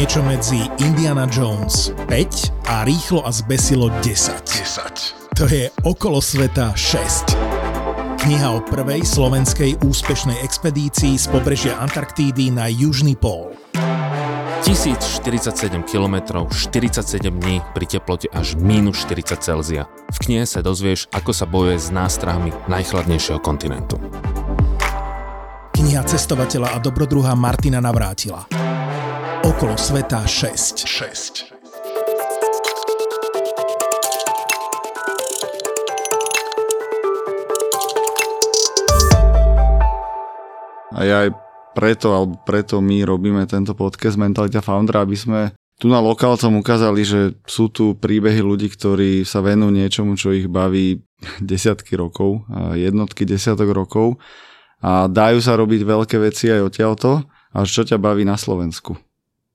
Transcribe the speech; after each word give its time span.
Niečo 0.00 0.24
medzi 0.24 0.56
Indiana 0.80 1.28
Jones 1.28 1.92
5 2.08 2.72
a 2.72 2.88
Rýchlo 2.88 3.20
a 3.20 3.28
zbesilo 3.28 3.92
10. 4.00 4.08
10. 4.48 5.36
To 5.36 5.44
je 5.44 5.68
Okolo 5.84 6.24
sveta 6.24 6.72
6. 6.72 7.36
Kniha 8.24 8.48
o 8.48 8.64
prvej 8.64 9.04
slovenskej 9.04 9.84
úspešnej 9.84 10.40
expedícii 10.40 11.20
z 11.20 11.26
pobrežia 11.28 11.76
Antarktídy 11.84 12.48
na 12.48 12.72
Južný 12.72 13.12
pól. 13.12 13.52
1047 14.64 15.84
km, 15.84 16.48
47 16.48 17.20
dní 17.20 17.60
pri 17.76 17.84
teplote 17.84 18.32
až 18.32 18.56
minus 18.56 19.04
40 19.04 19.36
Celzia. 19.36 19.84
V 20.16 20.18
knihe 20.24 20.48
sa 20.48 20.64
dozvieš, 20.64 21.12
ako 21.12 21.36
sa 21.36 21.44
bojuje 21.44 21.76
s 21.76 21.92
nástrahami 21.92 22.56
najchladnejšieho 22.72 23.36
kontinentu. 23.44 24.00
Kniha 25.76 26.00
cestovateľa 26.08 26.72
a 26.72 26.80
dobrodruha 26.80 27.36
Martina 27.36 27.84
Navrátila. 27.84 28.48
Okolo 29.50 29.74
sveta 29.74 30.22
6. 30.22 30.86
6. 30.86 31.50
A 40.94 41.02
ja 41.02 41.26
aj 41.26 41.34
preto, 41.74 42.14
alebo 42.14 42.38
preto 42.46 42.78
my 42.78 43.02
robíme 43.02 43.42
tento 43.50 43.74
podcast 43.74 44.14
Mentalita 44.14 44.62
Foundra, 44.62 45.02
aby 45.02 45.18
sme 45.18 45.50
tu 45.82 45.90
na 45.90 45.98
lokálcom 45.98 46.62
ukázali, 46.62 47.02
že 47.02 47.34
sú 47.42 47.74
tu 47.74 47.98
príbehy 47.98 48.46
ľudí, 48.46 48.70
ktorí 48.70 49.26
sa 49.26 49.42
venujú 49.42 49.74
niečomu, 49.74 50.14
čo 50.14 50.30
ich 50.30 50.46
baví 50.46 51.02
desiatky 51.42 51.98
rokov, 51.98 52.46
jednotky 52.78 53.26
desiatok 53.26 53.74
rokov 53.74 54.14
a 54.78 55.10
dajú 55.10 55.42
sa 55.42 55.58
robiť 55.58 55.82
veľké 55.82 56.22
veci 56.22 56.54
aj 56.54 56.70
odtiaľto. 56.70 57.26
A 57.50 57.66
čo 57.66 57.82
ťa 57.82 57.98
baví 57.98 58.22
na 58.22 58.38
Slovensku? 58.38 59.09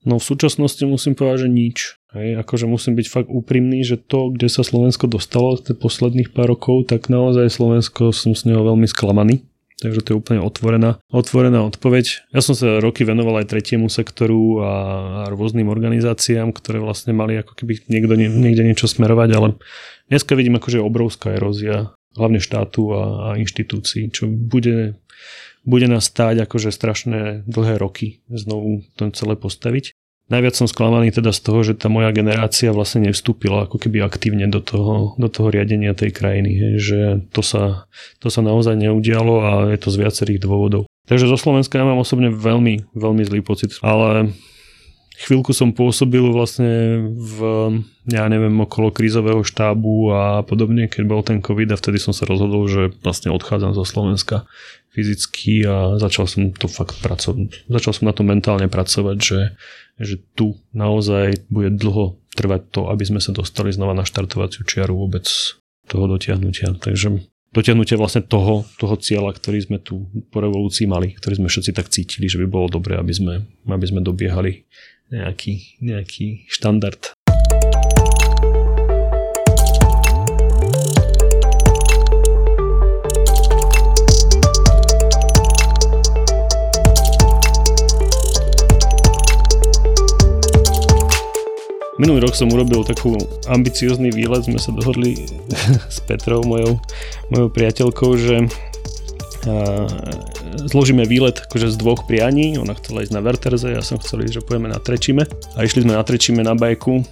No 0.06 0.22
v 0.22 0.24
súčasnosti 0.24 0.80
musím 0.86 1.18
povedať, 1.18 1.44
že 1.44 1.48
nič. 1.50 1.78
Hej, 2.14 2.40
akože 2.46 2.64
musím 2.70 2.94
byť 2.96 3.06
fakt 3.10 3.28
úprimný, 3.28 3.82
že 3.82 3.98
to, 3.98 4.32
kde 4.32 4.46
sa 4.48 4.62
Slovensko 4.62 5.10
dostalo 5.10 5.58
v 5.58 5.74
posledných 5.76 6.32
pár 6.32 6.54
rokov, 6.54 6.88
tak 6.88 7.10
naozaj 7.10 7.50
Slovensko 7.50 8.14
som 8.14 8.32
s 8.32 8.46
neho 8.46 8.62
veľmi 8.62 8.86
sklamaný. 8.86 9.44
Takže 9.76 10.00
to 10.00 10.08
je 10.14 10.20
úplne 10.24 10.40
otvorená, 10.40 10.96
otvorená 11.12 11.60
odpoveď. 11.68 12.32
Ja 12.32 12.40
som 12.40 12.56
sa 12.56 12.80
roky 12.80 13.04
venoval 13.04 13.44
aj 13.44 13.52
tretiemu 13.52 13.92
sektoru 13.92 14.64
a, 14.64 14.72
a 14.72 15.20
rôznym 15.28 15.68
organizáciám, 15.68 16.56
ktoré 16.56 16.80
vlastne 16.80 17.12
mali 17.12 17.36
ako 17.36 17.52
keby 17.52 17.84
niekto, 17.84 18.16
niekde 18.16 18.64
niečo 18.64 18.88
smerovať, 18.88 19.28
ale 19.36 19.60
dneska 20.08 20.32
vidím 20.32 20.56
akože 20.56 20.80
obrovská 20.80 21.36
erózia 21.36 21.92
hlavne 22.16 22.40
štátu 22.40 22.96
a, 22.96 23.02
a 23.04 23.28
inštitúcií, 23.36 24.08
čo 24.08 24.32
bude, 24.32 24.96
bude 25.68 25.86
nás 25.92 26.08
stáť 26.08 26.48
akože 26.48 26.72
strašné 26.72 27.44
dlhé 27.44 27.76
roky 27.76 28.24
znovu 28.32 28.80
to 28.96 29.12
celé 29.12 29.36
postaviť. 29.36 29.92
Najviac 30.26 30.58
som 30.58 30.66
sklamaný 30.66 31.14
teda 31.14 31.30
z 31.30 31.38
toho, 31.38 31.62
že 31.62 31.78
tá 31.78 31.86
moja 31.86 32.10
generácia 32.10 32.74
vlastne 32.74 33.06
nevstúpila 33.06 33.70
ako 33.70 33.78
keby 33.78 34.02
aktívne 34.02 34.50
do 34.50 34.58
toho, 34.58 35.14
do 35.22 35.30
toho 35.30 35.54
riadenia 35.54 35.94
tej 35.94 36.10
krajiny. 36.10 36.82
Že 36.82 37.30
to 37.30 37.46
sa, 37.46 37.86
to 38.18 38.26
sa 38.26 38.42
naozaj 38.42 38.74
neudialo 38.74 39.34
a 39.38 39.50
je 39.70 39.78
to 39.78 39.94
z 39.94 40.00
viacerých 40.02 40.42
dôvodov. 40.42 40.90
Takže 41.06 41.30
zo 41.30 41.38
Slovenska 41.38 41.78
ja 41.78 41.86
mám 41.86 42.02
osobne 42.02 42.34
veľmi, 42.34 42.90
veľmi 42.98 43.22
zlý 43.22 43.40
pocit, 43.46 43.78
ale 43.86 44.34
chvíľku 45.16 45.56
som 45.56 45.72
pôsobil 45.72 46.22
vlastne 46.28 47.00
v, 47.16 47.38
ja 48.08 48.28
neviem, 48.28 48.54
okolo 48.60 48.92
krízového 48.92 49.40
štábu 49.40 50.12
a 50.12 50.22
podobne, 50.44 50.86
keď 50.86 51.02
bol 51.08 51.20
ten 51.24 51.40
COVID 51.40 51.72
a 51.72 51.80
vtedy 51.80 51.96
som 51.96 52.12
sa 52.12 52.28
rozhodol, 52.28 52.68
že 52.68 52.92
vlastne 53.00 53.32
odchádzam 53.32 53.72
zo 53.72 53.84
Slovenska 53.88 54.44
fyzicky 54.92 55.64
a 55.68 56.00
začal 56.00 56.24
som 56.24 56.52
to 56.52 56.68
fakt 56.68 57.00
pracovať. 57.04 57.68
Začal 57.68 57.92
som 57.92 58.04
na 58.08 58.14
to 58.16 58.24
mentálne 58.24 58.68
pracovať, 58.68 59.16
že 59.20 59.40
že 59.96 60.20
tu 60.36 60.60
naozaj 60.76 61.48
bude 61.48 61.72
dlho 61.72 62.20
trvať 62.36 62.62
to, 62.68 62.80
aby 62.92 63.04
sme 63.08 63.20
sa 63.20 63.32
dostali 63.32 63.72
znova 63.72 63.96
na 63.96 64.04
štartovaciu 64.04 64.68
čiaru 64.68 64.92
vôbec 64.92 65.24
toho 65.88 66.04
dotiahnutia. 66.04 66.76
Takže 66.76 67.24
dotiahnutie 67.56 67.96
vlastne 67.96 68.20
toho, 68.20 68.68
toho 68.76 68.94
cieľa, 69.00 69.32
ktorý 69.32 69.58
sme 69.64 69.78
tu 69.80 70.04
po 70.28 70.44
revolúcii 70.44 70.84
mali, 70.84 71.16
ktorý 71.16 71.40
sme 71.40 71.48
všetci 71.48 71.72
tak 71.72 71.88
cítili, 71.88 72.28
že 72.28 72.36
by 72.44 72.46
bolo 72.46 72.68
dobré, 72.68 73.00
aby 73.00 73.12
sme, 73.16 73.34
aby 73.64 73.86
sme 73.88 74.04
dobiehali 74.04 74.68
nejaký, 75.10 75.78
nejaký 75.78 76.46
štandard. 76.50 77.14
Minulý 91.96 92.28
rok 92.28 92.36
som 92.36 92.52
urobil 92.52 92.84
takú 92.84 93.16
ambiciózny 93.48 94.12
výlet, 94.12 94.44
sme 94.44 94.60
sa 94.60 94.68
dohodli 94.68 95.16
s 95.94 95.96
Petrou, 96.04 96.44
mojou, 96.44 96.76
mojou 97.32 97.48
priateľkou, 97.48 98.20
že 98.20 98.44
zložíme 100.70 101.06
výlet 101.06 101.46
akože 101.46 101.70
z 101.70 101.76
dvoch 101.78 102.06
prianí, 102.06 102.58
ona 102.58 102.74
chcela 102.74 103.02
ísť 103.06 103.14
na 103.14 103.22
Verterze, 103.22 103.68
ja 103.72 103.82
som 103.82 103.98
chcel 104.02 104.26
ísť, 104.26 104.40
že 104.40 104.42
pojeme 104.42 104.70
na 104.70 104.78
Trečime 104.82 105.26
a 105.54 105.58
išli 105.62 105.86
sme 105.86 105.94
na 105.94 106.02
Trečime 106.02 106.42
na 106.42 106.58
bajku, 106.58 107.02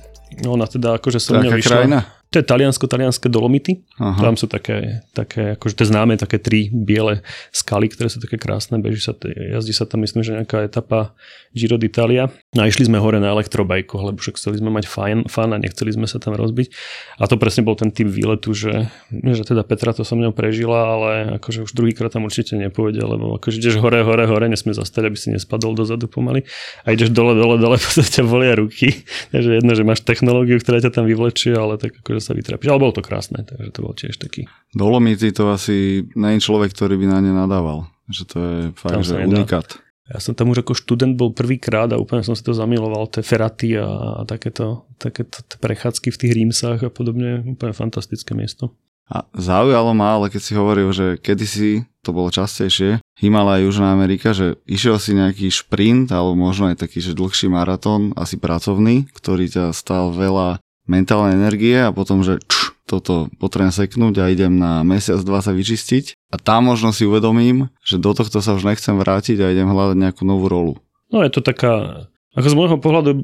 ona 0.45 0.67
teda 0.67 0.99
akože 0.99 1.19
som 1.23 1.39
mňa 1.39 1.51
vyšla. 1.55 1.77
Krajina? 1.79 2.01
To 2.35 2.43
je 2.43 2.51
taliansko-talianské 2.51 3.31
dolomity. 3.31 3.87
Aha. 4.03 4.19
Tam 4.19 4.35
sú 4.35 4.51
také, 4.51 5.07
také 5.15 5.55
akože 5.55 5.79
tie 5.79 5.87
známe 5.87 6.19
také 6.19 6.43
tri 6.43 6.67
biele 6.67 7.23
skaly, 7.55 7.87
ktoré 7.95 8.11
sú 8.11 8.19
také 8.19 8.43
krásne. 8.43 8.83
Beží 8.83 8.99
sa, 8.99 9.15
jazdí 9.23 9.71
sa 9.71 9.87
tam, 9.87 10.03
myslím, 10.03 10.27
že 10.27 10.35
nejaká 10.35 10.67
etapa 10.67 11.15
Giro 11.55 11.79
d'Italia. 11.79 12.35
No 12.59 12.67
a 12.67 12.69
išli 12.69 12.91
sme 12.91 12.99
hore 12.99 13.23
na 13.23 13.31
elektrobajku, 13.31 13.95
lebo 14.03 14.19
však 14.19 14.35
chceli 14.35 14.59
sme 14.59 14.75
mať 14.75 14.91
fajn, 14.91 15.31
fan 15.31 15.55
a 15.55 15.63
nechceli 15.63 15.95
sme 15.95 16.11
sa 16.11 16.19
tam 16.19 16.35
rozbiť. 16.35 16.75
A 17.23 17.31
to 17.31 17.39
presne 17.39 17.63
bol 17.63 17.79
ten 17.79 17.95
typ 17.95 18.11
výletu, 18.11 18.51
že, 18.51 18.91
že 19.15 19.47
teda 19.47 19.63
Petra 19.63 19.95
to 19.95 20.03
som 20.03 20.19
mňou 20.19 20.35
prežila, 20.35 20.99
ale 20.99 21.11
akože 21.39 21.71
už 21.71 21.71
druhýkrát 21.71 22.11
tam 22.11 22.27
určite 22.27 22.59
nepovede, 22.59 22.99
lebo 22.99 23.39
akože 23.39 23.63
ideš 23.63 23.79
hore, 23.79 24.03
hore, 24.03 24.27
hore, 24.27 24.51
nesmie 24.51 24.75
zastať, 24.75 25.07
aby 25.07 25.15
si 25.15 25.31
nespadol 25.31 25.79
dozadu 25.79 26.11
pomaly. 26.11 26.43
A 26.83 26.91
ideš 26.91 27.15
dole, 27.15 27.39
dole, 27.39 27.63
dole, 27.63 27.79
potom 27.87 28.03
ťa 28.03 28.27
bolia 28.27 28.59
ruky. 28.59 29.07
Takže 29.31 29.63
jedno, 29.63 29.73
že 29.79 29.87
máš 29.87 30.03
technológiu, 30.03 30.59
ktorá 30.59 30.83
ťa 30.83 30.91
tam 30.91 31.07
vyvlečie, 31.07 31.55
ale 31.55 31.79
tak 31.79 31.95
akože 32.03 32.24
sa 32.25 32.33
vytrapíš. 32.33 32.73
Ale 32.73 32.81
bolo 32.81 32.97
to 32.97 33.05
krásne, 33.05 33.45
takže 33.45 33.69
to 33.77 33.81
bol 33.85 33.93
tiež 33.93 34.17
taký. 34.17 34.49
Dolomity 34.73 35.29
to 35.37 35.53
asi 35.53 36.09
nie 36.17 36.41
je 36.41 36.45
človek, 36.49 36.73
ktorý 36.73 36.97
by 36.97 37.07
na 37.13 37.19
ne 37.21 37.37
nadával. 37.37 37.93
Že 38.09 38.23
to 38.25 38.37
je 38.41 38.59
fakt, 38.73 38.97
tam 38.97 39.05
že 39.05 39.21
unikát. 39.21 39.69
Ja 40.05 40.21
som 40.21 40.37
tam 40.37 40.53
už 40.53 40.61
ako 40.61 40.77
študent 40.77 41.17
bol 41.17 41.33
prvýkrát 41.33 41.89
a 41.89 41.97
úplne 41.97 42.21
som 42.21 42.37
si 42.37 42.45
to 42.45 42.53
zamiloval, 42.53 43.09
tie 43.09 43.25
feraty 43.25 43.73
a, 43.81 44.21
a 44.21 44.23
takéto, 44.29 44.85
takéto 45.01 45.41
prechádzky 45.57 46.13
v 46.13 46.21
tých 46.21 46.33
rímsach 46.37 46.81
a 46.85 46.93
podobne, 46.93 47.41
úplne 47.41 47.73
fantastické 47.73 48.37
miesto. 48.37 48.77
A 49.09 49.29
zaujalo 49.37 49.93
ma, 49.93 50.17
ale 50.17 50.33
keď 50.33 50.41
si 50.41 50.53
hovoril, 50.57 50.89
že 50.93 51.21
kedysi 51.21 51.85
to 52.01 52.13
bolo 52.13 52.33
častejšie, 52.33 53.05
Himalaj, 53.21 53.65
Južná 53.65 53.93
Amerika, 53.93 54.37
že 54.37 54.61
išiel 54.65 54.97
si 55.01 55.17
nejaký 55.17 55.49
šprint, 55.49 56.13
alebo 56.13 56.37
možno 56.37 56.73
aj 56.73 56.85
taký, 56.85 57.01
že 57.01 57.17
dlhší 57.17 57.49
maratón, 57.53 58.17
asi 58.17 58.37
pracovný, 58.37 59.09
ktorý 59.13 59.49
ťa 59.49 59.65
stal 59.77 60.13
veľa 60.13 60.61
mentálnej 60.85 61.37
energie 61.37 61.81
a 61.81 61.95
potom, 61.95 62.21
že 62.21 62.41
čš, 62.45 62.75
toto 62.85 63.33
potrebujem 63.41 63.73
seknúť 63.73 64.15
a 64.21 64.29
idem 64.29 64.61
na 64.61 64.85
mesiac, 64.85 65.17
dva 65.25 65.41
sa 65.41 65.57
vyčistiť 65.57 66.21
a 66.29 66.37
tam 66.37 66.69
možno 66.69 66.93
si 66.93 67.09
uvedomím, 67.09 67.73
že 67.81 67.97
do 67.97 68.13
tohto 68.13 68.45
sa 68.45 68.53
už 68.53 68.69
nechcem 68.69 68.93
vrátiť 68.95 69.41
a 69.41 69.53
idem 69.53 69.73
hľadať 69.73 69.97
nejakú 69.97 70.23
novú 70.29 70.53
rolu. 70.53 70.73
No 71.09 71.25
je 71.25 71.33
to 71.33 71.41
taká, 71.41 72.05
ako 72.37 72.49
z 72.53 72.59
môjho 72.59 72.77
pohľadu 72.77 73.17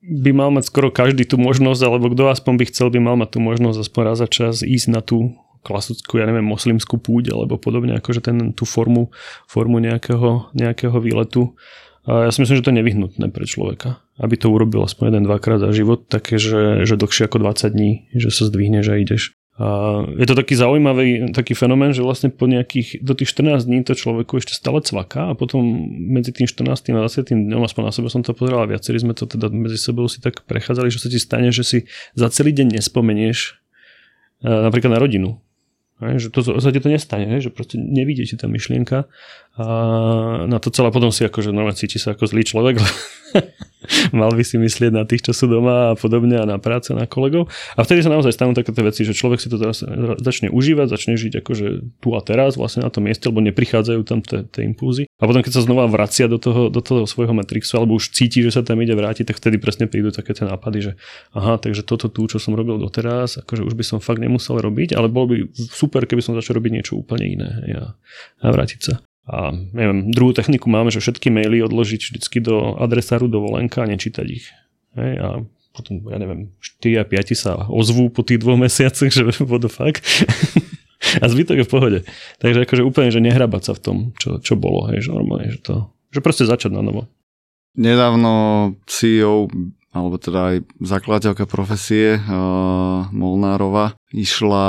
by 0.00 0.30
mal 0.32 0.50
mať 0.50 0.72
skoro 0.72 0.88
každý 0.90 1.28
tú 1.28 1.36
možnosť, 1.36 1.80
alebo 1.86 2.10
kto 2.10 2.32
aspoň 2.32 2.54
by 2.56 2.64
chcel, 2.72 2.88
by 2.90 2.98
mal 2.98 3.16
mať 3.20 3.36
tú 3.36 3.38
možnosť 3.44 3.78
aspoň 3.84 4.02
raz 4.02 4.18
za 4.18 4.28
čas 4.28 4.54
ísť 4.64 4.86
na 4.90 5.00
tú 5.04 5.36
klasickú, 5.60 6.16
ja 6.16 6.24
neviem, 6.24 6.44
moslimskú 6.44 6.96
púť 6.96 7.36
alebo 7.36 7.60
podobne, 7.60 8.00
akože 8.00 8.24
ten, 8.24 8.56
tú 8.56 8.64
formu, 8.64 9.12
formu 9.44 9.76
nejakého, 9.76 10.50
nejakého 10.56 10.96
výletu. 10.98 11.52
A 12.08 12.28
ja 12.28 12.30
si 12.32 12.40
myslím, 12.40 12.56
že 12.60 12.64
to 12.64 12.72
je 12.72 12.80
nevyhnutné 12.80 13.26
pre 13.28 13.44
človeka, 13.44 14.00
aby 14.16 14.34
to 14.40 14.48
urobil 14.48 14.88
aspoň 14.88 15.12
jeden, 15.12 15.24
dvakrát 15.28 15.60
za 15.60 15.70
život, 15.76 16.08
také, 16.08 16.40
že, 16.40 16.88
že 16.88 16.96
dlhšie 16.96 17.28
ako 17.28 17.44
20 17.44 17.76
dní, 17.76 18.08
že 18.16 18.32
sa 18.32 18.48
zdvihneš 18.48 18.86
a 18.88 18.96
ideš. 18.96 19.36
A 19.60 20.00
je 20.16 20.24
to 20.24 20.32
taký 20.32 20.56
zaujímavý 20.56 21.36
taký 21.36 21.52
fenomén, 21.52 21.92
že 21.92 22.00
vlastne 22.00 22.32
po 22.32 22.48
nejakých, 22.48 23.04
do 23.04 23.12
tých 23.12 23.28
14 23.36 23.68
dní 23.68 23.84
to 23.84 23.92
človeku 23.92 24.40
ešte 24.40 24.56
stále 24.56 24.80
cvaká 24.80 25.28
a 25.28 25.36
potom 25.36 25.60
medzi 25.92 26.32
tým 26.32 26.48
14. 26.48 26.72
a 26.96 27.04
20. 27.04 27.28
dňom, 27.28 27.60
aspoň 27.68 27.82
na 27.84 27.92
sebe 27.92 28.08
som 28.08 28.24
to 28.24 28.32
pozeral 28.32 28.64
a 28.64 28.70
viacerí 28.72 28.96
sme 28.96 29.12
to 29.12 29.28
teda 29.28 29.52
medzi 29.52 29.76
sebou 29.76 30.08
si 30.08 30.24
tak 30.24 30.48
prechádzali, 30.48 30.88
že 30.88 31.04
sa 31.04 31.12
ti 31.12 31.20
stane, 31.20 31.52
že 31.52 31.60
si 31.60 31.78
za 32.16 32.32
celý 32.32 32.56
deň 32.56 32.80
nespomenieš 32.80 33.60
napríklad 34.40 34.96
na 34.96 35.00
rodinu. 35.00 35.36
Že 36.00 36.32
to 36.32 36.40
sa 36.56 36.72
ti 36.72 36.80
to 36.80 36.88
nestane, 36.88 37.44
že 37.44 37.52
proste 37.52 37.76
nevidie 37.76 38.24
ti 38.24 38.40
tá 38.40 38.48
myšlienka 38.48 39.12
a 39.58 39.66
na 40.46 40.58
to 40.62 40.70
celé 40.70 40.94
potom 40.94 41.10
si 41.10 41.26
akože 41.26 41.50
normálne 41.50 41.74
cíti 41.74 41.98
sa 41.98 42.14
ako 42.14 42.30
zlý 42.30 42.46
človek, 42.46 42.78
mal 44.20 44.30
by 44.30 44.44
si 44.46 44.60
myslieť 44.62 44.92
na 44.94 45.02
tých, 45.02 45.26
čo 45.26 45.32
sú 45.34 45.50
doma 45.50 45.92
a 45.92 45.98
podobne 45.98 46.38
a 46.38 46.46
na 46.46 46.62
práce, 46.62 46.94
na 46.94 47.08
kolegov. 47.08 47.50
A 47.74 47.82
vtedy 47.82 48.04
sa 48.04 48.14
naozaj 48.14 48.36
stanú 48.36 48.54
takéto 48.54 48.78
veci, 48.86 49.02
že 49.02 49.16
človek 49.16 49.42
si 49.42 49.50
to 49.50 49.58
teraz 49.58 49.82
začne 50.22 50.54
užívať, 50.54 50.86
začne 50.92 51.14
žiť 51.18 51.42
akože 51.42 51.66
tu 51.98 52.08
a 52.14 52.20
teraz 52.22 52.54
vlastne 52.54 52.86
na 52.86 52.94
tom 52.94 53.10
mieste, 53.10 53.26
lebo 53.26 53.42
neprichádzajú 53.42 54.00
tam 54.06 54.22
tie 54.22 54.62
impulzy. 54.62 55.10
A 55.18 55.26
potom 55.26 55.42
keď 55.42 55.52
sa 55.58 55.66
znova 55.66 55.90
vracia 55.90 56.30
do 56.30 56.38
toho, 56.38 56.70
do 56.70 56.78
toho 56.78 57.04
svojho 57.10 57.34
Matrixu, 57.34 57.74
alebo 57.74 57.98
už 57.98 58.14
cíti, 58.14 58.46
že 58.46 58.54
sa 58.54 58.62
tam 58.62 58.78
ide 58.78 58.94
vrátiť, 58.94 59.34
tak 59.34 59.36
vtedy 59.42 59.58
presne 59.58 59.90
prídu 59.90 60.14
také 60.14 60.30
tie 60.30 60.46
nápady, 60.46 60.78
že 60.78 60.92
aha, 61.34 61.58
takže 61.58 61.82
toto 61.82 62.06
tu, 62.06 62.30
čo 62.30 62.38
som 62.38 62.54
robil 62.54 62.78
doteraz, 62.78 63.42
akože 63.42 63.66
už 63.66 63.74
by 63.74 63.84
som 63.84 63.98
fakt 63.98 64.22
nemusel 64.22 64.62
robiť, 64.62 64.94
ale 64.94 65.10
bolo 65.10 65.34
by 65.34 65.36
super, 65.56 66.06
keby 66.06 66.22
som 66.22 66.38
začal 66.38 66.56
robiť 66.62 66.72
niečo 66.80 66.94
úplne 66.96 67.26
iné 67.26 67.50
a, 67.76 67.84
a 68.40 68.46
vrátiť 68.48 68.80
sa. 68.80 68.94
A 69.28 69.52
neviem, 69.52 70.10
druhú 70.10 70.32
techniku 70.32 70.72
máme, 70.72 70.88
že 70.88 71.02
všetky 71.02 71.28
maily 71.28 71.60
odložiť 71.62 72.00
vždycky 72.10 72.40
do 72.40 72.76
adresáru 72.80 73.28
dovolenka 73.28 73.84
a 73.84 73.90
nečítať 73.90 74.26
ich. 74.26 74.48
Hej, 74.96 75.12
a 75.20 75.28
potom, 75.70 76.02
ja 76.10 76.18
neviem, 76.18 76.50
4 76.58 77.02
a 77.02 77.04
5 77.06 77.38
sa 77.38 77.52
ozvú 77.70 78.10
po 78.10 78.26
tých 78.26 78.42
dvoch 78.42 78.58
mesiacoch, 78.58 79.12
že 79.14 79.22
what 79.46 79.62
the 79.62 79.70
fuck. 79.70 80.02
a 81.22 81.24
zbytok 81.28 81.62
je 81.62 81.66
v 81.66 81.72
pohode. 81.72 81.98
Takže 82.42 82.66
akože 82.66 82.82
úplne, 82.82 83.14
že 83.14 83.22
nehrabať 83.22 83.62
sa 83.70 83.72
v 83.76 83.80
tom, 83.80 83.96
čo, 84.18 84.42
čo 84.42 84.58
bolo, 84.58 84.90
hej, 84.90 85.06
že 85.06 85.10
normálne, 85.14 85.52
že 85.52 85.60
to, 85.62 85.74
že 86.10 86.20
proste 86.24 86.48
začať 86.48 86.74
na 86.74 86.82
novo. 86.82 87.06
Nedávno 87.78 88.74
CEO 88.90 89.46
alebo 89.90 90.22
teda 90.22 90.54
aj 90.54 90.56
zakladateľka 90.78 91.50
profesie 91.50 92.14
uh, 92.14 93.10
Molnárova 93.10 93.98
išla, 94.14 94.66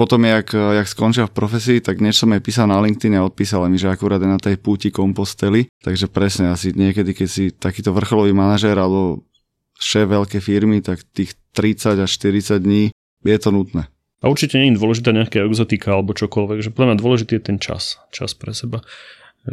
potom 0.00 0.24
jak, 0.24 0.56
jak 0.56 0.88
skončila 0.88 1.28
v 1.28 1.36
profesii, 1.36 1.78
tak 1.84 2.00
niečo 2.00 2.24
som 2.24 2.32
jej 2.32 2.40
písal 2.40 2.72
na 2.72 2.80
LinkedIn 2.80 3.20
a 3.20 3.26
odpísala 3.28 3.68
mi, 3.68 3.76
že 3.76 3.92
akurát 3.92 4.20
je 4.20 4.28
na 4.28 4.40
tej 4.40 4.56
púti 4.56 4.88
kompostely, 4.88 5.68
takže 5.84 6.08
presne 6.08 6.52
asi 6.52 6.72
niekedy, 6.72 7.12
keď 7.12 7.28
si 7.28 7.52
takýto 7.52 7.92
vrcholový 7.92 8.32
manažér 8.32 8.80
alebo 8.80 9.28
šéf 9.76 10.08
veľké 10.08 10.40
firmy, 10.40 10.80
tak 10.80 11.04
tých 11.12 11.36
30 11.52 12.00
až 12.04 12.10
40 12.16 12.64
dní 12.64 12.92
je 13.28 13.36
to 13.36 13.52
nutné. 13.52 13.92
A 14.24 14.32
určite 14.32 14.56
nie 14.56 14.72
je 14.72 14.80
dôležitá 14.80 15.12
nejaká 15.12 15.44
exotika 15.44 15.92
alebo 15.92 16.16
čokoľvek, 16.16 16.64
že 16.64 16.72
podľa 16.72 16.96
mňa 16.96 17.02
dôležitý 17.04 17.32
je 17.36 17.42
ten 17.44 17.58
čas, 17.60 18.00
čas 18.08 18.32
pre 18.32 18.56
seba 18.56 18.80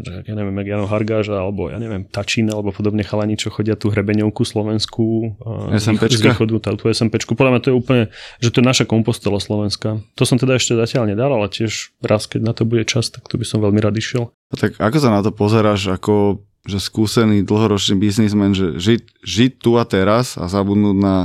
ja 0.01 0.33
neviem, 0.33 0.55
jak 0.63 0.67
Jano 0.73 0.87
Hargáža, 0.89 1.37
alebo 1.37 1.69
ja 1.69 1.77
neviem, 1.77 2.09
Tačín, 2.09 2.49
alebo 2.49 2.73
podobne 2.73 3.05
chalani, 3.05 3.37
čo 3.37 3.53
chodia 3.53 3.77
tú 3.77 3.93
hrebeňovku 3.93 4.41
slovenskú 4.41 5.37
SMPčka. 5.77 6.17
z 6.17 6.21
východu, 6.33 6.53
tá, 6.57 6.73
tú 6.73 6.89
SMPčku. 6.89 7.37
Podľa 7.37 7.51
mňa 7.53 7.61
to 7.61 7.69
je 7.69 7.75
úplne, 7.77 8.03
že 8.41 8.49
to 8.49 8.59
je 8.59 8.65
naša 8.65 8.85
kompostela 8.89 9.37
slovenská. 9.37 10.01
To 10.17 10.23
som 10.25 10.41
teda 10.41 10.57
ešte 10.57 10.73
zatiaľ 10.73 11.13
nedal, 11.13 11.29
ale 11.29 11.47
tiež 11.53 11.93
raz, 12.01 12.25
keď 12.25 12.41
na 12.41 12.53
to 12.57 12.65
bude 12.65 12.89
čas, 12.89 13.13
tak 13.13 13.29
to 13.29 13.37
by 13.37 13.45
som 13.45 13.61
veľmi 13.61 13.77
rád 13.77 13.93
išiel. 13.97 14.33
A 14.49 14.55
tak 14.57 14.81
ako 14.81 14.97
sa 14.97 15.09
na 15.13 15.21
to 15.21 15.29
pozeráš, 15.29 15.93
ako 15.93 16.41
že 16.63 16.79
skúsený 16.79 17.43
dlhoročný 17.43 17.99
biznismen, 17.99 18.55
že 18.55 18.79
žiť, 18.79 19.01
žiť 19.19 19.51
tu 19.59 19.75
a 19.75 19.83
teraz 19.83 20.39
a 20.39 20.47
zabudnúť 20.47 20.95
na 20.95 21.15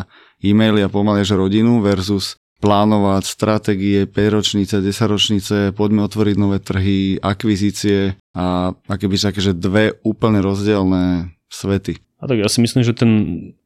e-maily 0.42 0.82
a 0.82 0.90
pomaly 0.90 1.22
že 1.22 1.38
rodinu 1.38 1.78
versus 1.78 2.34
plánovať 2.58 3.22
stratégie 3.24 4.06
5 4.06 4.36
ročnice, 4.36 4.74
10 4.82 5.14
ročnice, 5.14 5.56
poďme 5.74 6.02
otvoriť 6.06 6.36
nové 6.38 6.58
trhy, 6.58 7.22
akvizície 7.22 8.18
a 8.34 8.74
aké 8.90 9.06
by 9.06 9.16
také, 9.18 9.40
že 9.42 9.54
dve 9.54 9.94
úplne 10.02 10.42
rozdielne 10.42 11.34
svety. 11.46 12.07
A 12.18 12.26
tak 12.26 12.42
ja 12.42 12.50
si 12.50 12.58
myslím, 12.58 12.82
že 12.82 12.98
ten, 12.98 13.12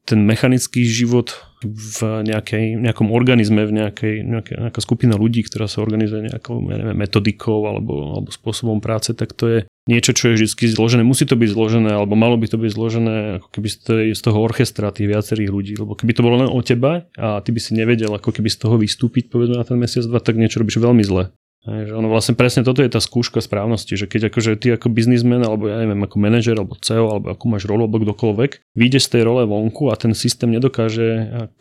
ten 0.05 0.21
mechanický 0.29 0.85
život 0.85 1.33
v 1.65 2.21
nejakej, 2.21 2.77
nejakom 2.85 3.09
organizme, 3.09 3.65
v 3.65 3.81
nejakej, 3.81 4.21
nejakej, 4.21 4.55
nejaká 4.69 4.77
skupina 4.77 5.17
ľudí, 5.17 5.41
ktorá 5.41 5.65
sa 5.65 5.81
organizuje 5.81 6.29
nejakou 6.29 6.61
ja 6.69 6.77
neviem, 6.77 6.93
metodikou 6.93 7.65
alebo, 7.65 8.13
alebo 8.13 8.29
spôsobom 8.29 8.77
práce, 8.77 9.09
tak 9.17 9.33
to 9.33 9.49
je 9.49 9.59
niečo, 9.89 10.13
čo 10.13 10.29
je 10.29 10.45
vždy 10.45 10.69
zložené. 10.69 11.01
Musí 11.01 11.25
to 11.25 11.33
byť 11.33 11.49
zložené, 11.49 11.97
alebo 11.97 12.13
malo 12.13 12.37
by 12.37 12.45
to 12.45 12.61
byť 12.61 12.71
zložené 12.77 13.15
ako 13.41 13.47
keby 13.49 13.67
z, 13.73 13.77
tej, 13.81 14.05
z 14.13 14.21
toho 14.21 14.37
orchestra 14.37 14.93
tých 14.93 15.09
viacerých 15.09 15.49
ľudí. 15.49 15.73
Lebo 15.73 15.97
keby 15.97 16.13
to 16.13 16.21
bolo 16.21 16.45
len 16.45 16.49
o 16.53 16.61
teba 16.61 17.09
a 17.17 17.41
ty 17.41 17.49
by 17.49 17.59
si 17.59 17.73
nevedel 17.73 18.13
ako 18.13 18.29
keby 18.37 18.53
z 18.53 18.57
toho 18.61 18.77
vystúpiť 18.77 19.33
povedzme 19.33 19.57
na 19.57 19.65
ten 19.65 19.81
mesiac, 19.81 20.05
dva, 20.05 20.21
tak 20.21 20.37
niečo 20.37 20.61
robíš 20.61 20.77
veľmi 20.77 21.01
zle. 21.01 21.33
Že 21.63 21.95
ono 21.95 22.11
vlastne 22.11 22.35
presne 22.35 22.67
toto 22.67 22.83
je 22.83 22.91
tá 22.91 22.99
skúška 22.99 23.39
správnosti, 23.39 23.95
že 23.95 24.03
keď 24.03 24.27
akože 24.27 24.59
ty 24.59 24.75
ako 24.75 24.91
biznismen, 24.91 25.39
alebo 25.39 25.71
ja 25.71 25.79
neviem, 25.79 26.03
ako 26.03 26.19
manažer, 26.19 26.59
alebo 26.59 26.75
CEO, 26.75 27.07
alebo 27.07 27.31
ako 27.31 27.45
máš 27.47 27.63
rolu, 27.63 27.87
alebo 27.87 28.03
kdokoľvek, 28.03 28.75
vyjdeš 28.75 29.07
z 29.07 29.11
tej 29.15 29.23
role 29.23 29.47
vonku 29.47 29.87
a 29.87 29.95
ten 29.95 30.11
systém 30.11 30.51
nedokáže 30.51 31.07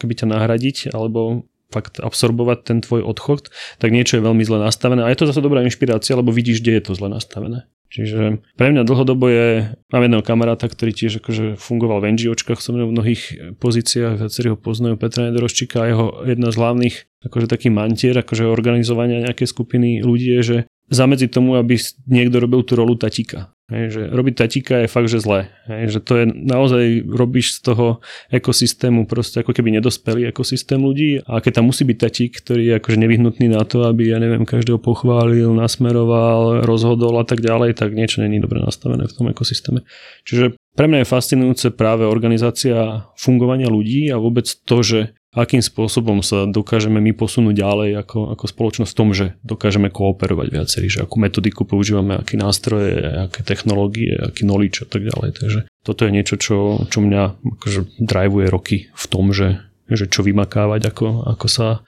keby 0.02 0.12
ťa 0.18 0.26
nahradiť, 0.26 0.76
alebo 0.90 1.46
fakt 1.72 1.98
absorbovať 1.98 2.58
ten 2.62 2.78
tvoj 2.84 3.00
odchod, 3.00 3.48
tak 3.80 3.90
niečo 3.90 4.20
je 4.20 4.26
veľmi 4.28 4.44
zle 4.44 4.60
nastavené. 4.60 5.00
A 5.02 5.08
je 5.08 5.24
to 5.24 5.28
zase 5.32 5.40
dobrá 5.40 5.64
inšpirácia, 5.64 6.12
lebo 6.12 6.28
vidíš, 6.28 6.60
kde 6.60 6.76
je 6.76 6.82
to 6.84 6.92
zle 6.92 7.08
nastavené. 7.08 7.64
Čiže 7.92 8.40
pre 8.56 8.72
mňa 8.72 8.88
dlhodobo 8.88 9.28
je, 9.28 9.76
mám 9.92 10.00
jedného 10.00 10.24
kamaráta, 10.24 10.64
ktorý 10.64 10.96
tiež 10.96 11.20
akože 11.20 11.60
fungoval 11.60 12.00
v 12.00 12.16
NGOčkách 12.16 12.56
som 12.56 12.80
v 12.80 12.88
mnohých 12.88 13.56
pozíciách, 13.60 14.16
viacerí 14.16 14.48
ho 14.48 14.56
poznajú, 14.56 14.96
Petra 14.96 15.28
Nedoroščíka 15.28 15.76
a 15.84 15.90
jeho 15.92 16.06
jedna 16.24 16.48
z 16.48 16.56
hlavných 16.56 16.96
akože 17.28 17.46
taký 17.52 17.68
mantier, 17.68 18.16
akože 18.16 18.48
organizovania 18.48 19.28
nejakej 19.28 19.44
skupiny 19.44 20.00
ľudí 20.00 20.40
je, 20.40 20.42
že 20.42 20.56
zamedzi 20.88 21.28
tomu, 21.28 21.60
aby 21.60 21.76
niekto 22.08 22.40
robil 22.40 22.64
tú 22.64 22.80
rolu 22.80 22.96
tatíka. 22.96 23.52
Hej, 23.72 23.84
že 23.88 24.02
robiť 24.12 24.34
tatíka 24.36 24.84
je 24.84 24.92
fakt, 24.92 25.08
že 25.08 25.24
zlé. 25.24 25.48
Hej, 25.64 25.96
že 25.96 26.00
to 26.04 26.12
je 26.20 26.24
naozaj, 26.28 27.08
robíš 27.08 27.56
z 27.56 27.72
toho 27.72 27.86
ekosystému 28.28 29.08
proste 29.08 29.40
ako 29.40 29.56
keby 29.56 29.80
nedospelý 29.80 30.28
ekosystém 30.28 30.76
ľudí 30.76 31.24
a 31.24 31.40
keď 31.40 31.58
tam 31.60 31.72
musí 31.72 31.88
byť 31.88 31.96
tatík, 31.96 32.36
ktorý 32.36 32.62
je 32.68 32.74
akože 32.76 32.98
nevyhnutný 33.00 33.48
na 33.48 33.64
to, 33.64 33.88
aby, 33.88 34.12
ja 34.12 34.20
neviem, 34.20 34.44
každého 34.44 34.76
pochválil, 34.76 35.56
nasmeroval, 35.56 36.68
rozhodol 36.68 37.16
a 37.16 37.24
tak 37.24 37.40
ďalej, 37.40 37.80
tak 37.80 37.96
niečo 37.96 38.20
není 38.20 38.44
dobre 38.44 38.60
nastavené 38.60 39.08
v 39.08 39.16
tom 39.16 39.32
ekosystéme. 39.32 39.88
Čiže 40.28 40.52
pre 40.76 40.86
mňa 40.88 41.04
je 41.04 41.12
fascinujúce 41.12 41.66
práve 41.72 42.04
organizácia 42.04 43.08
fungovania 43.16 43.72
ľudí 43.72 44.12
a 44.12 44.20
vôbec 44.20 44.44
to, 44.44 44.84
že 44.84 45.16
akým 45.32 45.64
spôsobom 45.64 46.20
sa 46.20 46.44
dokážeme 46.44 47.00
my 47.00 47.16
posunúť 47.16 47.56
ďalej 47.56 47.90
ako, 48.04 48.36
ako 48.36 48.44
spoločnosť 48.44 48.92
v 48.92 48.98
tom, 49.00 49.08
že 49.16 49.26
dokážeme 49.40 49.88
kooperovať 49.88 50.48
viacerí, 50.52 50.86
že 50.92 51.00
akú 51.00 51.16
metodiku 51.16 51.64
používame, 51.64 52.20
aké 52.20 52.36
nástroje, 52.36 53.00
aké 53.00 53.40
technológie, 53.40 54.12
aký 54.12 54.44
knowledge 54.44 54.84
a 54.84 54.86
tak 54.88 55.08
ďalej. 55.08 55.30
Takže 55.40 55.60
toto 55.80 56.00
je 56.04 56.10
niečo, 56.12 56.36
čo, 56.36 56.84
čo 56.84 56.98
mňa 57.00 57.22
akože 57.58 57.80
drivuje 57.96 58.46
roky 58.52 58.76
v 58.92 59.04
tom, 59.08 59.32
že, 59.32 59.64
že 59.88 60.04
čo 60.04 60.20
vymakávať, 60.20 60.92
ako, 60.92 61.24
ako, 61.24 61.46
sa, 61.48 61.80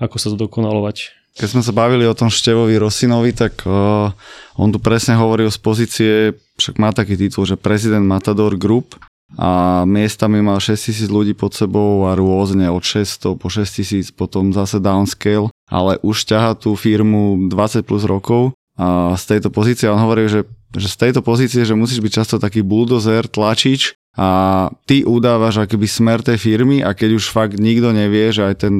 ako 0.00 0.16
sa 0.16 0.28
zdokonalovať. 0.32 1.12
Keď 1.38 1.48
sme 1.54 1.62
sa 1.62 1.76
bavili 1.76 2.02
o 2.02 2.16
tom 2.18 2.32
Števovi 2.32 2.74
Rosinovi, 2.80 3.30
tak 3.30 3.62
uh, 3.62 4.10
on 4.58 4.74
tu 4.74 4.82
presne 4.82 5.14
hovoril 5.14 5.52
z 5.52 5.58
pozície, 5.60 6.12
však 6.58 6.80
má 6.82 6.90
taký 6.90 7.14
titul, 7.14 7.46
že 7.46 7.54
prezident 7.54 8.02
Matador 8.02 8.58
Group 8.58 8.98
a 9.36 9.84
miestami 9.84 10.40
mal 10.40 10.56
6000 10.56 11.12
ľudí 11.12 11.36
pod 11.36 11.52
sebou 11.52 12.08
a 12.08 12.16
rôzne 12.16 12.72
od 12.72 12.80
600 12.80 13.36
po 13.36 13.48
6000, 13.52 14.16
potom 14.16 14.56
zase 14.56 14.80
downscale, 14.80 15.52
ale 15.68 16.00
už 16.00 16.24
ťaha 16.24 16.56
tú 16.56 16.72
firmu 16.72 17.50
20 17.52 17.84
plus 17.84 18.08
rokov 18.08 18.56
a 18.78 19.18
z 19.18 19.36
tejto 19.36 19.50
pozície 19.50 19.90
on 19.90 19.98
hovorí, 19.98 20.30
že, 20.30 20.46
že 20.72 20.88
z 20.88 20.96
tejto 20.96 21.20
pozície, 21.20 21.66
že 21.66 21.74
musíš 21.74 21.98
byť 21.98 22.12
často 22.14 22.36
taký 22.38 22.62
buldozer, 22.62 23.26
tlačič 23.26 23.98
a 24.14 24.70
ty 24.86 25.02
udávaš 25.02 25.66
akoby 25.66 25.86
smer 25.90 26.22
tej 26.22 26.38
firmy 26.38 26.80
a 26.80 26.94
keď 26.94 27.18
už 27.18 27.28
fakt 27.28 27.58
nikto 27.58 27.90
nevie, 27.90 28.30
že 28.30 28.46
aj 28.46 28.54
ten 28.64 28.74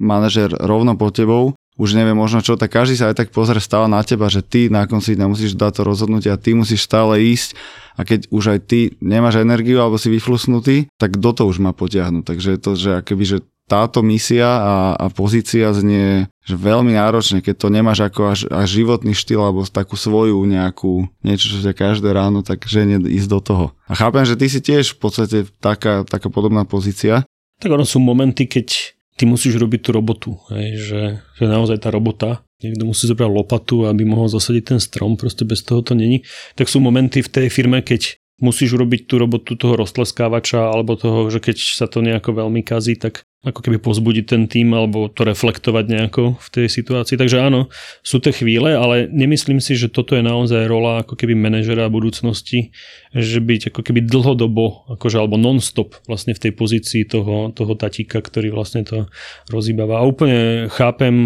manažer 0.00 0.48
rovno 0.54 0.96
pod 0.96 1.12
tebou, 1.12 1.52
už 1.78 1.96
nevie 1.96 2.12
možno 2.12 2.42
čo, 2.42 2.58
tak 2.58 2.72
každý 2.72 2.98
sa 2.98 3.12
aj 3.12 3.24
tak 3.24 3.28
pozrie 3.30 3.62
stále 3.62 3.86
na 3.86 4.02
teba, 4.02 4.26
že 4.26 4.42
ty 4.42 4.66
na 4.66 4.84
konci 4.84 5.16
dňa 5.16 5.26
musíš 5.30 5.56
dať 5.56 5.80
to 5.80 5.82
rozhodnutie 5.86 6.30
a 6.32 6.40
ty 6.40 6.52
musíš 6.52 6.84
stále 6.84 7.20
ísť 7.22 7.56
a 7.96 8.04
keď 8.04 8.28
už 8.32 8.44
aj 8.56 8.60
ty 8.66 8.80
nemáš 9.00 9.40
energiu 9.40 9.80
alebo 9.80 9.96
si 9.96 10.12
vyflusnutý, 10.12 10.90
tak 11.00 11.16
do 11.16 11.30
to 11.32 11.48
už 11.48 11.62
má 11.62 11.70
potiahnuť. 11.72 12.24
Takže 12.26 12.50
to, 12.60 12.70
že 12.76 12.90
akoby, 13.00 13.24
že 13.24 13.38
táto 13.70 14.02
misia 14.02 14.50
a, 14.50 14.74
a 14.98 15.06
pozícia 15.14 15.70
znie 15.70 16.26
že 16.42 16.58
veľmi 16.58 16.98
náročne, 16.98 17.38
keď 17.38 17.54
to 17.54 17.68
nemáš 17.70 18.02
ako 18.02 18.34
až, 18.34 18.40
až 18.50 18.82
životný 18.82 19.14
štýl 19.14 19.38
alebo 19.38 19.62
takú 19.62 19.94
svoju 19.94 20.42
nejakú 20.42 21.06
niečo, 21.22 21.46
čo 21.46 21.62
ťa 21.62 21.78
každé 21.78 22.10
ráno 22.10 22.42
tak 22.42 22.66
ženie 22.66 22.98
ísť 22.98 23.28
do 23.30 23.38
toho. 23.38 23.64
A 23.86 23.94
chápem, 23.94 24.26
že 24.26 24.34
ty 24.34 24.50
si 24.50 24.58
tiež 24.58 24.98
v 24.98 24.98
podstate 24.98 25.38
taká, 25.62 26.02
taká 26.02 26.26
podobná 26.26 26.66
pozícia. 26.66 27.22
Tak 27.62 27.70
ono 27.70 27.86
sú 27.86 28.02
momenty, 28.02 28.50
keď 28.50 28.98
ty 29.20 29.28
musíš 29.28 29.60
robiť 29.60 29.80
tú 29.84 29.90
robotu. 29.92 30.30
Hej, 30.48 30.68
že, 30.80 31.02
že 31.36 31.44
naozaj 31.44 31.84
tá 31.84 31.92
robota, 31.92 32.40
niekto 32.64 32.88
musí 32.88 33.04
zobrať 33.04 33.28
lopatu, 33.28 33.84
aby 33.84 34.08
mohol 34.08 34.32
zasadiť 34.32 34.64
ten 34.64 34.80
strom, 34.80 35.20
proste 35.20 35.44
bez 35.44 35.60
toho 35.60 35.84
to 35.84 35.92
není. 35.92 36.24
Tak 36.56 36.72
sú 36.72 36.80
momenty 36.80 37.20
v 37.20 37.28
tej 37.28 37.46
firme, 37.52 37.84
keď 37.84 38.16
musíš 38.40 38.76
urobiť 38.76 39.06
tú 39.06 39.20
robotu 39.20 39.54
toho 39.54 39.76
roztleskávača 39.76 40.72
alebo 40.72 40.96
toho, 40.96 41.28
že 41.28 41.38
keď 41.38 41.56
sa 41.60 41.86
to 41.86 42.00
nejako 42.00 42.40
veľmi 42.40 42.64
kazí, 42.64 42.96
tak 42.96 43.28
ako 43.40 43.64
keby 43.64 43.80
pozbudiť 43.80 44.24
ten 44.28 44.44
tým 44.44 44.76
alebo 44.76 45.08
to 45.08 45.24
reflektovať 45.24 45.84
nejako 45.88 46.36
v 46.36 46.48
tej 46.52 46.66
situácii. 46.68 47.16
Takže 47.16 47.40
áno, 47.40 47.72
sú 48.04 48.20
tie 48.20 48.36
chvíle, 48.36 48.76
ale 48.76 49.08
nemyslím 49.08 49.64
si, 49.64 49.80
že 49.80 49.88
toto 49.88 50.12
je 50.12 50.20
naozaj 50.20 50.68
rola 50.68 51.00
ako 51.00 51.16
keby 51.16 51.32
manažera 51.32 51.88
budúcnosti, 51.88 52.76
že 53.16 53.40
byť 53.40 53.72
ako 53.72 53.80
keby 53.80 54.04
dlhodobo, 54.04 54.92
akože 54.92 55.16
alebo 55.16 55.40
non-stop 55.40 55.96
vlastne 56.04 56.36
v 56.36 56.42
tej 56.48 56.52
pozícii 56.52 57.08
toho, 57.08 57.48
toho 57.56 57.72
tatíka, 57.80 58.20
ktorý 58.20 58.52
vlastne 58.52 58.84
to 58.84 59.08
rozýbava. 59.48 60.04
A 60.04 60.08
úplne 60.08 60.68
chápem, 60.68 61.16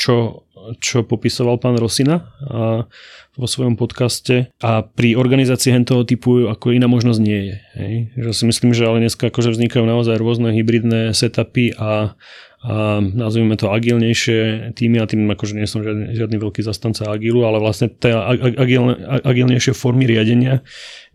čo 0.00 0.43
čo 0.80 1.04
popisoval 1.04 1.60
pán 1.60 1.76
Rosina 1.76 2.32
a 2.44 2.88
vo 3.34 3.46
svojom 3.50 3.74
podcaste 3.74 4.54
a 4.62 4.86
pri 4.86 5.18
organizácii 5.18 5.74
hentoho 5.74 6.06
typu 6.06 6.46
ako 6.46 6.70
iná 6.70 6.86
možnosť 6.86 7.20
nie 7.20 7.40
je. 7.50 7.56
Hej? 7.74 7.94
Že 8.14 8.30
si 8.32 8.44
myslím, 8.46 8.70
že 8.70 8.86
ale 8.86 9.02
dneska 9.02 9.26
akože 9.28 9.58
vznikajú 9.58 9.82
naozaj 9.82 10.14
rôzne 10.22 10.54
hybridné 10.54 11.10
setupy 11.10 11.74
a, 11.74 12.14
a 12.62 12.74
nazvime 13.02 13.58
to 13.58 13.74
agilnejšie 13.74 14.70
týmy 14.78 15.02
a 15.02 15.10
tým 15.10 15.26
akože 15.26 15.58
nie 15.58 15.66
som 15.66 15.82
žiadny, 15.82 16.14
žiadny 16.14 16.36
veľký 16.38 16.62
zastanca 16.62 17.10
agilu, 17.10 17.42
ale 17.42 17.58
vlastne 17.58 17.90
tie 17.90 18.14
agilne, 18.54 19.02
agilnejšie 19.26 19.74
formy 19.74 20.06
riadenia, 20.06 20.62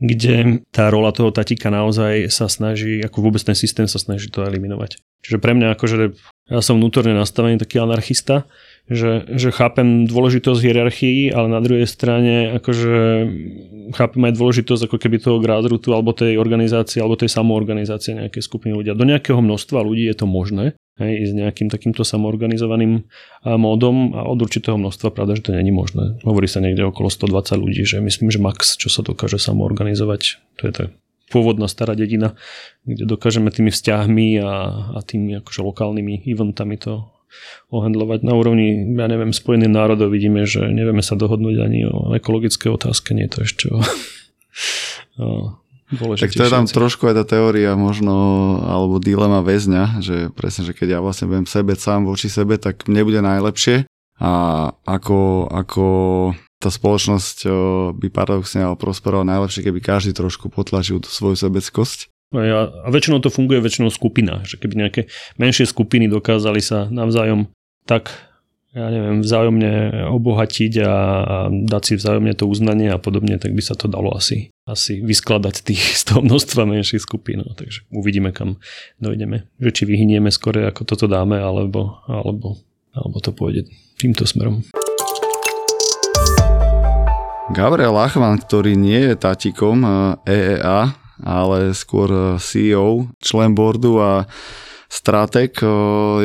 kde 0.03 0.67
tá 0.75 0.91
rola 0.91 1.15
toho 1.15 1.31
tatika 1.31 1.71
naozaj 1.71 2.27
sa 2.27 2.51
snaží, 2.51 2.99
ako 2.99 3.31
vôbec 3.31 3.39
ten 3.39 3.55
systém 3.55 3.87
sa 3.87 3.95
snaží 3.95 4.27
to 4.27 4.43
eliminovať. 4.43 4.99
Čiže 5.23 5.39
pre 5.39 5.55
mňa 5.55 5.75
akože 5.79 5.95
ja 6.49 6.59
som 6.65 6.81
vnútorne 6.81 7.15
nastavený 7.15 7.61
taký 7.61 7.79
anarchista, 7.79 8.49
že, 8.89 9.29
že 9.29 9.53
chápem 9.53 10.09
dôležitosť 10.09 10.59
hierarchii, 10.65 11.29
ale 11.29 11.47
na 11.47 11.61
druhej 11.61 11.85
strane 11.85 12.57
akože 12.57 12.97
chápem 13.93 14.21
aj 14.25 14.33
dôležitosť 14.33 14.89
ako 14.89 14.97
keby 14.97 15.17
toho 15.21 15.37
grassrootu 15.37 15.93
alebo 15.93 16.09
tej 16.13 16.41
organizácie 16.41 16.97
alebo 16.97 17.13
tej 17.13 17.29
samoorganizácie 17.29 18.17
nejakej 18.17 18.41
skupiny 18.41 18.73
ľudia. 18.73 18.97
Do 18.97 19.05
nejakého 19.05 19.37
množstva 19.37 19.85
ľudí 19.85 20.09
je 20.09 20.17
to 20.17 20.25
možné, 20.25 20.73
hej, 20.97 21.29
ísť 21.29 21.33
nejakým 21.37 21.67
takýmto 21.69 22.01
samoorganizovaným 22.01 23.05
módom 23.45 24.17
a 24.17 24.25
od 24.25 24.41
určitého 24.41 24.81
množstva 24.81 25.13
pravda, 25.13 25.37
že 25.37 25.49
to 25.49 25.51
není 25.53 25.69
možné. 25.69 26.17
Hovorí 26.25 26.49
sa 26.49 26.57
niekde 26.57 26.89
okolo 26.89 27.13
120 27.13 27.61
ľudí, 27.61 27.85
že 27.85 28.01
myslím, 28.01 28.33
že 28.33 28.41
max, 28.41 28.73
čo 28.73 28.89
sa 28.89 29.05
dokáže 29.05 29.37
samoorganizovať, 29.37 30.21
to 30.57 30.63
je 30.65 30.73
to 30.73 30.83
pôvodná 31.29 31.69
stará 31.69 31.93
dedina, 31.93 32.33
kde 32.89 33.05
dokážeme 33.05 33.53
tými 33.53 33.69
vzťahmi 33.69 34.41
a, 34.41 34.53
a 34.97 34.99
tými 35.05 35.37
akože 35.37 35.61
lokálnymi 35.61 36.25
eventami 36.25 36.81
to 36.81 37.05
ohendlovať 37.69 38.25
na 38.25 38.33
úrovni, 38.33 38.95
ja 38.97 39.07
neviem, 39.09 39.33
Spojených 39.33 39.73
národov. 39.73 40.13
Vidíme, 40.13 40.45
že 40.49 40.67
nevieme 40.69 41.05
sa 41.05 41.13
dohodnúť 41.17 41.57
ani 41.61 41.85
o 41.85 42.13
ekologické 42.17 42.69
otázke, 42.69 43.13
nie 43.13 43.29
je 43.29 43.33
to 43.33 43.39
ešte 43.45 43.65
o, 43.69 43.79
o 45.21 45.27
tak 45.89 46.29
to 46.29 46.45
je 46.45 46.53
tam 46.53 46.69
trošku 46.69 47.09
aj 47.09 47.17
tá 47.17 47.25
teória 47.25 47.73
možno, 47.73 48.13
alebo 48.61 49.01
dilema 49.01 49.41
väzňa, 49.41 50.05
že 50.05 50.29
presne, 50.29 50.69
že 50.69 50.77
keď 50.77 50.87
ja 50.93 50.99
vlastne 51.01 51.25
budem 51.25 51.49
sebe 51.49 51.73
sám 51.73 52.05
voči 52.05 52.29
sebe, 52.29 52.61
tak 52.61 52.85
mne 52.85 53.09
bude 53.09 53.17
najlepšie. 53.25 53.89
A 54.21 54.33
ako, 54.85 55.49
ako 55.49 55.85
tá 56.61 56.69
spoločnosť 56.69 57.49
by 57.97 58.07
paradoxne 58.13 58.69
prosperovala 58.77 59.33
najlepšie, 59.33 59.65
keby 59.65 59.81
každý 59.81 60.13
trošku 60.13 60.53
potlačil 60.53 61.01
tú 61.01 61.09
svoju 61.09 61.41
sebeckosť 61.41 62.13
a, 62.29 62.61
a 62.69 62.87
väčšinou 62.93 63.17
to 63.25 63.33
funguje 63.33 63.57
väčšinou 63.57 63.89
skupina, 63.89 64.45
že 64.45 64.61
keby 64.61 64.85
nejaké 64.85 65.01
menšie 65.41 65.65
skupiny 65.65 66.05
dokázali 66.05 66.61
sa 66.61 66.85
navzájom 66.93 67.49
tak, 67.89 68.13
ja 68.69 68.85
neviem, 68.93 69.25
vzájomne 69.25 70.05
obohatiť 70.13 70.85
a, 70.85 70.93
a 71.25 71.37
dať 71.49 71.81
si 71.81 71.93
vzájomne 71.97 72.37
to 72.37 72.45
uznanie 72.45 72.93
a 72.93 73.01
podobne, 73.01 73.41
tak 73.41 73.57
by 73.57 73.65
sa 73.65 73.73
to 73.73 73.89
dalo 73.89 74.13
asi, 74.13 74.53
asi 74.69 75.01
vyskladať 75.01 75.65
tých, 75.65 75.81
z 76.05 76.13
toho 76.13 76.21
množstva 76.21 76.69
menších 76.69 77.01
skupín. 77.01 77.41
No, 77.41 77.57
takže 77.57 77.89
uvidíme, 77.89 78.29
kam 78.29 78.61
dojdeme. 79.01 79.49
Že 79.57 79.69
či 79.73 79.83
vyhynieme 79.89 80.29
skore, 80.29 80.69
ako 80.69 80.85
toto 80.85 81.09
dáme, 81.09 81.41
alebo, 81.41 81.97
alebo, 82.05 82.61
alebo 82.93 83.17
to 83.17 83.33
pôjde 83.33 83.65
týmto 83.97 84.29
smerom. 84.29 84.61
Gabriel 87.49 87.97
Lachman, 87.97 88.37
ktorý 88.37 88.77
nie 88.77 89.09
je 89.09 89.17
tatikom 89.17 89.81
EEA, 90.29 91.08
ale 91.23 91.75
skôr 91.75 92.09
eh, 92.09 92.25
CEO, 92.39 93.11
člen 93.19 93.53
boardu 93.53 93.99
a 93.99 94.11
strateg 94.89 95.53
eh, 95.61 95.69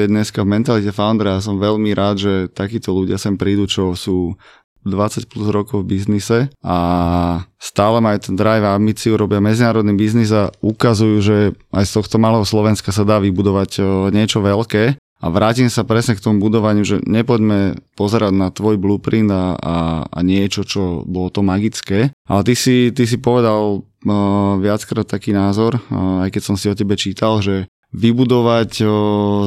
je 0.03 0.07
dneska 0.09 0.43
v 0.43 0.51
mentalite 0.51 0.93
foundera. 0.95 1.39
Ja 1.39 1.43
som 1.45 1.61
veľmi 1.61 1.93
rád, 1.93 2.17
že 2.19 2.33
takíto 2.51 2.95
ľudia 2.97 3.21
sem 3.21 3.37
prídu, 3.37 3.69
čo 3.69 3.93
sú 3.95 4.35
20 4.85 5.33
plus 5.33 5.49
rokov 5.49 5.81
v 5.83 5.97
biznise 5.97 6.39
a 6.61 6.79
stále 7.57 8.05
majú 8.05 8.21
ten 8.21 8.37
drive 8.37 8.69
a 8.69 8.77
ambíciu, 8.77 9.17
robia 9.17 9.41
medzinárodný 9.41 9.97
biznis 9.97 10.29
a 10.29 10.53
ukazujú, 10.61 11.17
že 11.25 11.37
aj 11.73 11.85
z 11.89 11.93
tohto 11.97 12.17
malého 12.21 12.45
Slovenska 12.45 12.93
sa 12.93 13.03
dá 13.03 13.17
vybudovať 13.19 13.71
eh, 13.81 13.85
niečo 14.13 14.45
veľké. 14.45 15.01
A 15.23 15.30
vrátim 15.33 15.71
sa 15.73 15.87
presne 15.87 16.18
k 16.18 16.25
tomu 16.25 16.42
budovaniu, 16.42 16.85
že 16.85 17.00
nepoďme 17.04 17.80
pozerať 17.97 18.33
na 18.35 18.52
tvoj 18.52 18.76
blueprint 18.76 19.30
a, 19.33 19.56
a, 19.56 19.76
a 20.04 20.18
niečo, 20.21 20.66
čo 20.68 21.06
bolo 21.06 21.33
to 21.33 21.40
magické. 21.40 22.12
Ale 22.28 22.42
ty 22.44 22.52
si, 22.52 22.92
ty 22.92 23.09
si 23.09 23.16
povedal 23.16 23.87
viackrát 24.61 25.09
taký 25.09 25.33
názor, 25.33 25.80
aj 25.88 26.28
keď 26.28 26.42
som 26.44 26.61
si 26.61 26.68
o 26.68 26.76
tebe 26.76 26.92
čítal, 26.92 27.40
že 27.40 27.64
vybudovať 27.94 28.85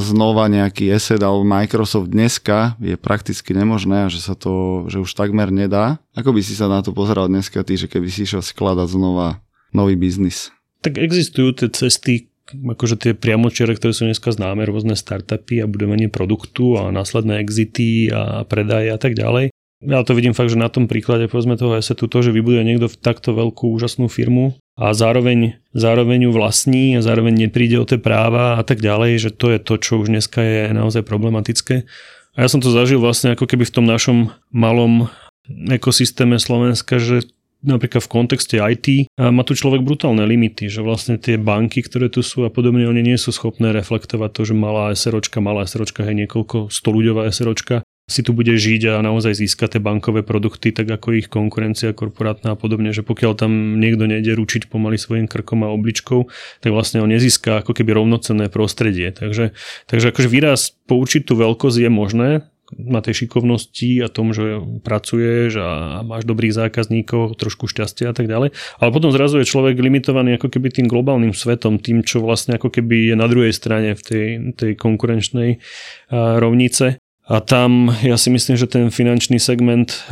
znova 0.01 0.47
nejaký 0.47 0.88
asset 0.89 1.19
alebo 1.19 1.43
Microsoft 1.43 2.09
dneska 2.09 2.79
je 2.79 2.95
prakticky 2.95 3.51
nemožné 3.51 4.07
a 4.07 4.09
že 4.09 4.24
sa 4.24 4.39
to, 4.39 4.88
že 4.88 5.03
už 5.03 5.13
takmer 5.13 5.51
nedá. 5.51 6.00
Ako 6.15 6.31
by 6.31 6.41
si 6.41 6.55
sa 6.55 6.71
na 6.71 6.79
to 6.79 6.95
pozeral 6.95 7.27
dneska 7.27 7.62
ty, 7.62 7.75
že 7.75 7.91
keby 7.91 8.07
si 8.07 8.24
išiel 8.24 8.39
skladať 8.39 8.88
znova 8.88 9.43
nový 9.75 10.00
biznis? 10.00 10.50
Tak 10.79 10.95
existujú 10.95 11.53
tie 11.59 11.69
cesty, 11.69 12.31
akože 12.54 12.96
tie 12.98 13.12
priamočiare, 13.13 13.75
ktoré 13.75 13.92
sú 13.92 14.08
dneska 14.08 14.32
známe, 14.32 14.63
rôzne 14.63 14.96
startupy 14.96 15.63
a 15.63 15.70
budovanie 15.70 16.08
produktu 16.08 16.80
a 16.80 16.92
následné 16.94 17.44
exity 17.44 18.12
a 18.12 18.48
predaje 18.48 18.92
a 18.92 19.00
tak 19.00 19.13
ďalej. 19.13 19.51
Ja 19.86 20.01
to 20.01 20.18
vidím 20.18 20.34
fakt, 20.34 20.50
že 20.50 20.58
na 20.58 20.74
tom 20.74 20.89
príklade 20.89 21.30
povedzme 21.30 21.54
toho 21.54 21.77
assetu 21.77 22.10
to, 22.10 22.25
že 22.25 22.34
vybuduje 22.34 22.66
niekto 22.66 22.89
takto 22.89 23.38
veľkú 23.38 23.77
úžasnú 23.77 24.10
firmu 24.10 24.58
a 24.74 24.98
zároveň, 24.98 25.62
zároveň 25.77 26.25
ju 26.25 26.32
vlastní 26.34 26.98
a 26.98 27.06
zároveň 27.06 27.46
nepríde 27.46 27.77
o 27.77 27.86
tie 27.86 28.01
práva 28.01 28.58
a 28.58 28.66
tak 28.66 28.82
ďalej, 28.82 29.30
že 29.30 29.30
to 29.30 29.54
je 29.54 29.60
to, 29.62 29.77
čo 29.77 30.01
už 30.01 30.10
dneska 30.10 30.42
je 30.42 30.74
naozaj 30.74 31.06
problematické. 31.06 31.86
A 32.34 32.38
ja 32.42 32.48
som 32.50 32.58
to 32.58 32.74
zažil 32.74 32.98
vlastne 32.98 33.38
ako 33.38 33.46
keby 33.46 33.70
v 33.70 33.75
tom 33.77 33.86
našom 33.86 34.34
malom 34.50 35.13
ekosystéme 35.50 36.42
Slovenska, 36.42 36.98
že 36.98 37.30
napríklad 37.64 38.04
v 38.06 38.12
kontexte 38.12 38.56
IT 38.58 39.12
má 39.18 39.42
tu 39.42 39.58
človek 39.58 39.82
brutálne 39.82 40.24
limity, 40.26 40.70
že 40.70 40.86
vlastne 40.86 41.18
tie 41.18 41.40
banky, 41.40 41.82
ktoré 41.82 42.10
tu 42.12 42.22
sú 42.22 42.46
a 42.46 42.54
podobne, 42.54 42.86
oni 42.86 43.02
nie 43.02 43.18
sú 43.18 43.34
schopné 43.34 43.74
reflektovať 43.74 44.30
to, 44.34 44.42
že 44.50 44.54
malá 44.54 44.94
SROčka, 44.94 45.42
malá 45.42 45.66
SROčka, 45.66 46.06
hej, 46.06 46.28
niekoľko 46.28 46.70
stoluďová 46.70 47.30
SROčka 47.34 47.86
si 48.08 48.24
tu 48.24 48.32
bude 48.32 48.56
žiť 48.56 48.88
a 48.88 49.04
naozaj 49.04 49.36
získa 49.36 49.68
tie 49.68 49.84
bankové 49.84 50.24
produkty, 50.24 50.72
tak 50.72 50.88
ako 50.88 51.20
ich 51.20 51.28
konkurencia 51.28 51.92
korporátna 51.92 52.56
a 52.56 52.58
podobne, 52.58 52.96
že 52.96 53.04
pokiaľ 53.04 53.36
tam 53.36 53.84
niekto 53.84 54.08
nejde 54.08 54.32
ručiť 54.32 54.72
pomaly 54.72 54.96
svojim 54.96 55.28
krkom 55.28 55.68
a 55.68 55.74
obličkou, 55.76 56.32
tak 56.64 56.72
vlastne 56.72 57.04
on 57.04 57.12
nezíska 57.12 57.68
ako 57.68 57.76
keby 57.76 57.92
rovnocenné 57.92 58.48
prostredie. 58.48 59.12
Takže, 59.12 59.52
takže 59.92 60.16
akože 60.16 60.32
výraz 60.32 60.72
po 60.88 60.96
určitú 60.96 61.36
veľkosť 61.36 61.78
je 61.84 61.92
možné, 61.92 62.30
na 62.75 63.00
tej 63.00 63.24
šikovnosti 63.24 64.03
a 64.03 64.12
tom, 64.12 64.36
že 64.36 64.59
pracuješ 64.83 65.62
a 65.62 65.69
máš 66.03 66.27
dobrých 66.27 66.55
zákazníkov, 66.55 67.39
trošku 67.39 67.71
šťastia 67.71 68.12
a 68.12 68.15
tak 68.15 68.27
ďalej. 68.27 68.51
Ale 68.79 68.89
potom 68.91 69.13
zrazu 69.15 69.39
je 69.39 69.47
človek 69.47 69.79
limitovaný 69.79 70.36
ako 70.36 70.51
keby 70.51 70.74
tým 70.74 70.91
globálnym 70.91 71.31
svetom, 71.31 71.79
tým, 71.79 72.03
čo 72.03 72.19
vlastne 72.19 72.59
ako 72.59 72.67
keby 72.74 73.12
je 73.12 73.15
na 73.15 73.27
druhej 73.31 73.53
strane 73.55 73.95
v 73.95 74.01
tej, 74.01 74.27
tej 74.59 74.71
konkurenčnej 74.75 75.63
rovnice 76.12 77.00
a 77.27 77.43
tam 77.43 77.91
ja 78.00 78.15
si 78.15 78.31
myslím, 78.31 78.55
že 78.55 78.71
ten 78.71 78.88
finančný 78.88 79.36
segment 79.36 80.07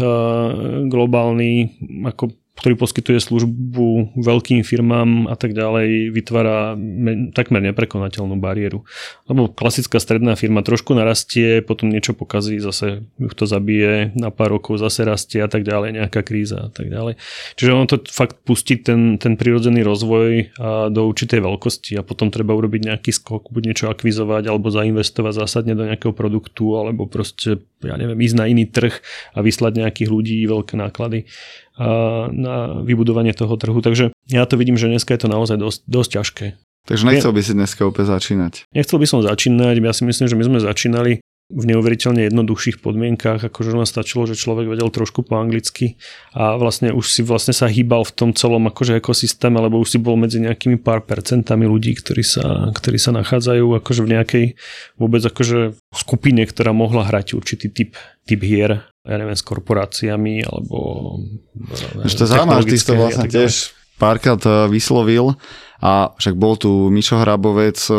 globálny 0.91 1.79
ako 2.03 2.35
ktorý 2.55 2.79
poskytuje 2.79 3.19
službu 3.19 4.15
veľkým 4.15 4.63
firmám 4.63 5.27
a 5.27 5.35
tak 5.35 5.51
ďalej, 5.51 6.15
vytvára 6.15 6.79
takmer 7.35 7.59
neprekonateľnú 7.71 8.39
bariéru. 8.39 8.87
Lebo 9.27 9.51
klasická 9.51 9.99
stredná 9.99 10.39
firma 10.39 10.63
trošku 10.63 10.95
narastie, 10.95 11.59
potom 11.59 11.91
niečo 11.91 12.15
pokazí, 12.15 12.63
zase 12.63 13.03
ju 13.19 13.29
to 13.35 13.43
zabije, 13.43 14.15
na 14.15 14.31
pár 14.31 14.55
rokov 14.55 14.79
zase 14.79 15.03
rastie 15.03 15.43
a 15.43 15.51
tak 15.51 15.67
ďalej, 15.67 15.99
nejaká 15.99 16.23
kríza 16.23 16.67
a 16.67 16.71
tak 16.71 16.87
ďalej. 16.87 17.19
Čiže 17.59 17.71
ono 17.75 17.85
to 17.91 17.99
fakt 18.07 18.39
pustí 18.47 18.79
ten, 18.79 19.19
ten 19.19 19.35
prirodzený 19.35 19.83
rozvoj 19.83 20.55
do 20.95 21.01
určitej 21.11 21.43
veľkosti 21.43 21.99
a 21.99 22.07
potom 22.07 22.31
treba 22.31 22.55
urobiť 22.55 22.81
nejaký 22.87 23.11
skok, 23.11 23.51
buď 23.51 23.63
niečo 23.67 23.85
akvizovať 23.91 24.47
alebo 24.47 24.71
zainvestovať 24.71 25.43
zásadne 25.43 25.75
do 25.75 25.83
nejakého 25.83 26.15
produktu 26.15 26.79
alebo 26.79 27.03
proste, 27.03 27.59
ja 27.83 27.99
neviem, 27.99 28.15
ísť 28.23 28.35
na 28.39 28.47
iný 28.47 28.63
trh 28.63 28.95
a 29.35 29.43
vyslať 29.43 29.83
nejakých 29.83 30.07
ľudí, 30.07 30.39
veľké 30.47 30.79
náklady 30.79 31.27
na 32.31 32.55
vybudovanie 32.81 33.35
toho 33.35 33.55
trhu. 33.59 33.79
Takže 33.83 34.15
ja 34.31 34.43
to 34.47 34.55
vidím, 34.55 34.79
že 34.79 34.87
dneska 34.87 35.11
je 35.11 35.21
to 35.25 35.29
naozaj 35.31 35.57
dosť, 35.59 35.79
dosť 35.87 36.09
ťažké. 36.19 36.45
Takže 36.85 37.03
nechcel 37.09 37.33
by 37.33 37.41
si 37.41 37.53
dneska 37.57 37.81
opäť 37.89 38.13
začínať? 38.13 38.69
Nechcel 38.69 38.97
by 39.01 39.07
som 39.09 39.19
začínať, 39.25 39.81
ja 39.81 39.93
si 39.93 40.03
myslím, 40.05 40.27
že 40.29 40.37
my 40.37 40.43
sme 40.45 40.59
začínali 40.61 41.11
v 41.45 41.63
neuveriteľne 41.69 42.25
jednoduchších 42.25 42.81
podmienkách, 42.81 43.37
akože 43.53 43.77
len 43.77 43.85
stačilo, 43.85 44.25
že 44.25 44.33
človek 44.33 44.65
vedel 44.65 44.89
trošku 44.89 45.21
po 45.21 45.37
anglicky 45.37 46.01
a 46.33 46.57
vlastne 46.57 46.89
už 46.89 47.05
si 47.05 47.21
vlastne 47.21 47.53
sa 47.53 47.69
hýbal 47.69 48.01
v 48.01 48.15
tom 48.17 48.29
celom 48.33 48.65
akože 48.65 48.97
ekosystéme, 48.97 49.61
alebo 49.61 49.77
už 49.77 49.93
si 49.93 49.99
bol 50.01 50.17
medzi 50.17 50.41
nejakými 50.41 50.81
pár 50.81 51.05
percentami 51.05 51.69
ľudí, 51.69 51.93
ktorí 52.01 52.25
sa, 52.25 52.73
ktorí 52.73 52.97
sa 52.97 53.13
nachádzajú 53.13 53.77
akože 53.77 54.01
v 54.01 54.11
nejakej 54.17 54.45
vôbec 54.97 55.21
akože 55.21 55.77
skupine, 55.93 56.41
ktorá 56.49 56.73
mohla 56.73 57.05
hrať 57.05 57.37
určitý 57.37 57.69
typ, 57.69 57.93
typ 58.25 58.41
hier. 58.41 58.81
Ja 59.05 59.21
neviem, 59.21 59.37
s 59.37 59.45
korporáciami 59.45 60.49
alebo... 60.49 60.77
Ešte 62.01 62.25
zaujímavé, 62.25 62.65
ty 62.65 62.81
to 62.81 62.97
vlastne 62.97 63.29
tiež 63.29 63.69
párkrát 64.01 64.41
eh, 64.43 64.65
vyslovil. 64.65 65.37
A 65.83 66.15
však 66.17 66.33
bol 66.39 66.57
tu 66.57 66.89
Mišo 66.89 67.21
Hrabovec 67.21 67.77
eh, 67.85 67.95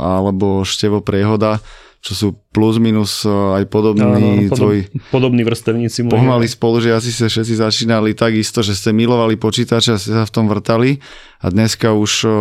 alebo 0.00 0.64
Števo 0.64 1.04
Priehoda, 1.04 1.60
čo 2.04 2.12
sú 2.14 2.26
plus 2.54 2.78
minus 2.78 3.26
aj 3.26 3.66
podobní 3.66 4.06
Áno, 4.06 4.18
podob, 4.46 4.56
tvoji 4.56 4.80
podobní 5.10 5.42
vrstevníci. 5.42 6.06
pohmali 6.06 6.46
spolužiaci 6.46 7.10
ste 7.10 7.26
všetci 7.26 7.54
začínali 7.58 8.14
takisto, 8.14 8.62
že 8.62 8.78
ste 8.78 8.94
milovali 8.94 9.34
počítače 9.34 9.94
a 9.94 10.00
ste 10.00 10.14
sa 10.14 10.24
v 10.24 10.32
tom 10.34 10.46
vrtali 10.46 11.02
a 11.42 11.46
dneska 11.50 11.90
už 11.96 12.12
o, 12.24 12.36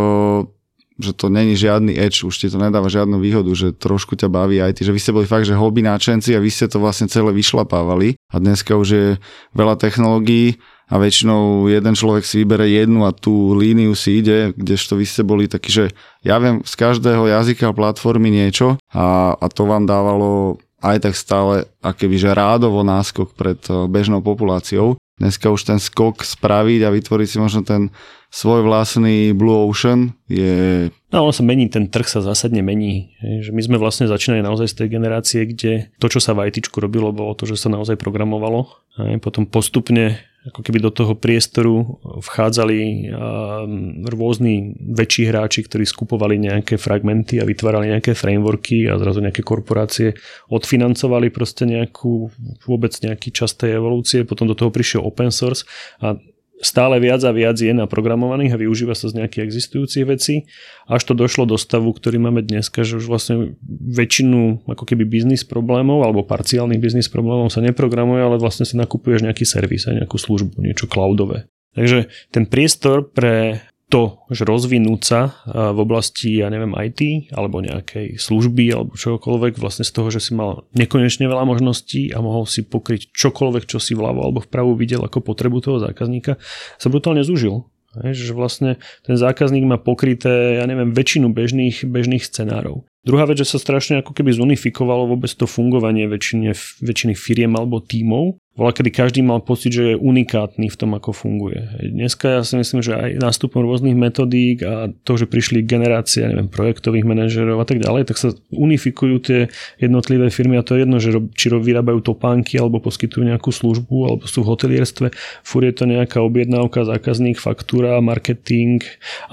že 0.96 1.12
to 1.12 1.28
není 1.28 1.60
žiadny 1.60 1.92
edge, 1.98 2.24
už 2.24 2.36
ti 2.40 2.48
to 2.48 2.56
nedáva 2.56 2.88
žiadnu 2.88 3.20
výhodu, 3.20 3.52
že 3.52 3.76
trošku 3.76 4.16
ťa 4.16 4.32
baví 4.32 4.64
IT, 4.64 4.80
že 4.80 4.96
vy 4.96 5.00
ste 5.02 5.12
boli 5.12 5.28
fakt, 5.28 5.44
že 5.44 5.58
hobby 5.58 5.84
náčenci 5.84 6.32
a 6.32 6.40
vy 6.40 6.48
ste 6.48 6.72
to 6.72 6.80
vlastne 6.80 7.12
celé 7.12 7.36
vyšlapávali 7.36 8.16
a 8.32 8.36
dneska 8.40 8.80
už 8.80 8.88
je 8.88 9.08
veľa 9.52 9.76
technológií 9.76 10.56
a 10.86 11.02
väčšinou 11.02 11.66
jeden 11.66 11.98
človek 11.98 12.22
si 12.22 12.46
vybere 12.46 12.70
jednu 12.70 13.10
a 13.10 13.12
tú 13.16 13.58
líniu 13.58 13.98
si 13.98 14.22
ide, 14.22 14.54
kdežto 14.54 14.98
vy 14.98 15.06
ste 15.06 15.26
boli 15.26 15.50
takí, 15.50 15.74
že 15.74 15.86
ja 16.22 16.38
viem 16.38 16.62
z 16.62 16.74
každého 16.78 17.26
jazyka 17.26 17.74
a 17.74 17.78
platformy 17.78 18.30
niečo 18.30 18.78
a, 18.94 19.34
a 19.34 19.46
to 19.50 19.66
vám 19.66 19.90
dávalo 19.90 20.62
aj 20.86 20.98
tak 21.02 21.16
stále 21.18 21.66
akéby 21.82 22.22
že 22.22 22.38
rádovo 22.38 22.86
náskok 22.86 23.34
pred 23.34 23.60
eh, 23.66 23.90
bežnou 23.90 24.22
populáciou. 24.22 25.02
Dneska 25.16 25.48
už 25.48 25.64
ten 25.64 25.80
skok 25.80 26.28
spraviť 26.28 26.84
a 26.84 26.94
vytvoriť 26.94 27.28
si 27.28 27.38
možno 27.40 27.64
ten 27.64 27.88
svoj 28.36 28.68
vlastný 28.68 29.32
Blue 29.32 29.56
Ocean 29.64 30.12
je... 30.28 30.92
No 31.16 31.24
on 31.24 31.32
sa 31.32 31.40
mení, 31.48 31.72
ten 31.72 31.88
trh 31.88 32.04
sa 32.04 32.20
zásadne 32.20 32.60
mení. 32.60 33.16
Že 33.24 33.56
my 33.56 33.62
sme 33.64 33.78
vlastne 33.80 34.12
začínali 34.12 34.44
naozaj 34.44 34.76
z 34.76 34.78
tej 34.84 34.88
generácie, 34.92 35.42
kde 35.48 35.96
to, 36.04 36.12
čo 36.12 36.20
sa 36.20 36.36
v 36.36 36.52
IT 36.52 36.68
robilo, 36.76 37.16
bolo 37.16 37.32
to, 37.32 37.48
že 37.48 37.56
sa 37.56 37.72
naozaj 37.72 37.96
programovalo. 37.96 38.68
Hej, 39.00 39.24
potom 39.24 39.48
postupne 39.48 40.20
ako 40.46 40.62
keby 40.62 40.78
do 40.78 40.92
toho 40.94 41.16
priestoru 41.16 41.98
vchádzali 42.22 42.78
a, 42.78 43.64
rôzni 44.12 44.76
väčší 44.78 45.32
hráči, 45.32 45.64
ktorí 45.66 45.88
skupovali 45.88 46.36
nejaké 46.38 46.76
fragmenty 46.76 47.40
a 47.40 47.48
vytvárali 47.48 47.96
nejaké 47.96 48.14
frameworky 48.14 48.86
a 48.86 49.00
zrazu 49.00 49.24
nejaké 49.24 49.42
korporácie 49.42 50.14
odfinancovali 50.52 51.32
proste 51.32 51.66
nejakú, 51.66 52.30
vôbec 52.68 52.94
nejaký 53.00 53.32
čas 53.32 53.56
tej 53.58 53.80
evolúcie, 53.80 54.28
potom 54.28 54.46
do 54.46 54.54
toho 54.54 54.70
prišiel 54.70 55.02
open 55.02 55.32
source 55.34 55.66
a 56.04 56.20
stále 56.64 57.00
viac 57.04 57.20
a 57.28 57.36
viac 57.36 57.60
je 57.60 57.72
naprogramovaných 57.76 58.56
a 58.56 58.62
využíva 58.62 58.96
sa 58.96 59.12
z 59.12 59.20
nejakých 59.20 59.44
existujúcich 59.44 60.06
vecí, 60.08 60.48
až 60.88 61.02
to 61.04 61.14
došlo 61.18 61.44
do 61.44 61.60
stavu, 61.60 61.92
ktorý 61.92 62.22
máme 62.22 62.46
dneska, 62.46 62.88
že 62.88 63.00
už 63.00 63.12
vlastne 63.12 63.60
väčšinu 63.68 64.64
ako 64.70 64.84
keby 64.88 65.04
biznis 65.04 65.44
problémov 65.44 66.08
alebo 66.08 66.24
parciálnych 66.24 66.80
biznis 66.80 67.12
problémov 67.12 67.52
sa 67.52 67.60
neprogramuje, 67.60 68.24
ale 68.24 68.40
vlastne 68.40 68.64
si 68.64 68.80
nakupuješ 68.80 69.28
nejaký 69.28 69.44
servis 69.44 69.88
a 69.88 69.96
nejakú 69.96 70.16
službu, 70.16 70.64
niečo 70.64 70.88
cloudové. 70.88 71.52
Takže 71.76 72.08
ten 72.32 72.48
priestor 72.48 73.12
pre 73.12 73.60
to, 73.86 74.26
že 74.34 74.50
rozvinúť 74.50 75.02
sa 75.06 75.22
v 75.46 75.78
oblasti, 75.78 76.42
ja 76.42 76.50
neviem, 76.50 76.74
IT 76.74 77.30
alebo 77.38 77.62
nejakej 77.62 78.18
služby 78.18 78.66
alebo 78.74 78.98
čokoľvek 78.98 79.62
vlastne 79.62 79.86
z 79.86 79.92
toho, 79.94 80.10
že 80.10 80.20
si 80.20 80.34
mal 80.34 80.66
nekonečne 80.74 81.30
veľa 81.30 81.46
možností 81.46 82.10
a 82.10 82.18
mohol 82.18 82.50
si 82.50 82.66
pokryť 82.66 83.14
čokoľvek, 83.14 83.70
čo 83.70 83.78
si 83.78 83.94
vľavo 83.94 84.26
alebo 84.26 84.42
vpravo 84.42 84.74
videl 84.74 85.06
ako 85.06 85.22
potrebu 85.22 85.62
toho 85.62 85.78
zákazníka, 85.78 86.42
sa 86.82 86.88
brutálne 86.90 87.22
zúžil. 87.22 87.70
Že 87.96 88.36
vlastne 88.36 88.76
ten 89.08 89.16
zákazník 89.16 89.64
má 89.64 89.80
pokryté, 89.80 90.60
ja 90.60 90.68
neviem, 90.68 90.92
väčšinu 90.92 91.32
bežných, 91.32 91.88
bežných 91.88 92.28
scenárov. 92.28 92.84
Druhá 93.06 93.30
vec, 93.30 93.38
že 93.38 93.46
sa 93.46 93.62
strašne 93.62 94.02
ako 94.02 94.18
keby 94.18 94.34
zunifikovalo 94.34 95.06
vôbec 95.06 95.30
to 95.30 95.46
fungovanie 95.46 96.10
väčšine, 96.10 96.58
väčšiny 96.82 97.14
firiem 97.14 97.54
alebo 97.54 97.78
tímov 97.78 98.42
Bola, 98.56 98.72
kedy 98.72 98.88
každý 98.88 99.20
mal 99.20 99.44
pocit, 99.44 99.76
že 99.76 99.84
je 99.84 99.96
unikátny 100.00 100.72
v 100.72 100.80
tom, 100.80 100.96
ako 100.96 101.12
funguje. 101.12 101.92
Dneska 101.92 102.40
ja 102.40 102.42
si 102.48 102.56
myslím, 102.56 102.80
že 102.80 102.96
aj 102.96 103.20
nástupom 103.20 103.60
rôznych 103.68 104.00
metodík 104.00 104.64
a 104.64 104.88
to, 105.04 105.20
že 105.20 105.28
prišli 105.28 105.60
generácie, 105.60 106.24
neviem, 106.24 106.48
projektových 106.48 107.04
manažerov 107.04 107.60
a 107.60 107.68
tak 107.68 107.84
ďalej, 107.84 108.08
tak 108.08 108.16
sa 108.16 108.32
unifikujú 108.56 109.16
tie 109.20 109.40
jednotlivé 109.76 110.32
firmy 110.32 110.56
a 110.56 110.64
to 110.64 110.80
je 110.80 110.88
jedno, 110.88 111.04
že 111.04 111.12
či 111.36 111.52
vyrábajú 111.52 112.00
topánky 112.00 112.56
alebo 112.56 112.80
poskytujú 112.80 113.28
nejakú 113.28 113.52
službu 113.52 113.98
alebo 114.08 114.24
sú 114.24 114.48
v 114.48 114.56
hotelierstve. 114.56 115.12
Fúr 115.44 115.68
je 115.68 115.76
to 115.76 115.84
nejaká 115.84 116.24
objednávka, 116.24 116.88
zákazník, 116.88 117.36
faktúra, 117.44 118.00
marketing 118.00 118.80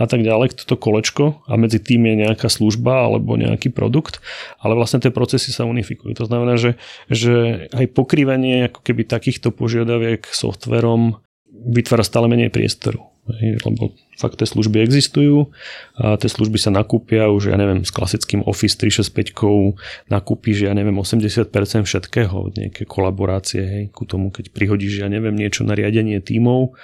a 0.02 0.10
tak 0.10 0.26
ďalej, 0.26 0.58
toto 0.66 0.74
kolečko 0.74 1.46
a 1.46 1.54
medzi 1.54 1.78
tým 1.78 2.10
je 2.10 2.26
nejaká 2.26 2.50
služba 2.50 3.06
alebo 3.06 3.38
nejaký 3.62 3.70
produkt, 3.70 4.18
ale 4.58 4.74
vlastne 4.74 4.98
tie 4.98 5.14
procesy 5.14 5.54
sa 5.54 5.62
unifikujú. 5.70 6.18
To 6.18 6.26
znamená, 6.26 6.58
že, 6.58 6.74
že 7.06 7.70
aj 7.70 7.94
pokrývanie 7.94 8.66
ako 8.66 8.82
keby 8.82 9.06
takýchto 9.06 9.54
požiadaviek 9.54 10.26
softverom 10.26 11.22
vytvára 11.46 12.02
stále 12.02 12.26
menej 12.26 12.50
priestoru. 12.50 13.06
Lebo 13.38 13.94
fakt 14.18 14.42
tie 14.42 14.50
služby 14.50 14.82
existujú 14.82 15.54
a 15.94 16.18
tie 16.18 16.26
služby 16.26 16.58
sa 16.58 16.74
nakúpia 16.74 17.30
už, 17.30 17.54
ja 17.54 17.56
neviem, 17.56 17.86
s 17.86 17.94
klasickým 17.94 18.42
Office 18.50 18.74
365 18.74 20.10
nakúpiš, 20.10 20.66
ja 20.66 20.74
neviem, 20.74 20.98
80% 20.98 21.46
všetkého, 21.86 22.50
nejaké 22.50 22.82
kolaborácie, 22.82 23.62
hej, 23.62 23.84
ku 23.94 24.10
tomu, 24.10 24.34
keď 24.34 24.50
prihodíš, 24.50 25.06
ja 25.06 25.08
neviem, 25.08 25.38
niečo 25.38 25.62
na 25.62 25.78
riadenie 25.78 26.18
tímov, 26.18 26.74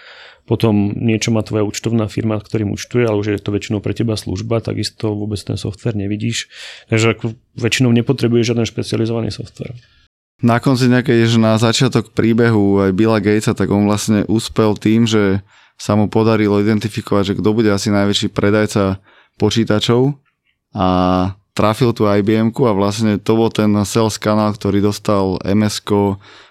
potom 0.49 0.97
niečo 0.97 1.29
má 1.29 1.45
tvoja 1.45 1.69
účtovná 1.69 2.09
firma, 2.09 2.41
ktorým 2.41 2.73
účtuje, 2.73 3.05
ale 3.05 3.21
už 3.21 3.37
je 3.37 3.45
to 3.45 3.53
väčšinou 3.53 3.85
pre 3.85 3.93
teba 3.93 4.17
služba, 4.17 4.65
takisto 4.65 5.13
vôbec 5.13 5.37
ten 5.37 5.61
software 5.61 5.93
nevidíš. 5.93 6.49
Takže 6.89 7.13
ako 7.13 7.37
väčšinou 7.61 7.93
nepotrebuješ 7.93 8.57
žiaden 8.57 8.65
špecializovaný 8.65 9.29
software. 9.29 9.77
Na 10.41 10.57
konci 10.63 10.89
nejakej, 10.89 11.29
že 11.29 11.39
na 11.43 11.61
začiatok 11.61 12.17
príbehu 12.17 12.81
aj 12.89 12.97
Billa 12.97 13.21
Gatesa, 13.21 13.53
tak 13.53 13.69
on 13.69 13.85
vlastne 13.85 14.25
úspel 14.25 14.73
tým, 14.81 15.05
že 15.05 15.45
sa 15.77 15.95
mu 15.95 16.09
podarilo 16.09 16.59
identifikovať, 16.65 17.35
že 17.35 17.37
kto 17.39 17.49
bude 17.53 17.71
asi 17.71 17.93
najväčší 17.93 18.33
predajca 18.35 18.99
počítačov 19.39 20.17
a 20.75 20.89
trafil 21.59 21.91
tu 21.91 22.07
IBM 22.07 22.55
a 22.55 22.73
vlastne 22.75 23.19
to 23.19 23.35
bol 23.35 23.51
ten 23.51 23.71
sales 23.83 24.15
kanál, 24.19 24.55
ktorý 24.55 24.79
dostal 24.79 25.43
ms 25.43 25.83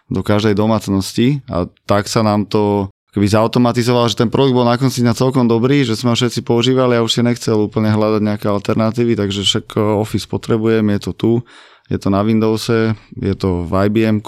do 0.08 0.22
každej 0.24 0.56
domácnosti 0.56 1.44
a 1.48 1.68
tak 1.88 2.12
sa 2.12 2.24
nám 2.24 2.48
to 2.48 2.92
keby 3.18 3.26
zautomatizoval, 3.26 4.14
že 4.14 4.22
ten 4.22 4.30
produkt 4.30 4.54
bol 4.54 4.70
na 4.70 4.78
konci 4.78 5.02
na 5.02 5.18
celkom 5.18 5.50
dobrý, 5.50 5.82
že 5.82 5.98
sme 5.98 6.14
ho 6.14 6.18
všetci 6.18 6.46
používali 6.46 6.94
a 6.94 7.02
už 7.02 7.18
si 7.18 7.22
nechcel 7.26 7.58
úplne 7.66 7.90
hľadať 7.90 8.22
nejaké 8.22 8.46
alternatívy, 8.46 9.18
takže 9.18 9.42
však 9.42 9.74
Office 9.98 10.30
potrebujem, 10.30 10.86
je 10.94 11.00
to 11.02 11.12
tu 11.18 11.32
je 11.88 11.98
to 11.98 12.12
na 12.12 12.22
Windowse, 12.24 12.96
je 13.16 13.36
to 13.36 13.64
v 13.64 13.72
ibm 13.88 14.20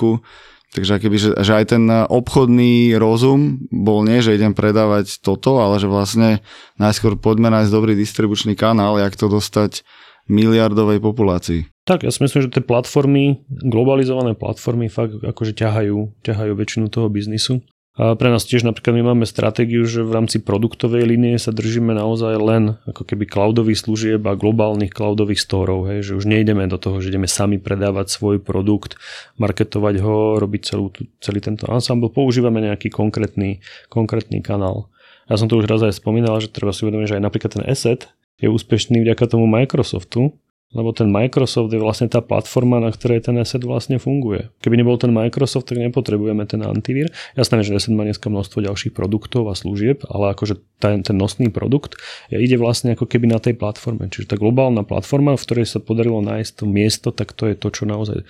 Takže 0.69 1.01
keby, 1.01 1.17
že, 1.17 1.29
že 1.41 1.51
aj 1.57 1.65
ten 1.73 1.89
obchodný 1.89 2.93
rozum 3.01 3.57
bol 3.73 4.05
nie, 4.05 4.21
že 4.21 4.37
idem 4.37 4.53
predávať 4.53 5.17
toto, 5.17 5.57
ale 5.57 5.81
že 5.81 5.89
vlastne 5.89 6.45
najskôr 6.77 7.17
poďme 7.17 7.49
nájsť 7.49 7.73
dobrý 7.73 7.97
distribučný 7.97 8.53
kanál, 8.53 9.01
jak 9.01 9.17
to 9.17 9.33
dostať 9.33 9.81
miliardovej 10.29 11.01
populácii. 11.01 11.65
Tak, 11.89 12.05
ja 12.05 12.13
si 12.13 12.21
myslím, 12.21 12.45
že 12.45 12.53
tie 12.53 12.61
platformy, 12.61 13.41
globalizované 13.49 14.37
platformy 14.37 14.93
fakt 14.93 15.17
akože 15.17 15.57
ťahajú, 15.57 16.21
ťahajú 16.21 16.53
väčšinu 16.53 16.85
toho 16.93 17.09
biznisu. 17.09 17.65
A 17.99 18.15
pre 18.15 18.31
nás 18.31 18.47
tiež 18.47 18.63
napríklad 18.63 18.95
my 18.95 19.11
máme 19.11 19.27
stratégiu, 19.27 19.83
že 19.83 20.07
v 20.07 20.15
rámci 20.15 20.39
produktovej 20.39 21.03
línie 21.03 21.35
sa 21.35 21.51
držíme 21.51 21.91
naozaj 21.91 22.31
len 22.39 22.79
ako 22.87 23.03
keby 23.03 23.27
cloudových 23.27 23.83
služieb 23.83 24.23
a 24.23 24.39
globálnych 24.39 24.95
cloudových 24.95 25.43
storov, 25.43 25.91
hej, 25.91 26.07
že 26.07 26.15
už 26.15 26.23
nejdeme 26.23 26.63
do 26.71 26.79
toho, 26.79 27.03
že 27.03 27.11
ideme 27.11 27.27
sami 27.27 27.59
predávať 27.59 28.07
svoj 28.07 28.39
produkt, 28.39 28.95
marketovať 29.35 29.99
ho, 29.99 30.39
robiť 30.39 30.61
celú, 30.63 30.95
celý 31.19 31.43
tento 31.43 31.67
ensemble, 31.67 32.07
používame 32.07 32.63
nejaký 32.63 32.87
konkrétny, 32.87 33.59
konkrétny 33.91 34.39
kanál. 34.39 34.87
Ja 35.27 35.35
som 35.35 35.51
to 35.51 35.59
už 35.59 35.67
raz 35.67 35.83
aj 35.83 35.99
spomínal, 35.99 36.39
že 36.39 36.55
treba 36.55 36.71
si 36.71 36.87
uvedomiť, 36.87 37.03
že 37.11 37.17
aj 37.19 37.23
napríklad 37.27 37.51
ten 37.51 37.67
asset 37.67 38.07
je 38.39 38.47
úspešný 38.47 39.03
vďaka 39.03 39.27
tomu 39.27 39.43
Microsoftu, 39.43 40.39
lebo 40.69 40.93
ten 40.93 41.09
Microsoft 41.09 41.73
je 41.73 41.81
vlastne 41.81 42.05
tá 42.05 42.21
platforma, 42.21 42.77
na 42.77 42.93
ktorej 42.93 43.25
ten 43.25 43.33
asset 43.41 43.65
vlastne 43.65 43.97
funguje. 43.97 44.53
Keby 44.61 44.85
nebol 44.85 45.01
ten 45.01 45.09
Microsoft, 45.09 45.65
tak 45.65 45.81
nepotrebujeme 45.81 46.45
ten 46.45 46.61
antivír. 46.61 47.09
Jasné, 47.33 47.65
že 47.65 47.73
asset 47.73 47.97
má 47.97 48.05
dneska 48.05 48.29
množstvo 48.29 48.61
ďalších 48.61 48.93
produktov 48.93 49.49
a 49.49 49.57
služieb, 49.57 50.05
ale 50.05 50.37
akože 50.37 50.61
ten, 50.77 51.01
ten 51.01 51.17
nosný 51.17 51.49
produkt 51.49 51.97
ide 52.29 52.61
vlastne 52.61 52.93
ako 52.93 53.09
keby 53.09 53.33
na 53.33 53.41
tej 53.41 53.57
platforme. 53.57 54.13
Čiže 54.13 54.33
tá 54.33 54.35
globálna 54.37 54.85
platforma, 54.85 55.33
v 55.33 55.41
ktorej 55.41 55.65
sa 55.65 55.81
podarilo 55.81 56.21
nájsť 56.21 56.51
to 56.61 56.65
miesto, 56.69 57.09
tak 57.09 57.33
to 57.33 57.49
je 57.49 57.57
to, 57.57 57.67
čo 57.73 57.89
naozaj 57.89 58.21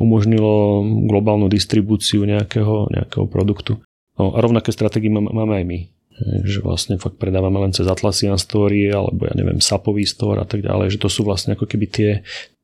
umožnilo 0.00 0.80
globálnu 1.04 1.52
distribúciu 1.52 2.24
nejakého, 2.24 2.88
nejakého 2.88 3.28
produktu. 3.28 3.84
No, 4.16 4.32
a 4.34 4.40
rovnaké 4.40 4.72
stratégie 4.72 5.12
máme 5.12 5.52
aj 5.52 5.66
my 5.68 5.97
že 6.44 6.58
vlastne 6.60 6.98
fakt 6.98 7.16
predávame 7.16 7.62
len 7.62 7.72
cez 7.74 7.86
Atlassian 7.86 8.38
Story 8.38 8.90
alebo 8.90 9.30
ja 9.30 9.34
neviem 9.38 9.62
Sapový 9.62 10.02
store 10.02 10.42
a 10.42 10.46
tak 10.48 10.66
ďalej, 10.66 10.98
že 10.98 11.02
to 11.02 11.08
sú 11.10 11.22
vlastne 11.22 11.54
ako 11.54 11.70
keby 11.70 11.86
tie, 11.86 12.10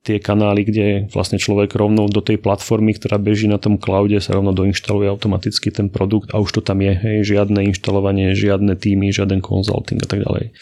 tie 0.02 0.18
kanály, 0.18 0.66
kde 0.66 0.86
vlastne 1.14 1.38
človek 1.38 1.72
rovno 1.78 2.10
do 2.10 2.20
tej 2.20 2.42
platformy, 2.42 2.98
ktorá 2.98 3.16
beží 3.16 3.46
na 3.46 3.62
tom 3.62 3.78
cloude, 3.78 4.18
sa 4.18 4.34
rovno 4.34 4.50
doinštaluje 4.50 5.06
automaticky 5.06 5.70
ten 5.70 5.88
produkt 5.88 6.34
a 6.34 6.42
už 6.42 6.58
to 6.58 6.60
tam 6.60 6.82
je, 6.82 6.92
hej, 6.92 7.16
žiadne 7.24 7.62
inštalovanie, 7.70 8.34
žiadne 8.34 8.74
týmy, 8.74 9.14
žiaden 9.14 9.40
consulting 9.40 10.02
a 10.02 10.08
tak 10.08 10.26
ďalej. 10.26 10.52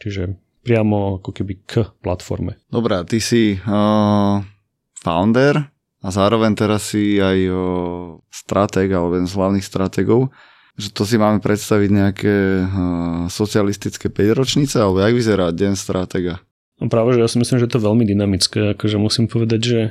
Čiže 0.00 0.38
priamo 0.62 1.22
ako 1.22 1.30
keby 1.30 1.54
k 1.62 1.72
platforme. 2.02 2.58
Dobrá, 2.70 3.06
ty 3.06 3.22
si 3.22 3.54
uh, 3.58 4.42
founder 4.98 5.54
a 6.02 6.08
zároveň 6.08 6.54
teraz 6.58 6.94
si 6.94 7.18
aj 7.18 7.38
uh, 7.46 7.58
stratég 8.30 8.90
alebo 8.90 9.14
jeden 9.14 9.30
z 9.30 9.36
hlavných 9.38 9.66
stratégov 9.66 10.30
že 10.76 10.92
to 10.92 11.08
si 11.08 11.16
máme 11.16 11.40
predstaviť 11.40 11.90
nejaké 11.90 12.34
uh, 12.62 12.68
socialistické 13.32 14.12
5 14.12 14.36
ročnice, 14.36 14.76
alebo 14.76 15.00
jak 15.00 15.16
vyzerá 15.16 15.48
deň 15.52 15.72
stratega? 15.72 16.44
No 16.76 16.92
práve, 16.92 17.16
že 17.16 17.24
ja 17.24 17.28
si 17.32 17.40
myslím, 17.40 17.56
že 17.56 17.66
je 17.66 17.74
to 17.76 17.86
veľmi 17.88 18.04
dynamické. 18.04 18.76
Akože 18.76 19.00
musím 19.00 19.32
povedať, 19.32 19.60
že, 19.64 19.82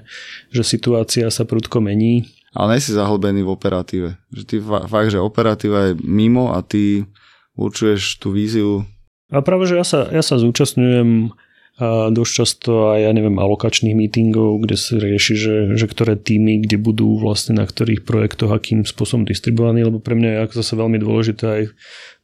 že 0.53 0.61
situácia 0.61 1.25
sa 1.33 1.41
prudko 1.41 1.81
mení. 1.81 2.29
Ale 2.53 2.77
nie 2.77 2.85
si 2.85 2.93
zahlbený 2.93 3.41
v 3.41 3.53
operatíve. 3.57 4.09
Že 4.29 4.43
ty 4.45 4.55
fakt, 4.61 5.09
že 5.09 5.17
operatíva 5.17 5.91
je 5.91 5.93
mimo 6.05 6.53
a 6.53 6.61
ty 6.61 7.09
určuješ 7.57 8.21
tú 8.21 8.29
víziu. 8.29 8.85
A 9.33 9.41
práve, 9.41 9.65
že 9.65 9.81
ja 9.81 9.85
sa, 9.85 10.05
ja 10.13 10.21
sa 10.21 10.37
zúčastňujem 10.37 11.33
a 11.75 12.07
dosť 12.07 12.31
často 12.31 12.95
aj, 12.95 13.03
ja 13.03 13.11
neviem, 13.11 13.35
alokačných 13.35 13.99
meetingov, 13.99 14.63
kde 14.63 14.79
sa 14.79 14.95
rieši, 14.95 15.33
že, 15.35 15.55
že 15.75 15.85
ktoré 15.91 16.15
týmy, 16.15 16.63
kde 16.63 16.79
budú 16.79 17.19
vlastne 17.19 17.59
na 17.59 17.67
ktorých 17.67 18.07
projektoch, 18.07 18.47
akým 18.47 18.88
spôsobom 18.88 19.27
distribuovaní, 19.27 19.83
lebo 19.83 19.99
pre 19.99 20.15
mňa 20.15 20.47
je 20.47 20.63
zase 20.63 20.79
veľmi 20.79 20.95
dôležité 21.03 21.43
aj 21.43 21.63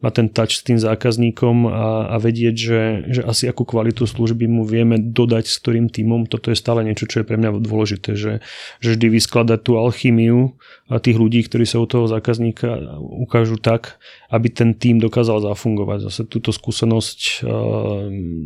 mať 0.02 0.14
ten 0.18 0.28
touch 0.34 0.58
s 0.58 0.66
tým 0.66 0.82
zákazníkom 0.82 1.70
a, 1.70 2.10
a 2.12 2.16
vedieť, 2.18 2.56
že, 2.58 2.82
že 3.08 3.22
asi 3.22 3.46
akú 3.46 3.64
kvalitu 3.64 4.10
služby 4.10 4.50
mu 4.50 4.66
vieme 4.66 4.98
dodať 4.98 5.46
s 5.46 5.62
ktorým 5.62 5.88
týmom, 5.94 6.26
toto 6.26 6.50
je 6.50 6.58
stále 6.58 6.82
niečo, 6.82 7.06
čo 7.06 7.22
je 7.22 7.30
pre 7.30 7.38
mňa 7.38 7.62
dôležité, 7.62 8.18
že, 8.18 8.42
že 8.82 8.90
vždy 8.98 9.08
vyskladať 9.14 9.60
tú 9.62 9.78
alchymiu 9.78 10.58
a 10.90 10.98
tých 10.98 11.22
ľudí, 11.22 11.46
ktorí 11.46 11.70
sa 11.70 11.80
u 11.80 11.88
toho 11.88 12.10
zákazníka 12.10 12.98
ukážu 13.00 13.62
tak, 13.62 14.02
aby 14.34 14.50
ten 14.50 14.74
tým 14.74 14.98
dokázal 15.00 15.46
zafungovať. 15.46 16.10
Zase 16.10 16.22
túto 16.28 16.50
skúsenosť 16.52 17.46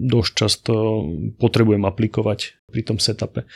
dosť 0.05 0.31
často 0.35 0.73
potrebujem 1.41 1.87
aplikovať 1.87 2.59
pri 2.69 2.81
tom 2.83 2.97
setupe. 2.99 3.47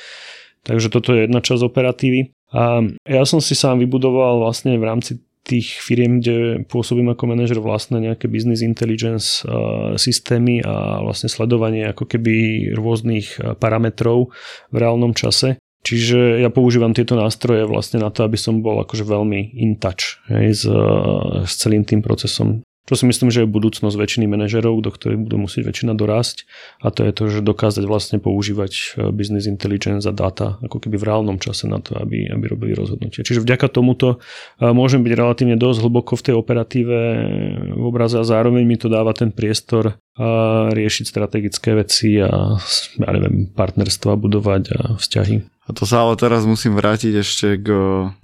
Takže 0.63 0.91
toto 0.91 1.15
je 1.15 1.27
jedna 1.27 1.39
časť 1.39 1.61
operatívy. 1.63 2.35
A 2.49 2.81
ja 3.05 3.23
som 3.29 3.37
si 3.39 3.53
sám 3.53 3.77
vybudoval 3.77 4.41
vlastne 4.41 4.73
v 4.75 4.83
rámci 4.83 5.21
tých 5.49 5.81
firiem, 5.81 6.21
kde 6.21 6.61
pôsobím 6.69 7.09
ako 7.09 7.33
manažer 7.33 7.57
vlastné 7.57 7.97
nejaké 7.97 8.29
business 8.29 8.61
intelligence 8.61 9.41
systémy 9.97 10.61
a 10.61 11.01
vlastne 11.01 11.25
sledovanie 11.25 11.89
ako 11.89 12.05
keby 12.05 12.69
rôznych 12.77 13.57
parametrov 13.57 14.29
v 14.69 14.75
reálnom 14.77 15.17
čase. 15.17 15.57
Čiže 15.79 16.43
ja 16.43 16.51
používam 16.51 16.93
tieto 16.93 17.15
nástroje 17.15 17.63
vlastne 17.63 18.03
na 18.03 18.11
to, 18.11 18.27
aby 18.27 18.35
som 18.35 18.59
bol 18.59 18.83
akože 18.83 19.07
veľmi 19.07 19.57
in 19.57 19.79
touch 19.79 20.19
hej, 20.27 20.51
s, 20.51 20.63
s 21.47 21.53
celým 21.55 21.87
tým 21.87 22.03
procesom 22.03 22.61
čo 22.89 22.97
si 22.97 23.05
myslím, 23.05 23.29
že 23.29 23.45
je 23.45 23.53
budúcnosť 23.53 23.93
väčšiny 23.93 24.25
manažerov, 24.25 24.81
do 24.81 24.89
ktorých 24.89 25.29
budú 25.29 25.45
musieť 25.45 25.69
väčšina 25.69 25.93
dorásť 25.93 26.49
a 26.81 26.89
to 26.89 27.05
je 27.05 27.13
to, 27.13 27.23
že 27.29 27.45
dokázať 27.45 27.85
vlastne 27.85 28.17
používať 28.17 28.73
e, 28.73 29.13
business 29.13 29.45
intelligence 29.45 30.09
a 30.09 30.13
data 30.13 30.57
ako 30.65 30.81
keby 30.81 30.97
v 30.97 31.05
reálnom 31.05 31.37
čase 31.37 31.69
na 31.69 31.77
to, 31.77 31.93
aby, 32.01 32.25
aby 32.25 32.49
robili 32.49 32.73
rozhodnutie. 32.73 33.21
Čiže 33.21 33.45
vďaka 33.45 33.69
tomuto 33.69 34.17
e, 34.57 34.65
môžem 34.73 35.05
byť 35.05 35.13
relatívne 35.13 35.53
dosť 35.53 35.85
hlboko 35.85 36.17
v 36.17 36.25
tej 36.25 36.35
operatíve 36.41 36.97
v 37.77 37.83
obraze 37.85 38.17
a 38.17 38.25
zároveň 38.25 38.65
mi 38.65 38.81
to 38.81 38.89
dáva 38.89 39.13
ten 39.13 39.29
priestor 39.29 39.93
e, 39.93 39.93
riešiť 40.73 41.05
strategické 41.05 41.77
veci 41.77 42.17
a 42.17 42.57
ja 42.97 43.09
neviem, 43.13 43.53
partnerstva 43.53 44.17
budovať 44.17 44.63
a 44.73 44.79
vzťahy. 44.97 45.58
A 45.69 45.73
to 45.77 45.85
sa 45.85 46.01
ale 46.01 46.17
teraz 46.17 46.49
musím 46.49 46.73
vrátiť 46.73 47.21
ešte 47.21 47.61
k 47.61 47.69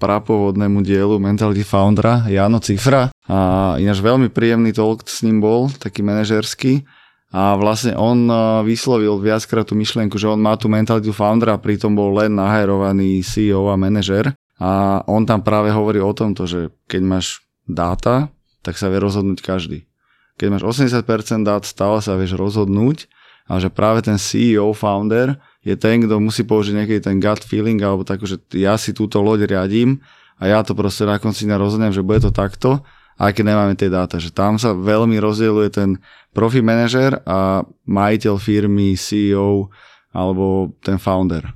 prapovodnému 0.02 0.82
dielu 0.82 1.14
Mentality 1.22 1.62
Foundera 1.62 2.26
Jano 2.26 2.58
Cifra. 2.58 3.14
A 3.30 3.38
ináč 3.78 4.02
veľmi 4.02 4.34
príjemný 4.34 4.74
talk 4.74 5.06
s 5.06 5.22
ním 5.22 5.38
bol, 5.38 5.70
taký 5.78 6.02
manažerský. 6.02 6.82
A 7.30 7.54
vlastne 7.54 7.94
on 7.94 8.26
vyslovil 8.66 9.22
viackrát 9.22 9.62
tú 9.62 9.78
myšlienku, 9.78 10.18
že 10.18 10.26
on 10.26 10.42
má 10.42 10.58
tú 10.58 10.66
mentalitu 10.66 11.14
foundera, 11.14 11.54
pritom 11.54 11.94
bol 11.94 12.18
len 12.18 12.34
naherovaný 12.34 13.22
CEO 13.22 13.70
a 13.70 13.78
manažer. 13.78 14.34
A 14.58 15.06
on 15.06 15.22
tam 15.22 15.46
práve 15.46 15.70
hovorí 15.70 16.02
o 16.02 16.10
tomto, 16.10 16.50
že 16.50 16.74
keď 16.90 17.02
máš 17.06 17.46
dáta, 17.62 18.26
tak 18.66 18.74
sa 18.74 18.90
vie 18.90 18.98
rozhodnúť 18.98 19.38
každý. 19.38 19.86
Keď 20.34 20.46
máš 20.50 20.82
80% 20.82 21.46
dát, 21.46 21.62
stále 21.62 22.02
sa 22.02 22.18
vieš 22.18 22.34
rozhodnúť 22.34 23.06
a 23.46 23.62
že 23.62 23.70
práve 23.70 24.02
ten 24.02 24.18
CEO, 24.18 24.74
founder 24.74 25.38
je 25.66 25.74
ten, 25.74 25.98
kto 26.06 26.22
musí 26.22 26.46
použiť 26.46 26.72
nejaký 26.78 26.96
ten 27.02 27.18
gut 27.18 27.42
feeling 27.42 27.82
alebo 27.82 28.06
tak, 28.06 28.22
že 28.22 28.38
ja 28.54 28.78
si 28.78 28.94
túto 28.94 29.18
loď 29.18 29.50
riadím 29.50 29.98
a 30.38 30.46
ja 30.46 30.62
to 30.62 30.78
proste 30.78 31.02
na 31.02 31.18
konci 31.18 31.42
dňa 31.50 31.58
rozhodnem, 31.58 31.90
že 31.90 32.06
bude 32.06 32.22
to 32.22 32.30
takto, 32.30 32.86
aj 33.18 33.34
keď 33.34 33.44
nemáme 33.50 33.74
tie 33.74 33.90
dáta. 33.90 34.22
Že 34.22 34.30
tam 34.30 34.54
sa 34.62 34.78
veľmi 34.78 35.18
rozdieluje 35.18 35.68
ten 35.74 35.98
profi 36.30 36.62
manažer 36.62 37.18
a 37.26 37.66
majiteľ 37.88 38.38
firmy, 38.38 38.94
CEO 38.94 39.72
alebo 40.14 40.76
ten 40.84 41.02
founder. 41.02 41.50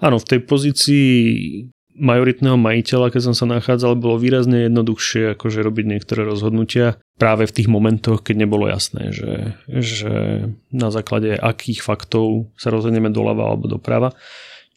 Áno, 0.00 0.16
v 0.16 0.26
tej 0.26 0.40
pozícii 0.48 1.12
majoritného 1.96 2.56
majiteľa, 2.56 3.12
keď 3.12 3.22
som 3.30 3.34
sa 3.36 3.46
nachádzal, 3.48 4.00
bolo 4.00 4.16
výrazne 4.16 4.68
jednoduchšie 4.68 5.36
akože 5.36 5.60
robiť 5.60 5.84
niektoré 5.98 6.24
rozhodnutia 6.24 6.96
práve 7.20 7.44
v 7.44 7.54
tých 7.54 7.68
momentoch, 7.68 8.24
keď 8.24 8.48
nebolo 8.48 8.68
jasné, 8.68 9.12
že, 9.12 9.56
že 9.68 10.12
na 10.72 10.88
základe 10.88 11.36
akých 11.36 11.84
faktov 11.84 12.50
sa 12.56 12.72
rozhodneme 12.72 13.12
doľava 13.12 13.52
alebo 13.52 13.68
doprava. 13.68 14.16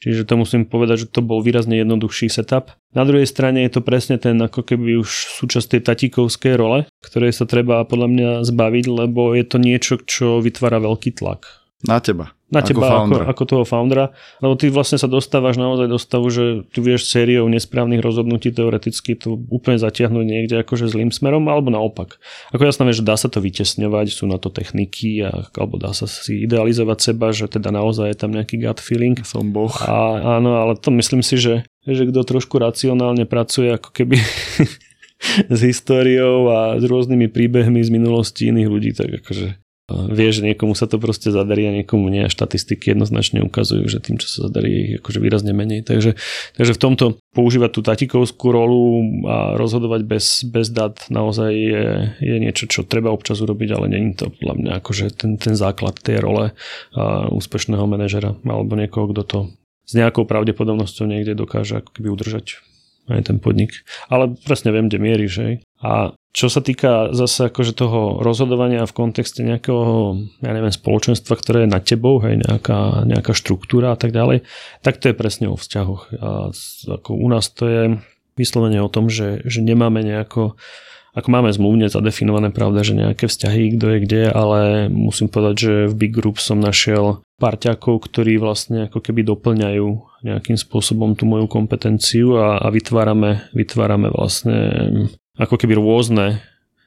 Čiže 0.06 0.28
to 0.28 0.38
musím 0.38 0.70
povedať, 0.70 1.08
že 1.08 1.12
to 1.18 1.26
bol 1.26 1.42
výrazne 1.42 1.82
jednoduchší 1.82 2.30
setup. 2.30 2.78
Na 2.94 3.08
druhej 3.08 3.26
strane 3.26 3.66
je 3.66 3.74
to 3.74 3.82
presne 3.82 4.22
ten 4.22 4.38
ako 4.38 4.62
keby 4.62 5.02
už 5.02 5.10
súčasť 5.42 5.80
tej 5.80 5.82
tatíkovskej 5.82 6.54
role, 6.60 6.86
ktorej 7.02 7.34
sa 7.34 7.50
treba 7.50 7.82
podľa 7.88 8.08
mňa 8.12 8.30
zbaviť, 8.46 8.86
lebo 8.86 9.34
je 9.34 9.46
to 9.48 9.58
niečo, 9.58 9.98
čo 10.06 10.44
vytvára 10.46 10.78
veľký 10.78 11.16
tlak. 11.18 11.65
Na 11.86 12.02
teba 12.02 12.36
na 12.46 12.62
ako 12.62 12.68
teba 12.70 12.88
ako, 13.02 13.16
ako 13.26 13.44
toho 13.50 13.64
foundera, 13.66 14.14
lebo 14.38 14.54
ty 14.54 14.70
vlastne 14.70 15.02
sa 15.02 15.10
dostávaš 15.10 15.58
naozaj 15.58 15.90
do 15.90 15.98
stavu, 15.98 16.30
že 16.30 16.62
tu 16.70 16.86
vieš 16.86 17.10
sériou 17.10 17.50
nesprávnych 17.50 18.06
rozhodnutí 18.06 18.54
teoreticky 18.54 19.18
to 19.18 19.42
úplne 19.50 19.82
zatiahnuť 19.82 20.26
niekde 20.26 20.56
akože 20.62 20.86
zlým 20.86 21.10
smerom, 21.10 21.42
alebo 21.50 21.74
naopak. 21.74 22.22
Ako 22.54 22.70
jasné, 22.70 22.94
že 22.94 23.02
dá 23.02 23.18
sa 23.18 23.34
to 23.34 23.42
vytesňovať, 23.42 24.14
sú 24.14 24.30
na 24.30 24.38
to 24.38 24.54
techniky, 24.54 25.26
a, 25.26 25.50
alebo 25.58 25.82
dá 25.82 25.90
sa 25.98 26.06
si 26.06 26.46
idealizovať 26.46 26.98
seba, 27.02 27.34
že 27.34 27.50
teda 27.50 27.74
naozaj 27.74 28.14
je 28.14 28.18
tam 28.22 28.30
nejaký 28.30 28.62
gut 28.62 28.78
feeling. 28.78 29.18
Som 29.26 29.50
boh. 29.50 29.74
A, 29.82 30.38
áno, 30.38 30.62
ale 30.62 30.78
to 30.78 30.94
myslím 30.94 31.26
si, 31.26 31.42
že, 31.42 31.66
že 31.90 32.06
kto 32.06 32.22
trošku 32.22 32.62
racionálne 32.62 33.26
pracuje 33.26 33.74
ako 33.74 33.90
keby 33.90 34.22
s 35.58 35.60
históriou 35.66 36.46
a 36.54 36.60
s 36.78 36.86
rôznymi 36.86 37.26
príbehmi 37.34 37.82
z 37.82 37.90
minulosti 37.90 38.54
iných 38.54 38.70
ľudí, 38.70 38.94
tak 38.94 39.26
akože 39.26 39.65
vie, 39.86 40.30
že 40.34 40.42
niekomu 40.42 40.74
sa 40.74 40.90
to 40.90 40.98
proste 40.98 41.30
zadarí 41.30 41.70
a 41.70 41.76
niekomu 41.82 42.10
nie 42.10 42.26
a 42.26 42.34
štatistiky 42.34 42.98
jednoznačne 42.98 43.46
ukazujú, 43.46 43.86
že 43.86 44.02
tým, 44.02 44.18
čo 44.18 44.26
sa 44.26 44.50
zadarí, 44.50 44.98
je 44.98 44.98
akože 44.98 45.20
výrazne 45.22 45.54
menej. 45.54 45.86
Takže, 45.86 46.18
takže 46.58 46.74
v 46.74 46.82
tomto 46.82 47.06
používať 47.38 47.70
tú 47.70 47.82
tatikovskú 47.86 48.50
rolu 48.50 49.06
a 49.30 49.54
rozhodovať 49.54 50.02
bez, 50.10 50.42
bez 50.50 50.74
dát 50.74 50.98
naozaj 51.14 51.52
je, 51.54 51.86
je 52.18 52.36
niečo, 52.42 52.66
čo 52.66 52.82
treba 52.82 53.14
občas 53.14 53.38
urobiť, 53.46 53.70
ale 53.78 53.86
není 53.94 54.18
to 54.18 54.34
podľa 54.34 54.56
mňa 54.58 54.72
akože 54.82 55.06
ten, 55.14 55.38
ten 55.38 55.54
základ 55.54 56.02
tej 56.02 56.18
role 56.18 56.58
a 56.98 57.30
úspešného 57.30 57.86
manažera 57.86 58.34
alebo 58.42 58.74
niekoho, 58.74 59.14
kto 59.14 59.22
to 59.22 59.40
s 59.86 59.94
nejakou 59.94 60.26
pravdepodobnosťou 60.26 61.06
niekde 61.06 61.38
dokáže 61.38 61.78
ako 61.78 62.02
udržať 62.10 62.58
aj 63.10 63.32
ten 63.32 63.38
podnik. 63.38 63.86
Ale 64.10 64.34
presne 64.46 64.74
viem, 64.74 64.90
kde 64.90 65.00
mierí, 65.00 65.26
že? 65.30 65.62
A 65.82 66.18
čo 66.36 66.52
sa 66.52 66.60
týka 66.60 67.16
zase 67.16 67.48
akože 67.48 67.78
toho 67.78 68.20
rozhodovania 68.20 68.84
v 68.84 68.92
kontexte 68.92 69.40
nejakého, 69.40 70.20
ja 70.44 70.52
neviem, 70.52 70.74
spoločenstva, 70.74 71.40
ktoré 71.40 71.64
je 71.64 71.74
nad 71.74 71.84
tebou, 71.86 72.20
hej, 72.20 72.44
nejaká, 72.44 73.08
nejaká 73.08 73.32
štruktúra 73.32 73.96
a 73.96 73.98
tak 74.00 74.12
ďalej, 74.12 74.44
tak 74.84 75.00
to 75.00 75.14
je 75.14 75.16
presne 75.16 75.48
o 75.48 75.56
vzťahoch. 75.56 76.12
A 76.20 76.52
ako 76.92 77.10
u 77.16 77.28
nás 77.32 77.48
to 77.56 77.64
je 77.72 77.84
vyslovene 78.36 78.84
o 78.84 78.92
tom, 78.92 79.08
že, 79.08 79.48
že 79.48 79.64
nemáme 79.64 80.04
nejako 80.04 80.60
ako 81.16 81.28
máme 81.32 81.48
zmluvne 81.56 81.88
zadefinované, 81.88 82.52
pravda, 82.52 82.84
že 82.84 83.00
nejaké 83.00 83.32
vzťahy, 83.32 83.80
kto 83.80 83.86
je 83.88 83.98
kde, 84.04 84.24
ale 84.36 84.92
musím 84.92 85.32
povedať, 85.32 85.56
že 85.56 85.74
v 85.88 85.94
Big 85.96 86.12
Group 86.12 86.44
som 86.44 86.60
našiel 86.60 87.24
parťakov, 87.40 88.04
ktorí 88.04 88.36
vlastne 88.36 88.92
ako 88.92 89.00
keby 89.00 89.24
doplňajú 89.24 89.88
nejakým 90.28 90.60
spôsobom 90.60 91.16
tú 91.16 91.24
moju 91.24 91.48
kompetenciu 91.48 92.36
a, 92.36 92.60
a 92.60 92.68
vytvárame, 92.68 93.48
vytvárame 93.56 94.12
vlastne 94.12 94.60
ako 95.40 95.56
keby 95.56 95.80
rôzne 95.80 96.44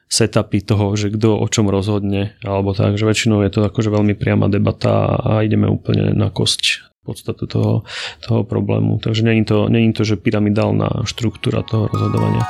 setupy 0.09 0.61
toho, 0.61 0.93
že 0.97 1.13
kto 1.13 1.37
o 1.37 1.45
čom 1.49 1.69
rozhodne, 1.69 2.37
alebo 2.41 2.73
tak, 2.73 2.97
že 2.97 3.05
väčšinou 3.05 3.45
je 3.45 3.53
to 3.53 3.65
akože 3.65 3.93
veľmi 3.93 4.17
priama 4.17 4.49
debata 4.49 5.17
a 5.17 5.45
ideme 5.45 5.69
úplne 5.69 6.13
na 6.17 6.33
kosť 6.33 6.89
podstatu 7.05 7.45
toho, 7.45 7.73
toho 8.21 8.41
problému. 8.45 9.01
Takže 9.01 9.21
není 9.25 9.45
to, 9.45 9.69
není 9.69 9.93
to, 9.93 10.05
že 10.05 10.17
pyramidálna 10.17 11.05
štruktúra 11.05 11.61
toho 11.65 11.89
rozhodovania. 11.89 12.45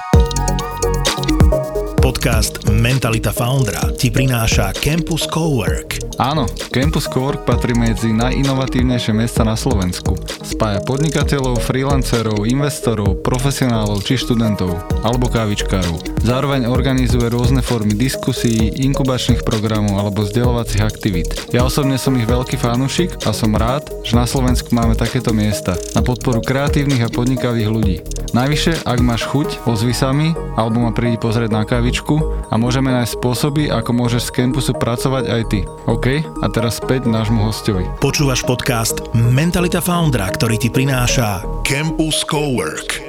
Podcast 2.00 2.64
Mentalita 2.72 3.36
Foundera 3.36 3.84
ti 3.92 4.08
prináša 4.08 4.72
Campus 4.72 5.28
Cowork. 5.28 6.16
Áno, 6.16 6.48
Campus 6.72 7.12
Cowork 7.12 7.44
patrí 7.44 7.76
medzi 7.76 8.16
najinovatívnejšie 8.16 9.12
miesta 9.12 9.44
na 9.44 9.60
Slovensku. 9.60 10.16
Spája 10.40 10.80
podnikateľov, 10.88 11.60
freelancerov, 11.60 12.48
investorov, 12.48 13.20
profesionálov 13.20 14.00
či 14.08 14.16
študentov, 14.16 14.80
alebo 15.04 15.28
kávičkárov. 15.28 16.24
Zároveň 16.24 16.72
organizuje 16.72 17.28
rôzne 17.28 17.60
formy 17.60 17.96
diskusí, 17.96 18.72
inkubačných 18.80 19.44
programov 19.44 20.00
alebo 20.00 20.24
vzdelávacích 20.24 20.84
aktivít. 20.84 21.30
Ja 21.52 21.68
osobne 21.68 22.00
som 22.00 22.16
ich 22.16 22.28
veľký 22.28 22.56
fanúšik 22.56 23.28
a 23.28 23.36
som 23.36 23.52
rád, 23.60 23.92
že 24.10 24.18
na 24.18 24.26
Slovensku 24.26 24.74
máme 24.74 24.98
takéto 24.98 25.36
miesta 25.36 25.78
na 25.94 26.02
podporu 26.02 26.42
kreatívnych 26.42 27.06
a 27.06 27.14
podnikavých 27.14 27.70
ľudí. 27.70 27.98
Najvyššie, 28.34 28.86
ak 28.86 29.00
máš 29.02 29.26
chuť, 29.26 29.66
ozvi 29.66 29.94
sa 29.94 30.14
mi, 30.14 30.34
alebo 30.54 30.86
ma 30.86 30.94
prídi 30.94 31.18
pozrieť 31.18 31.50
na 31.50 31.66
kavi 31.66 31.90
hlavičku 31.90 32.46
a 32.54 32.56
môžeme 32.62 32.94
nájsť 32.94 33.18
spôsoby, 33.18 33.74
ako 33.74 33.90
môžeš 33.98 34.30
z 34.30 34.34
campusu 34.38 34.78
pracovať 34.78 35.26
aj 35.26 35.42
ty. 35.50 35.60
OK? 35.90 36.22
A 36.22 36.46
teraz 36.54 36.78
späť 36.78 37.10
nášmu 37.10 37.42
hostovi. 37.50 37.82
Počúvaš 37.98 38.46
podcast 38.46 39.02
Mentalita 39.18 39.82
Foundra, 39.82 40.30
ktorý 40.30 40.62
ti 40.62 40.70
prináša 40.70 41.42
Campus 41.66 42.22
Cowork. 42.22 43.02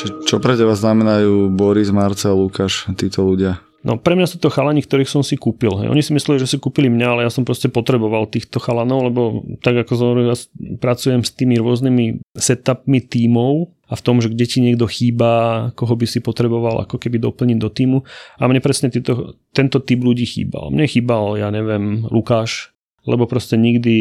Čo, 0.00 0.06
čo 0.24 0.36
pre 0.40 0.56
teba 0.56 0.72
znamenajú 0.72 1.52
Boris, 1.52 1.92
Marcel, 1.92 2.32
Lukáš, 2.32 2.88
títo 2.96 3.28
ľudia? 3.28 3.60
No 3.80 3.96
pre 3.96 4.12
mňa 4.12 4.28
sú 4.28 4.36
to 4.36 4.52
chalani, 4.52 4.84
ktorých 4.84 5.08
som 5.08 5.24
si 5.24 5.40
kúpil. 5.40 5.72
Hej. 5.80 5.88
Oni 5.88 6.04
si 6.04 6.12
mysleli, 6.12 6.36
že 6.36 6.52
si 6.52 6.60
kúpili 6.60 6.92
mňa, 6.92 7.06
ale 7.08 7.20
ja 7.24 7.32
som 7.32 7.48
proste 7.48 7.72
potreboval 7.72 8.28
týchto 8.28 8.60
chalanov, 8.60 9.08
lebo 9.08 9.22
tak 9.64 9.80
ako 9.84 9.92
som 9.96 10.12
ja 10.20 10.36
pracujem 10.76 11.24
s 11.24 11.32
tými 11.32 11.56
rôznymi 11.56 12.20
setupmi 12.36 13.00
tímov 13.00 13.72
a 13.88 13.96
v 13.96 14.04
tom, 14.04 14.20
že 14.20 14.28
kde 14.28 14.44
ti 14.44 14.60
niekto 14.60 14.84
chýba, 14.84 15.72
koho 15.72 15.96
by 15.96 16.04
si 16.04 16.20
potreboval 16.20 16.84
ako 16.84 17.00
keby 17.00 17.24
doplniť 17.24 17.58
do 17.58 17.72
týmu. 17.72 17.98
A 18.36 18.44
mne 18.44 18.60
presne 18.60 18.92
týto, 18.92 19.40
tento 19.56 19.80
typ 19.80 20.04
ľudí 20.04 20.28
chýbal. 20.28 20.68
Mne 20.68 20.84
chýbal, 20.84 21.40
ja 21.40 21.48
neviem, 21.48 22.04
Lukáš, 22.12 22.76
lebo 23.08 23.24
proste 23.24 23.56
nikdy 23.56 23.96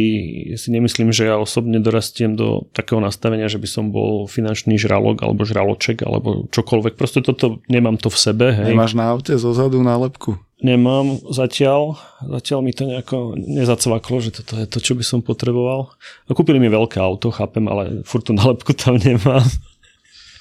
si 0.59 0.67
nemyslím, 0.75 1.15
že 1.15 1.31
ja 1.31 1.39
osobne 1.39 1.79
dorastiem 1.79 2.35
do 2.35 2.67
takého 2.75 2.99
nastavenia, 2.99 3.47
že 3.47 3.55
by 3.55 3.67
som 3.67 3.85
bol 3.95 4.27
finančný 4.27 4.75
žralok 4.75 5.23
alebo 5.23 5.47
žraloček 5.47 6.03
alebo 6.03 6.51
čokoľvek. 6.51 6.99
Proste 6.99 7.23
toto 7.23 7.63
nemám 7.71 7.95
to 7.95 8.11
v 8.11 8.17
sebe. 8.19 8.45
Hej. 8.51 8.75
Nemáš 8.75 8.99
na 8.99 9.07
aute 9.07 9.39
zozadu 9.39 9.79
nálepku? 9.79 10.35
Nemám 10.59 11.23
zatiaľ. 11.31 11.95
Zatiaľ 12.19 12.59
mi 12.59 12.75
to 12.75 12.83
nejako 12.83 13.39
nezacvaklo, 13.39 14.19
že 14.19 14.43
toto 14.43 14.59
je 14.59 14.67
to, 14.67 14.83
čo 14.83 14.91
by 14.91 15.03
som 15.07 15.23
potreboval. 15.23 15.95
A 16.27 16.35
kúpili 16.35 16.59
mi 16.59 16.67
veľké 16.67 16.99
auto, 16.99 17.31
chápem, 17.31 17.63
ale 17.71 18.03
furt 18.03 18.27
tú 18.27 18.35
nálepku 18.35 18.75
tam 18.75 18.99
nemám. 18.99 19.47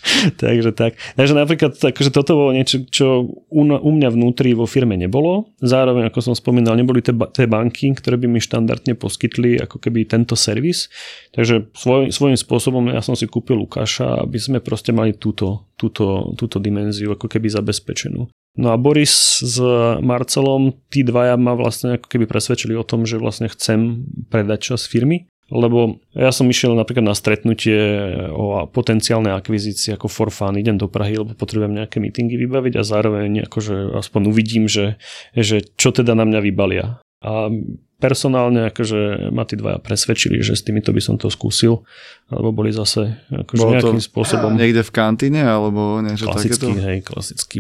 Takže 0.43 0.71
tak. 0.73 0.95
Takže 1.19 1.35
napríklad 1.35 1.73
akože 1.75 2.11
toto 2.15 2.39
bolo 2.39 2.51
niečo, 2.55 2.87
čo 2.89 3.27
u, 3.51 3.63
u 3.67 3.91
mňa 3.91 4.09
vnútri 4.15 4.55
vo 4.55 4.65
firme 4.65 4.95
nebolo. 4.95 5.51
Zároveň, 5.59 6.09
ako 6.09 6.31
som 6.31 6.35
spomínal, 6.39 6.79
neboli 6.79 7.03
tie, 7.03 7.15
banky, 7.47 7.93
ktoré 7.99 8.17
by 8.17 8.27
mi 8.31 8.39
štandardne 8.39 8.95
poskytli 8.95 9.59
ako 9.59 9.83
keby 9.83 10.07
tento 10.07 10.39
servis. 10.39 10.87
Takže 11.35 11.75
svoj, 11.75 12.15
svojím 12.15 12.39
spôsobom 12.39 12.91
ja 12.95 13.03
som 13.03 13.19
si 13.19 13.27
kúpil 13.27 13.59
Lukáša, 13.59 14.23
aby 14.23 14.39
sme 14.39 14.59
proste 14.63 14.95
mali 14.95 15.19
túto, 15.19 15.69
túto, 15.75 16.33
túto 16.39 16.63
dimenziu 16.63 17.13
ako 17.13 17.27
keby 17.27 17.51
zabezpečenú. 17.51 18.31
No 18.59 18.75
a 18.75 18.77
Boris 18.81 19.39
s 19.39 19.63
Marcelom, 20.03 20.75
tí 20.91 21.07
dvaja 21.07 21.39
ma 21.39 21.55
vlastne 21.55 21.95
ako 21.95 22.11
keby 22.11 22.27
presvedčili 22.27 22.75
o 22.75 22.83
tom, 22.83 23.07
že 23.07 23.23
vlastne 23.23 23.47
chcem 23.47 24.03
predať 24.35 24.75
čas 24.75 24.91
firmy 24.91 25.31
lebo 25.49 25.97
ja 26.13 26.29
som 26.29 26.45
išiel 26.45 26.77
napríklad 26.77 27.09
na 27.09 27.17
stretnutie 27.17 27.81
o 28.29 28.69
potenciálnej 28.69 29.33
akvizícii 29.33 29.97
ako 29.97 30.07
for 30.13 30.29
fun, 30.29 30.61
idem 30.61 30.77
do 30.77 30.93
Prahy, 30.93 31.17
lebo 31.17 31.33
potrebujem 31.33 31.73
nejaké 31.73 32.05
meetingy 32.05 32.37
vybaviť 32.37 32.77
a 32.77 32.83
zároveň 32.85 33.49
akože 33.49 33.97
aspoň 33.97 34.23
uvidím, 34.29 34.69
že, 34.69 35.01
že 35.33 35.65
čo 35.81 35.89
teda 35.93 36.13
na 36.13 36.29
mňa 36.29 36.41
vybalia. 36.45 37.01
A 37.25 37.51
personálne 37.99 38.71
akože 38.71 39.33
ma 39.35 39.43
tí 39.43 39.59
dvaja 39.59 39.83
presvedčili, 39.83 40.39
že 40.45 40.55
s 40.55 40.63
týmito 40.63 40.95
by 40.95 41.03
som 41.03 41.17
to 41.19 41.33
skúsil, 41.33 41.83
alebo 42.31 42.55
boli 42.55 42.71
zase 42.71 43.19
akože 43.27 43.59
Bolo 43.59 43.73
nejakým 43.75 44.03
spôsobom... 44.05 44.55
Niekde 44.55 44.87
v 44.87 44.93
kantíne, 44.95 45.43
alebo 45.43 45.99
niečo 46.05 46.31
klasický, 46.31 46.77
takéto? 46.77 46.87
hej, 46.87 46.99
klasický 47.03 47.59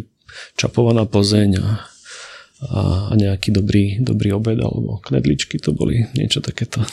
čapovaná 0.54 1.08
pozeň 1.08 1.50
a 1.58 1.88
a 2.58 3.14
nejaký 3.14 3.54
dobrý, 3.54 4.02
dobrý 4.02 4.34
obed 4.34 4.58
alebo 4.58 4.98
knedličky 4.98 5.62
to 5.62 5.70
boli, 5.70 6.10
niečo 6.18 6.42
takéto. 6.42 6.82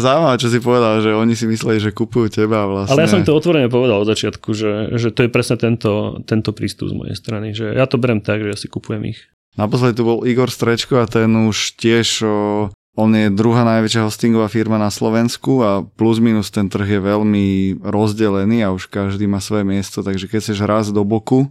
zaujímavé, 0.00 0.40
čo 0.40 0.48
si 0.48 0.64
povedal, 0.64 1.04
že 1.04 1.12
oni 1.12 1.36
si 1.36 1.44
mysleli, 1.44 1.76
že 1.76 1.92
kupujú 1.92 2.32
teba 2.32 2.64
vlastne. 2.64 2.96
Ale 2.96 3.04
ja 3.04 3.12
som 3.12 3.20
to 3.20 3.36
otvorene 3.36 3.68
povedal 3.68 4.00
od 4.00 4.08
začiatku, 4.08 4.56
že, 4.56 4.96
že 4.96 5.12
to 5.12 5.28
je 5.28 5.30
presne 5.30 5.60
tento, 5.60 6.24
tento 6.24 6.56
prístup 6.56 6.88
z 6.88 6.96
mojej 6.96 7.16
strany, 7.20 7.52
že 7.52 7.68
ja 7.68 7.84
to 7.84 8.00
berem 8.00 8.24
tak, 8.24 8.40
že 8.40 8.48
ja 8.48 8.56
si 8.56 8.72
kupujem 8.72 9.12
ich. 9.12 9.20
Naposledy 9.60 10.00
tu 10.00 10.08
bol 10.08 10.24
Igor 10.24 10.48
Strečko 10.48 11.04
a 11.04 11.06
ten 11.06 11.28
už 11.36 11.76
tiež 11.76 12.24
on 12.94 13.10
je 13.10 13.26
druhá 13.28 13.66
najväčšia 13.66 14.06
hostingová 14.06 14.46
firma 14.46 14.78
na 14.78 14.86
Slovensku 14.86 15.66
a 15.66 15.82
plus 15.82 16.22
minus 16.22 16.54
ten 16.54 16.70
trh 16.70 16.86
je 16.86 17.00
veľmi 17.02 17.82
rozdelený 17.82 18.62
a 18.62 18.70
už 18.70 18.86
každý 18.86 19.26
má 19.26 19.42
svoje 19.42 19.66
miesto, 19.66 20.00
takže 20.00 20.30
keď 20.30 20.38
chceš 20.40 20.58
raz 20.62 20.94
do 20.94 21.02
boku, 21.02 21.50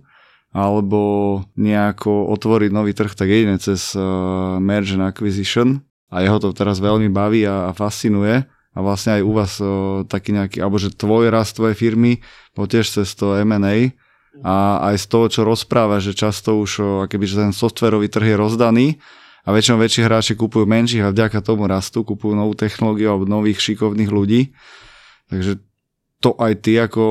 alebo 0.53 1.41
nejako 1.57 2.29
otvoriť 2.37 2.69
nový 2.69 2.93
trh, 2.93 3.17
tak 3.17 3.25
jedine 3.25 3.57
cez 3.57 3.97
uh, 3.97 4.61
merge 4.61 4.93
and 4.93 5.01
acquisition. 5.01 5.81
A 6.13 6.21
jeho 6.21 6.37
to 6.37 6.53
teraz 6.53 6.77
veľmi 6.77 7.09
baví 7.09 7.41
a, 7.49 7.67
a 7.67 7.71
fascinuje. 7.73 8.45
A 8.73 8.79
vlastne 8.81 9.17
aj 9.17 9.21
u 9.25 9.31
vás 9.33 9.53
uh, 9.57 10.05
taký 10.05 10.37
nejaký, 10.37 10.61
alebo 10.61 10.77
že 10.77 10.93
tvoj 10.93 11.33
rast 11.33 11.57
tvojej 11.57 11.73
firmy 11.73 12.21
bol 12.53 12.69
tiež 12.69 12.85
cez 12.85 13.17
to 13.17 13.33
M&A 13.41 13.97
a. 14.45 14.55
Aj 14.93 14.95
z 14.97 15.05
toho, 15.09 15.25
čo 15.25 15.41
rozpráva, 15.41 15.97
že 15.97 16.13
často 16.13 16.61
už 16.61 16.71
uh, 16.79 16.87
keby 17.09 17.25
že 17.25 17.41
ten 17.41 17.51
softverový 17.53 18.13
trh 18.13 18.33
je 18.33 18.37
rozdaný 18.37 18.87
a 19.43 19.49
väčšinou 19.51 19.81
väčší 19.81 20.05
hráči 20.05 20.33
kupujú 20.37 20.69
menších 20.69 21.03
a 21.03 21.11
vďaka 21.11 21.41
tomu 21.41 21.65
rastu, 21.65 22.05
kupujú 22.05 22.37
novú 22.37 22.53
technológiu 22.53 23.09
alebo 23.09 23.25
nových 23.25 23.57
šikovných 23.57 24.11
ľudí. 24.13 24.53
Takže 25.33 25.59
to 26.23 26.31
aj 26.39 26.53
ty 26.63 26.79
ako 26.79 27.03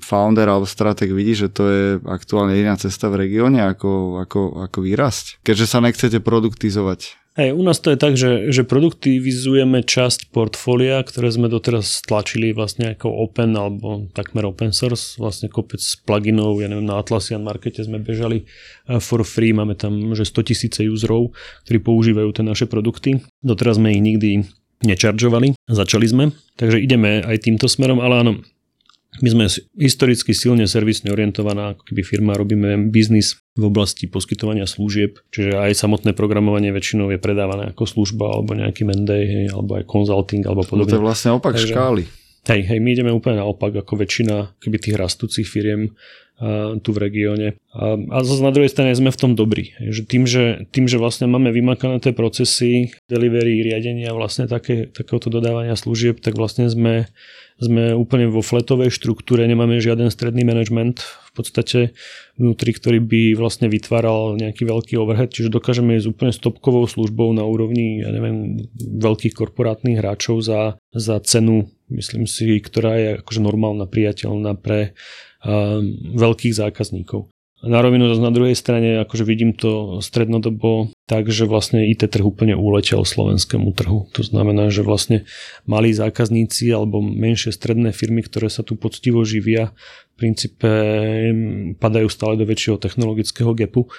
founder 0.00 0.48
alebo 0.48 0.64
strateg 0.64 1.12
vidíš, 1.12 1.38
že 1.46 1.50
to 1.52 1.64
je 1.68 1.84
aktuálne 2.08 2.56
jediná 2.56 2.80
cesta 2.80 3.12
v 3.12 3.28
regióne, 3.28 3.60
ako, 3.68 4.24
ako, 4.24 4.64
ako 4.64 4.78
vyrasť? 4.80 5.44
Keďže 5.44 5.66
sa 5.68 5.84
nechcete 5.84 6.18
produktizovať. 6.24 7.20
Hej, 7.38 7.54
u 7.54 7.62
nás 7.62 7.78
to 7.78 7.94
je 7.94 7.98
tak, 7.98 8.18
že, 8.18 8.50
že 8.50 8.66
produktivizujeme 8.66 9.86
časť 9.86 10.34
portfólia, 10.34 10.98
ktoré 10.98 11.30
sme 11.30 11.46
doteraz 11.46 12.02
stlačili 12.02 12.50
vlastne 12.50 12.90
ako 12.92 13.06
open 13.06 13.54
alebo 13.54 14.10
takmer 14.10 14.50
open 14.50 14.74
source, 14.74 15.14
vlastne 15.14 15.46
kopec 15.46 15.78
pluginov, 16.02 16.58
ja 16.58 16.66
neviem, 16.66 16.90
na 16.90 16.98
Atlassian 16.98 17.46
Markete 17.46 17.86
sme 17.86 18.02
bežali 18.02 18.44
eh, 18.44 18.98
for 18.98 19.22
free, 19.22 19.54
máme 19.54 19.78
tam 19.78 20.10
že 20.12 20.26
100 20.26 20.50
tisíce 20.50 20.80
userov, 20.90 21.30
ktorí 21.70 21.78
používajú 21.78 22.28
tie 22.34 22.44
naše 22.44 22.66
produkty. 22.66 23.22
Doteraz 23.46 23.78
sme 23.78 23.94
ich 23.94 24.02
nikdy 24.02 24.50
nečaržovali, 24.84 25.56
začali 25.68 26.06
sme, 26.08 26.24
takže 26.56 26.80
ideme 26.80 27.20
aj 27.20 27.44
týmto 27.44 27.68
smerom, 27.68 28.00
ale 28.00 28.14
áno, 28.24 28.32
my 29.18 29.28
sme 29.28 29.44
historicky 29.76 30.30
silne 30.30 30.64
servisne 30.70 31.10
orientovaná 31.10 31.74
ako 31.74 31.82
keby 31.92 32.02
firma, 32.06 32.38
robíme 32.38 32.88
biznis 32.94 33.42
v 33.58 33.68
oblasti 33.68 34.06
poskytovania 34.06 34.64
služieb, 34.64 35.18
čiže 35.34 35.58
aj 35.58 35.76
samotné 35.76 36.14
programovanie 36.14 36.70
väčšinou 36.70 37.10
je 37.10 37.18
predávané 37.18 37.74
ako 37.74 37.84
služba 37.90 38.30
alebo 38.30 38.54
nejaký 38.54 38.86
mendej, 38.86 39.24
hej, 39.26 39.46
alebo 39.50 39.76
aj 39.76 39.84
consulting 39.90 40.46
alebo 40.46 40.62
podobne. 40.62 40.88
No 40.88 40.94
to 40.94 41.00
je 41.02 41.06
vlastne 41.10 41.30
opak 41.36 41.58
Takže, 41.58 41.74
škály. 41.74 42.02
Hej, 42.48 42.62
hej, 42.72 42.78
my 42.80 42.88
ideme 42.96 43.12
úplne 43.12 43.44
naopak 43.44 43.84
ako 43.84 44.00
väčšina 44.00 44.56
keby 44.62 44.76
tých 44.80 44.96
rastúcich 44.96 45.44
firiem 45.44 45.92
tu 46.80 46.90
v 46.96 46.98
regióne. 46.98 47.60
A, 47.76 48.00
a 48.00 48.18
zase 48.24 48.40
na 48.40 48.48
druhej 48.48 48.72
strane 48.72 48.96
sme 48.96 49.12
v 49.12 49.20
tom 49.20 49.32
dobrí. 49.36 49.76
Že 49.76 50.02
tým, 50.08 50.24
že, 50.24 50.44
tým, 50.72 50.88
že 50.88 50.96
vlastne 50.96 51.28
máme 51.28 51.52
vymakané 51.52 52.00
tie 52.00 52.16
procesy 52.16 52.96
delivery, 53.12 53.60
riadenia 53.60 54.16
vlastne 54.16 54.48
také, 54.48 54.88
takéhoto 54.88 55.28
dodávania 55.28 55.76
služieb, 55.76 56.24
tak 56.24 56.40
vlastne 56.40 56.72
sme, 56.72 57.04
sme 57.60 57.92
úplne 57.92 58.32
vo 58.32 58.40
fletovej 58.40 58.88
štruktúre, 58.88 59.44
nemáme 59.44 59.84
žiaden 59.84 60.08
stredný 60.08 60.48
management 60.48 61.04
v 61.04 61.32
podstate 61.36 61.92
vnútri, 62.40 62.72
ktorý 62.72 63.04
by 63.04 63.22
vlastne 63.36 63.68
vytváral 63.68 64.40
nejaký 64.40 64.64
veľký 64.64 64.96
overhead, 64.96 65.30
čiže 65.30 65.52
dokážeme 65.52 66.00
ísť 66.00 66.08
úplne 66.08 66.32
stopkovou 66.32 66.88
službou 66.88 67.36
na 67.36 67.44
úrovni, 67.44 68.00
ja 68.00 68.10
neviem, 68.10 68.64
veľkých 68.80 69.36
korporátnych 69.36 70.00
hráčov 70.00 70.40
za, 70.40 70.80
za 70.90 71.20
cenu, 71.20 71.68
myslím 71.92 72.24
si, 72.24 72.58
ktorá 72.58 72.96
je 72.96 73.08
akože 73.20 73.40
normálna, 73.44 73.84
priateľná 73.84 74.56
pre 74.56 74.96
veľkých 76.14 76.54
zákazníkov. 76.54 77.30
Na 77.60 77.84
rovinu 77.84 78.08
na 78.16 78.32
druhej 78.32 78.56
strane, 78.56 79.04
akože 79.04 79.20
vidím 79.28 79.52
to 79.52 80.00
strednodobo 80.00 80.96
tak, 81.04 81.28
že 81.28 81.44
vlastne 81.44 81.84
IT 81.84 82.08
trh 82.08 82.24
úplne 82.24 82.56
uletel 82.56 83.04
slovenskému 83.04 83.76
trhu. 83.76 84.08
To 84.16 84.24
znamená, 84.24 84.72
že 84.72 84.80
vlastne 84.80 85.28
malí 85.68 85.92
zákazníci 85.92 86.72
alebo 86.72 87.04
menšie 87.04 87.52
stredné 87.52 87.92
firmy, 87.92 88.24
ktoré 88.24 88.48
sa 88.48 88.64
tu 88.64 88.80
poctivo 88.80 89.20
živia, 89.28 89.76
v 90.16 90.24
princípe 90.24 90.72
padajú 91.76 92.08
stále 92.08 92.40
do 92.40 92.48
väčšieho 92.48 92.80
technologického 92.80 93.52
gapu, 93.52 93.92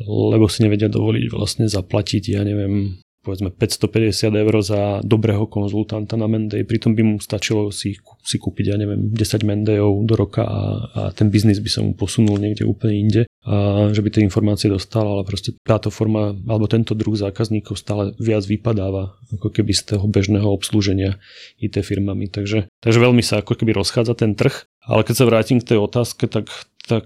lebo 0.00 0.48
si 0.48 0.64
nevedia 0.64 0.88
dovoliť 0.88 1.24
vlastne 1.28 1.68
zaplatiť, 1.68 2.32
ja 2.32 2.40
neviem, 2.40 3.03
povedzme 3.24 3.48
550 3.48 4.28
eur 4.28 4.54
za 4.60 5.00
dobrého 5.00 5.48
konzultanta 5.48 6.20
na 6.20 6.28
Mendej, 6.28 6.68
pritom 6.68 6.92
by 6.92 7.02
mu 7.02 7.16
stačilo 7.16 7.72
si, 7.72 7.96
si 8.20 8.36
kúpiť, 8.36 8.64
ja 8.70 8.76
neviem, 8.76 9.08
10 9.08 9.48
Mendejov 9.48 10.04
do 10.04 10.14
roka 10.14 10.44
a, 10.44 10.60
a 10.92 11.00
ten 11.16 11.32
biznis 11.32 11.64
by 11.64 11.70
sa 11.72 11.80
mu 11.80 11.96
posunul 11.96 12.36
niekde 12.36 12.68
úplne 12.68 12.94
inde 13.00 13.22
a 13.44 13.88
že 13.92 14.00
by 14.00 14.08
tie 14.08 14.24
informácie 14.24 14.72
dostal, 14.72 15.04
ale 15.04 15.28
proste 15.28 15.52
táto 15.60 15.92
forma 15.92 16.32
alebo 16.48 16.64
tento 16.64 16.96
druh 16.96 17.12
zákazníkov 17.12 17.76
stále 17.76 18.16
viac 18.16 18.48
vypadáva 18.48 19.20
ako 19.36 19.52
keby 19.52 19.76
z 19.76 19.96
toho 19.96 20.08
bežného 20.08 20.48
obslúženia 20.48 21.20
IT 21.60 21.76
firmami. 21.84 22.32
Takže, 22.32 22.72
takže 22.80 22.98
veľmi 23.04 23.20
sa 23.20 23.44
ako 23.44 23.52
keby 23.60 23.76
rozchádza 23.76 24.16
ten 24.16 24.32
trh. 24.32 24.64
Ale 24.88 25.04
keď 25.04 25.14
sa 25.16 25.28
vrátim 25.28 25.60
k 25.60 25.76
tej 25.76 25.78
otázke, 25.80 26.24
tak, 26.24 26.48
tak 26.88 27.04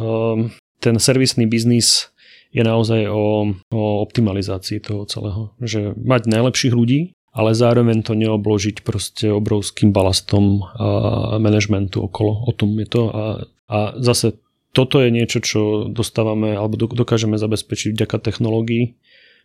um, 0.00 0.48
ten 0.80 0.96
servisný 0.96 1.44
biznis 1.44 2.13
je 2.54 2.62
naozaj 2.62 3.10
o, 3.10 3.50
o 3.74 3.82
optimalizácii 4.06 4.78
toho 4.78 5.04
celého. 5.10 5.50
Že 5.58 5.98
mať 5.98 6.30
najlepších 6.30 6.74
ľudí 6.74 7.12
ale 7.34 7.50
zároveň 7.50 8.06
to 8.06 8.14
neobložiť 8.14 8.86
proste 8.86 9.26
obrovským 9.26 9.90
balastom 9.90 10.70
a 10.78 11.34
managementu 11.42 12.06
okolo. 12.06 12.46
O 12.46 12.54
tom 12.54 12.78
je 12.78 12.86
to 12.86 13.02
a, 13.10 13.24
a 13.66 13.78
zase 13.98 14.38
toto 14.74 15.02
je 15.02 15.10
niečo, 15.10 15.38
čo 15.42 15.60
dostávame 15.90 16.54
alebo 16.54 16.78
dokážeme 16.78 17.38
zabezpečiť 17.38 17.94
vďaka 17.94 18.16
technológií, 18.22 18.98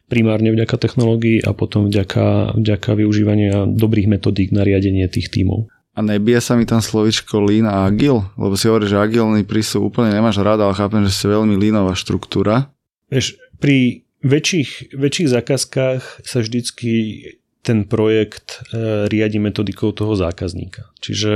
primárne 0.10 0.54
vďaka 0.54 0.76
technológií 0.78 1.42
a 1.42 1.54
potom 1.54 1.90
vďaka, 1.90 2.58
vďaka 2.58 2.90
využívania 2.98 3.70
dobrých 3.70 4.10
metodík 4.10 4.50
na 4.54 4.66
riadenie 4.66 5.06
tých 5.10 5.30
tímov. 5.30 5.70
A 5.94 6.00
nebije 6.02 6.42
sa 6.42 6.58
mi 6.58 6.66
tam 6.66 6.82
slovičko 6.82 7.42
lean 7.46 7.70
a 7.70 7.86
agil? 7.86 8.26
Lebo 8.38 8.54
si 8.58 8.70
hovorí, 8.70 8.90
že 8.90 8.98
agilný 8.98 9.46
prístup 9.46 9.90
úplne 9.90 10.14
nemáš 10.14 10.42
rada, 10.42 10.66
ale 10.66 10.78
chápem, 10.78 11.06
že 11.06 11.14
ste 11.14 11.30
veľmi 11.30 11.58
línová 11.58 11.94
štruktúra. 11.98 12.70
Vieš, 13.10 13.38
pri 13.58 14.06
väčších, 14.22 14.94
väčších 14.96 15.30
zákazkách 15.30 16.04
sa 16.24 16.38
vždycky 16.40 16.94
ten 17.60 17.84
projekt 17.84 18.64
e, 18.72 19.06
riadi 19.12 19.36
metodikou 19.36 19.92
toho 19.92 20.16
zákazníka. 20.16 20.88
Čiže 21.04 21.32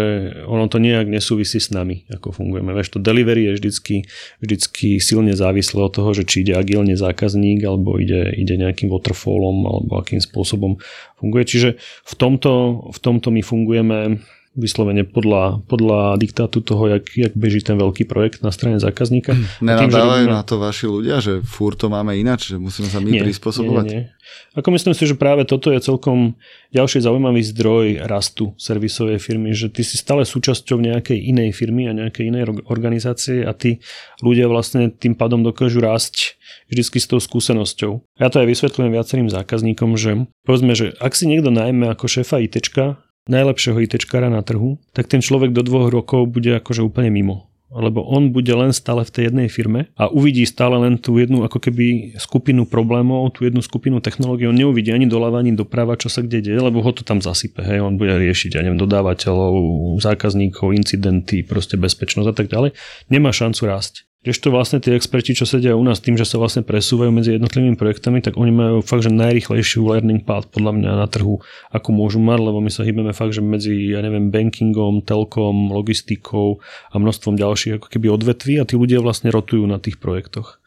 ono 0.48 0.72
to 0.72 0.80
nejak 0.80 1.12
nesúvisí 1.12 1.60
s 1.60 1.68
nami, 1.68 2.08
ako 2.08 2.32
fungujeme. 2.32 2.72
Vieš, 2.72 2.96
to 2.96 3.00
delivery 3.04 3.52
je 3.52 3.60
vždycky, 3.60 3.96
vždycky 4.40 5.04
silne 5.04 5.36
závislé 5.36 5.84
od 5.84 5.92
toho, 5.92 6.16
že 6.16 6.24
či 6.24 6.48
ide 6.48 6.56
agilne 6.56 6.96
zákazník, 6.96 7.68
alebo 7.68 8.00
ide, 8.00 8.32
ide 8.40 8.56
nejakým 8.56 8.88
waterfallom, 8.88 9.68
alebo 9.68 10.00
akým 10.00 10.24
spôsobom 10.24 10.80
funguje. 11.20 11.44
Čiže 11.44 11.70
v 12.08 12.14
tomto, 12.16 12.88
v 12.96 13.00
tomto 13.04 13.28
my 13.28 13.42
fungujeme 13.44 14.24
vyslovene 14.54 15.02
podľa, 15.02 15.66
podľa 15.66 16.18
diktátu 16.22 16.62
toho, 16.62 16.86
jak, 16.86 17.10
jak 17.18 17.34
beží 17.34 17.66
ten 17.66 17.74
veľký 17.74 18.06
projekt 18.06 18.46
na 18.46 18.54
strane 18.54 18.78
zákazníka. 18.78 19.34
Nenadávajú 19.66 20.30
robíme... 20.30 20.38
na 20.38 20.46
to 20.46 20.62
vaši 20.62 20.86
ľudia, 20.86 21.18
že 21.20 21.42
fúr 21.42 21.74
to 21.74 21.90
máme 21.90 22.14
ináč, 22.14 22.54
že 22.54 22.62
musíme 22.62 22.86
sa 22.86 23.02
my 23.02 23.10
nie, 23.10 23.22
prispôsobovať? 23.26 23.86
Nie, 23.90 23.94
nie, 23.98 24.04
nie. 24.06 24.22
Ako 24.54 24.70
myslím 24.70 24.94
si, 24.94 25.10
že 25.10 25.18
práve 25.18 25.44
toto 25.50 25.74
je 25.74 25.82
celkom 25.82 26.38
ďalší 26.70 27.02
zaujímavý 27.02 27.42
zdroj 27.42 28.06
rastu 28.06 28.54
servisovej 28.62 29.18
firmy, 29.18 29.58
že 29.58 29.74
ty 29.74 29.82
si 29.82 29.98
stále 29.98 30.24
súčasťou 30.24 30.78
nejakej 30.78 31.18
inej 31.18 31.58
firmy 31.58 31.90
a 31.90 31.98
nejakej 31.98 32.30
inej 32.30 32.44
organizácie 32.70 33.42
a 33.42 33.52
tí 33.58 33.82
ľudia 34.22 34.46
vlastne 34.46 34.94
tým 34.94 35.18
pádom 35.18 35.42
dokážu 35.42 35.82
rásť 35.82 36.38
vždy 36.70 36.84
s 36.86 37.08
tou 37.10 37.18
skúsenosťou. 37.18 38.06
Ja 38.22 38.30
to 38.30 38.42
aj 38.42 38.48
vysvetľujem 38.50 38.92
viacerým 38.94 39.30
zákazníkom, 39.30 39.98
že 39.98 40.30
povedzme, 40.46 40.74
že 40.78 40.94
ak 41.02 41.14
si 41.18 41.26
niekto 41.26 41.50
najmä 41.50 41.90
ako 41.94 42.06
šéfa 42.06 42.42
ITčka, 42.42 43.02
najlepšieho 43.28 43.80
ITčkára 43.80 44.28
na 44.28 44.44
trhu, 44.44 44.80
tak 44.92 45.08
ten 45.08 45.24
človek 45.24 45.56
do 45.56 45.64
dvoch 45.64 45.92
rokov 45.92 46.32
bude 46.32 46.52
akože 46.60 46.84
úplne 46.84 47.12
mimo 47.12 47.54
lebo 47.74 48.06
on 48.06 48.30
bude 48.30 48.54
len 48.54 48.70
stále 48.70 49.02
v 49.02 49.14
tej 49.14 49.24
jednej 49.34 49.50
firme 49.50 49.90
a 49.98 50.06
uvidí 50.06 50.46
stále 50.46 50.78
len 50.78 51.02
tú 51.02 51.18
jednu 51.18 51.42
ako 51.42 51.58
keby 51.58 52.18
skupinu 52.22 52.70
problémov, 52.70 53.34
tú 53.34 53.50
jednu 53.50 53.66
skupinu 53.66 53.98
technológií. 53.98 54.46
On 54.46 54.54
neuvidí 54.54 54.94
ani 54.94 55.10
doľava, 55.10 55.42
ani 55.42 55.58
doprava, 55.58 55.98
čo 55.98 56.14
sa 56.14 56.22
kde 56.22 56.46
deje, 56.46 56.60
lebo 56.62 56.86
ho 56.86 56.92
to 56.94 57.02
tam 57.02 57.18
zasype. 57.18 57.66
Hej. 57.66 57.82
On 57.82 57.98
bude 57.98 58.14
riešiť, 58.14 58.54
ja 58.54 58.62
neviem, 58.62 58.78
dodávateľov, 58.78 59.98
zákazníkov, 59.98 60.78
incidenty, 60.78 61.42
proste 61.42 61.80
bezpečnosť 61.82 62.30
a 62.30 62.36
tak 62.36 62.48
ďalej. 62.54 62.78
Nemá 63.10 63.34
šancu 63.34 63.66
rásť. 63.66 64.06
Kdežto 64.24 64.56
vlastne 64.56 64.80
tí 64.80 64.96
experti, 64.96 65.36
čo 65.36 65.44
sedia 65.44 65.76
u 65.76 65.84
nás 65.84 66.00
tým, 66.00 66.16
že 66.16 66.24
sa 66.24 66.40
vlastne 66.40 66.64
presúvajú 66.64 67.12
medzi 67.12 67.36
jednotlivými 67.36 67.76
projektami, 67.76 68.24
tak 68.24 68.40
oni 68.40 68.56
majú 68.56 68.78
fakt, 68.80 69.04
že 69.04 69.12
najrychlejšiu 69.12 69.84
learning 69.84 70.24
path 70.24 70.48
podľa 70.48 70.80
mňa 70.80 70.92
na 70.96 71.08
trhu, 71.12 71.44
ako 71.76 71.90
môžu 71.92 72.24
mať, 72.24 72.40
lebo 72.40 72.64
my 72.64 72.72
sa 72.72 72.88
hýbeme 72.88 73.12
fakt, 73.12 73.36
že 73.36 73.44
medzi, 73.44 73.76
ja 73.92 74.00
neviem, 74.00 74.32
bankingom, 74.32 75.04
telkom, 75.04 75.76
logistikou 75.76 76.64
a 76.64 76.96
množstvom 77.04 77.36
ďalších 77.36 77.84
ako 77.84 77.88
keby 77.92 78.08
odvetví 78.16 78.64
a 78.64 78.68
tí 78.68 78.80
ľudia 78.80 79.04
vlastne 79.04 79.28
rotujú 79.28 79.68
na 79.68 79.76
tých 79.84 80.00
projektoch. 80.00 80.64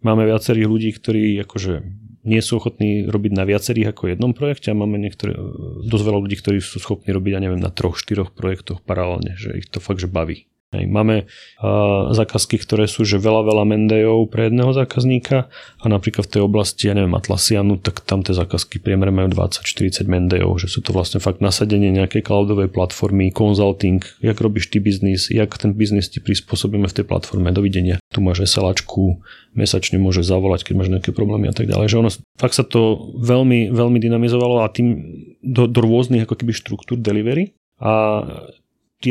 Máme 0.00 0.24
viacerých 0.24 0.64
ľudí, 0.64 0.96
ktorí 0.96 1.44
akože 1.44 1.84
nie 2.24 2.40
sú 2.40 2.56
ochotní 2.56 3.04
robiť 3.04 3.32
na 3.36 3.44
viacerých 3.44 3.92
ako 3.92 4.16
jednom 4.16 4.32
projekte 4.32 4.72
a 4.72 4.78
máme 4.80 4.96
niektoré, 4.96 5.36
dosť 5.84 6.04
veľa 6.08 6.20
ľudí, 6.24 6.40
ktorí 6.40 6.56
sú 6.64 6.80
schopní 6.80 7.12
robiť, 7.12 7.36
ja 7.36 7.40
neviem, 7.44 7.60
na 7.60 7.68
troch, 7.68 8.00
štyroch 8.00 8.32
projektoch 8.32 8.80
paralelne, 8.80 9.36
že 9.36 9.60
ich 9.60 9.68
to 9.68 9.76
fakt, 9.76 10.00
že 10.00 10.08
baví. 10.08 10.48
Hej, 10.74 10.90
máme 10.90 11.22
uh, 11.22 12.10
zákazky, 12.10 12.58
ktoré 12.58 12.90
sú 12.90 13.06
že 13.06 13.22
veľa, 13.22 13.46
veľa 13.46 13.64
mendejov 13.64 14.26
pre 14.26 14.50
jedného 14.50 14.74
zákazníka 14.74 15.46
a 15.78 15.86
napríklad 15.86 16.26
v 16.26 16.32
tej 16.34 16.42
oblasti, 16.42 16.90
ja 16.90 16.98
neviem, 16.98 17.14
Atlassianu, 17.14 17.78
tak 17.78 18.02
tam 18.02 18.26
tie 18.26 18.34
zákazky 18.34 18.82
priemere 18.82 19.14
majú 19.14 19.30
20-40 19.30 20.10
mendejov, 20.10 20.58
že 20.58 20.66
sú 20.66 20.82
to 20.82 20.90
vlastne 20.90 21.22
fakt 21.22 21.38
nasadenie 21.38 21.94
nejakej 21.94 22.26
cloudovej 22.26 22.74
platformy, 22.74 23.30
consulting, 23.30 24.02
jak 24.18 24.34
robíš 24.42 24.74
ty 24.74 24.82
biznis, 24.82 25.30
jak 25.30 25.54
ten 25.54 25.78
biznis 25.78 26.10
ti 26.10 26.18
prispôsobíme 26.18 26.90
v 26.90 26.96
tej 26.98 27.06
platforme, 27.06 27.54
dovidenia. 27.54 28.02
Tu 28.10 28.18
máš 28.18 28.42
SLAčku, 28.50 29.22
mesačne 29.54 30.02
môže 30.02 30.26
zavolať, 30.26 30.66
keď 30.66 30.74
máš 30.74 30.90
nejaké 30.90 31.14
problémy 31.14 31.46
a 31.46 31.54
tak 31.54 31.70
ďalej. 31.70 31.86
Že 31.86 31.96
ono, 32.02 32.10
fakt 32.34 32.58
sa 32.58 32.66
to 32.66 33.14
veľmi, 33.22 33.70
veľmi 33.70 33.98
dynamizovalo 34.02 34.66
a 34.66 34.72
tým 34.74 34.98
do, 35.38 35.70
do 35.70 35.78
rôznych 35.78 36.26
ako 36.26 36.34
keby 36.34 36.50
štruktúr 36.50 36.98
delivery 36.98 37.54
a 37.78 38.22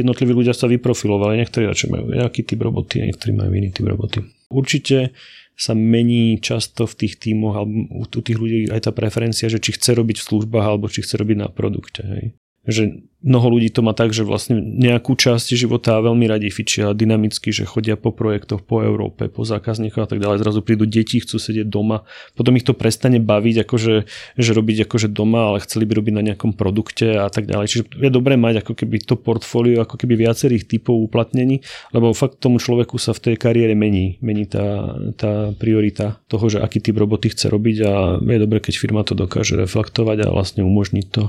jednotliví 0.02 0.34
ľudia 0.34 0.58
sa 0.58 0.66
vyprofilovali, 0.66 1.38
niektorí 1.38 1.70
radšej 1.70 1.90
majú 1.94 2.04
nejaký 2.10 2.42
typ 2.42 2.60
roboty 2.64 3.06
niektorí 3.06 3.32
majú 3.38 3.52
iný 3.54 3.70
typ 3.70 3.86
roboty. 3.86 4.26
Určite 4.50 5.14
sa 5.54 5.78
mení 5.78 6.42
často 6.42 6.90
v 6.90 7.06
tých 7.06 7.22
tímoch 7.22 7.54
alebo 7.54 7.86
u 7.94 8.06
tých 8.10 8.38
ľudí 8.42 8.60
aj 8.74 8.90
tá 8.90 8.92
preferencia, 8.96 9.52
že 9.52 9.62
či 9.62 9.78
chce 9.78 9.94
robiť 9.94 10.18
v 10.18 10.26
službách 10.26 10.66
alebo 10.66 10.90
či 10.90 11.06
chce 11.06 11.14
robiť 11.22 11.38
na 11.38 11.48
produkte. 11.54 12.02
Hej 12.02 12.26
že 12.64 13.04
mnoho 13.24 13.58
ľudí 13.58 13.72
to 13.72 13.80
má 13.82 13.96
tak, 13.96 14.12
že 14.12 14.28
vlastne 14.28 14.60
nejakú 14.60 15.16
časť 15.16 15.56
života 15.56 15.96
veľmi 16.04 16.28
radi 16.28 16.52
fičia 16.52 16.92
dynamicky, 16.92 17.56
že 17.56 17.64
chodia 17.64 17.96
po 17.96 18.12
projektoch 18.12 18.62
po 18.62 18.84
Európe, 18.84 19.32
po 19.32 19.48
zákazníkoch 19.48 20.04
a 20.04 20.10
tak 20.12 20.20
ďalej. 20.20 20.44
Zrazu 20.44 20.60
prídu 20.60 20.84
deti, 20.84 21.24
chcú 21.24 21.40
sedieť 21.40 21.66
doma. 21.66 22.04
Potom 22.36 22.54
ich 22.60 22.68
to 22.68 22.76
prestane 22.76 23.24
baviť, 23.24 23.64
akože, 23.64 23.94
že 24.36 24.52
robiť 24.52 24.86
akože 24.86 25.08
doma, 25.10 25.56
ale 25.56 25.64
chceli 25.64 25.88
by 25.88 25.94
robiť 26.04 26.14
na 26.14 26.24
nejakom 26.32 26.52
produkte 26.54 27.16
a 27.16 27.32
tak 27.32 27.48
ďalej. 27.48 27.66
Čiže 27.72 27.84
je 27.96 28.12
dobré 28.12 28.36
mať 28.36 28.62
ako 28.68 28.76
keby 28.76 29.02
to 29.08 29.16
portfólio 29.16 29.88
ako 29.88 29.96
keby 29.96 30.20
viacerých 30.20 30.68
typov 30.68 31.00
uplatnení, 31.00 31.64
lebo 31.96 32.12
fakt 32.12 32.44
tomu 32.44 32.60
človeku 32.60 33.00
sa 33.00 33.16
v 33.16 33.32
tej 33.32 33.36
kariére 33.40 33.74
mení. 33.74 34.20
Mení 34.20 34.46
tá, 34.52 35.00
tá 35.16 35.56
priorita 35.56 36.20
toho, 36.28 36.52
že 36.52 36.60
aký 36.60 36.84
typ 36.84 37.00
roboty 37.00 37.32
chce 37.32 37.48
robiť 37.48 37.78
a 37.88 37.94
je 38.20 38.40
dobré, 38.44 38.60
keď 38.60 38.76
firma 38.76 39.08
to 39.08 39.16
dokáže 39.16 39.56
reflektovať 39.56 40.28
a 40.28 40.34
vlastne 40.36 40.68
umožniť 40.68 41.06
to 41.08 41.24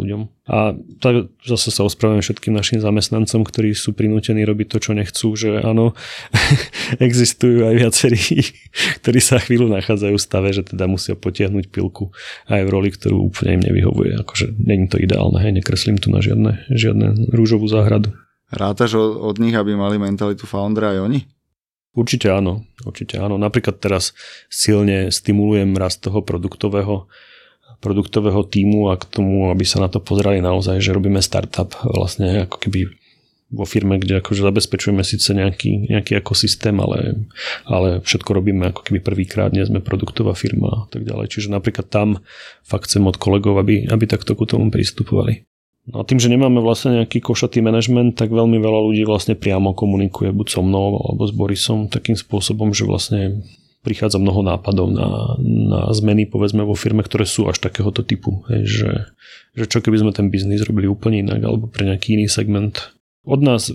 ľuďom. 0.00 0.32
A 0.46 0.78
zase 1.42 1.74
sa 1.74 1.84
ospravujem 1.86 2.22
všetkým 2.22 2.54
našim 2.54 2.78
zamestnancom, 2.78 3.46
ktorí 3.46 3.74
sú 3.76 3.92
prinútení 3.92 4.42
robiť 4.46 4.66
to, 4.72 4.78
čo 4.78 4.92
nechcú, 4.96 5.28
že 5.36 5.62
áno, 5.62 5.92
existujú 7.06 7.66
aj 7.66 7.74
viacerí, 7.76 8.20
ktorí 9.02 9.18
sa 9.20 9.42
chvíľu 9.42 9.70
nachádzajú 9.72 10.14
v 10.14 10.24
stave, 10.24 10.48
že 10.54 10.62
teda 10.64 10.86
musia 10.90 11.14
potiahnuť 11.14 11.68
pilku 11.68 12.10
aj 12.50 12.62
v 12.64 12.72
roli, 12.72 12.90
ktorú 12.94 13.30
úplne 13.32 13.60
im 13.60 13.62
nevyhovuje. 13.66 14.18
Akože 14.22 14.56
není 14.56 14.86
to 14.86 14.96
ideálne, 14.96 15.38
hej, 15.42 15.54
nekreslím 15.56 15.98
tu 16.00 16.08
na 16.10 16.24
žiadne, 16.24 16.66
žiadne 16.72 17.32
rúžovú 17.34 17.66
záhradu. 17.68 18.14
Rátaš 18.50 18.94
od, 18.94 19.18
od 19.20 19.36
nich, 19.42 19.58
aby 19.58 19.74
mali 19.74 19.98
mentalitu 19.98 20.46
foundera 20.46 20.94
aj 20.94 21.00
oni? 21.02 21.20
Určite 21.96 22.28
áno, 22.28 22.68
určite 22.84 23.16
áno. 23.16 23.40
Napríklad 23.40 23.80
teraz 23.80 24.12
silne 24.52 25.08
stimulujem 25.08 25.72
rast 25.80 26.04
toho 26.04 26.20
produktového 26.20 27.08
produktového 27.80 28.42
týmu 28.46 28.88
a 28.90 28.98
k 28.98 29.08
tomu, 29.08 29.52
aby 29.52 29.64
sa 29.64 29.82
na 29.82 29.88
to 29.92 30.00
pozerali 30.00 30.40
naozaj, 30.40 30.80
že 30.80 30.94
robíme 30.96 31.20
startup 31.20 31.72
vlastne 31.84 32.48
ako 32.48 32.56
keby 32.60 32.92
vo 33.46 33.62
firme, 33.62 34.02
kde 34.02 34.18
akože 34.18 34.42
zabezpečujeme 34.42 35.06
síce 35.06 35.30
nejaký, 35.30 35.86
nejaký 35.86 36.18
ekosystém, 36.18 36.74
ale, 36.82 37.30
ale 37.62 38.02
všetko 38.02 38.34
robíme 38.34 38.74
ako 38.74 38.82
keby 38.82 38.98
prvýkrát, 38.98 39.54
nie 39.54 39.62
sme 39.62 39.78
produktová 39.78 40.34
firma 40.34 40.86
a 40.86 40.86
tak 40.90 41.06
ďalej. 41.06 41.30
Čiže 41.30 41.54
napríklad 41.54 41.86
tam 41.86 42.26
fakt 42.66 42.90
chcem 42.90 43.06
od 43.06 43.14
kolegov, 43.14 43.54
aby, 43.62 43.86
aby 43.86 44.04
takto 44.10 44.34
ku 44.34 44.50
tomu 44.50 44.74
pristupovali. 44.74 45.46
No 45.86 46.02
a 46.02 46.06
tým, 46.06 46.18
že 46.18 46.26
nemáme 46.26 46.58
vlastne 46.58 46.98
nejaký 46.98 47.22
košatý 47.22 47.62
manažment, 47.62 48.18
tak 48.18 48.34
veľmi 48.34 48.58
veľa 48.58 48.80
ľudí 48.90 49.06
vlastne 49.06 49.38
priamo 49.38 49.70
komunikuje 49.70 50.34
buď 50.34 50.46
so 50.50 50.62
mnou 50.66 50.98
alebo 50.98 51.22
s 51.22 51.30
Borisom 51.30 51.86
takým 51.86 52.18
spôsobom, 52.18 52.74
že 52.74 52.82
vlastne 52.82 53.46
prichádza 53.86 54.18
mnoho 54.18 54.42
nápadov 54.42 54.90
na, 54.90 55.38
na 55.38 55.80
zmeny 55.94 56.26
povedzme 56.26 56.66
vo 56.66 56.74
firme, 56.74 57.06
ktoré 57.06 57.22
sú 57.22 57.46
až 57.46 57.62
takéhoto 57.62 58.02
typu. 58.02 58.42
Hej, 58.50 58.62
že, 58.66 58.90
že 59.54 59.64
čo 59.70 59.78
keby 59.78 60.02
sme 60.02 60.10
ten 60.10 60.26
biznis 60.26 60.66
robili 60.66 60.90
úplne 60.90 61.22
inak 61.22 61.46
alebo 61.46 61.70
pre 61.70 61.86
nejaký 61.86 62.18
iný 62.18 62.26
segment. 62.26 62.90
Od 63.22 63.38
nás 63.38 63.70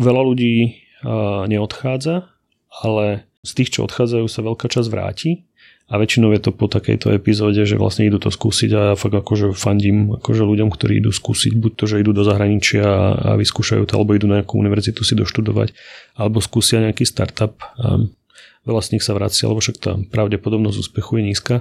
veľa 0.00 0.22
ľudí 0.24 0.80
a, 1.04 1.44
neodchádza, 1.44 2.32
ale 2.80 3.28
z 3.44 3.50
tých, 3.52 3.76
čo 3.76 3.84
odchádzajú, 3.84 4.24
sa 4.24 4.40
veľká 4.40 4.72
časť 4.72 4.88
vráti 4.88 5.44
a 5.90 5.98
väčšinou 5.98 6.30
je 6.30 6.40
to 6.40 6.54
po 6.54 6.70
takejto 6.70 7.10
epizóde, 7.18 7.66
že 7.66 7.74
vlastne 7.74 8.06
idú 8.06 8.22
to 8.22 8.30
skúsiť 8.30 8.70
a 8.78 8.80
ja 8.92 8.94
fakt 8.94 9.18
akože 9.18 9.58
fandím 9.58 10.14
akože 10.22 10.46
ľuďom, 10.46 10.70
ktorí 10.70 11.02
idú 11.02 11.10
skúsiť, 11.10 11.58
buď 11.58 11.72
to, 11.74 11.84
že 11.90 12.00
idú 12.06 12.14
do 12.14 12.22
zahraničia 12.22 12.86
a 13.18 13.34
vyskúšajú 13.34 13.90
to, 13.90 13.92
alebo 13.98 14.14
idú 14.14 14.30
na 14.30 14.38
nejakú 14.38 14.54
univerzitu 14.54 15.02
si 15.02 15.18
doštudovať, 15.18 15.74
alebo 16.14 16.38
skúsia 16.38 16.78
nejaký 16.78 17.02
startup. 17.02 17.58
A 17.74 18.06
Veľa 18.64 18.82
z 18.84 18.90
nich 18.96 19.04
sa 19.04 19.16
vracia, 19.16 19.48
lebo 19.48 19.64
však 19.64 19.76
tá 19.80 19.96
pravdepodobnosť 20.12 20.80
úspechu 20.84 21.20
je 21.20 21.24
nízka, 21.32 21.56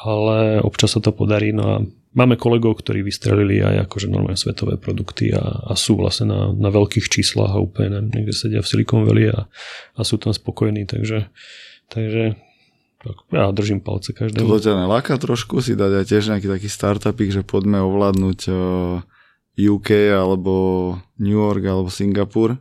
ale 0.00 0.64
občas 0.64 0.96
sa 0.96 1.00
to 1.04 1.12
podarí. 1.12 1.52
No 1.52 1.64
a 1.68 1.76
máme 2.16 2.40
kolegov, 2.40 2.80
ktorí 2.80 3.04
vystrelili 3.04 3.60
aj 3.60 3.86
akože 3.86 4.08
normálne 4.08 4.40
svetové 4.40 4.80
produkty 4.80 5.30
a, 5.30 5.68
a 5.68 5.72
sú 5.76 6.00
vlastne 6.00 6.32
na, 6.32 6.40
na 6.50 6.70
veľkých 6.72 7.06
číslach 7.06 7.52
a 7.54 7.62
úplne 7.62 8.08
niekde 8.08 8.32
sedia 8.32 8.64
v 8.64 8.70
Silicon 8.70 9.04
Valley 9.04 9.28
a, 9.30 9.46
a 9.94 10.00
sú 10.02 10.16
tam 10.16 10.32
spokojní, 10.32 10.88
takže, 10.88 11.28
takže 11.92 12.40
Tak 12.98 13.30
ja 13.30 13.54
držím 13.54 13.78
palce 13.78 14.10
každému. 14.10 14.50
To 14.50 14.58
ťa 14.58 14.74
neláka 14.74 15.14
trošku 15.22 15.62
si 15.62 15.78
dať 15.78 16.02
aj 16.02 16.04
tiež 16.10 16.24
nejaký 16.34 16.48
taký 16.50 16.66
startupík, 16.66 17.30
že 17.30 17.46
poďme 17.46 17.78
ovládnuť 17.78 18.40
uh, 18.50 19.06
UK 19.54 20.18
alebo 20.18 20.54
New 21.22 21.38
York 21.38 21.62
alebo 21.62 21.94
Singapur 21.94 22.58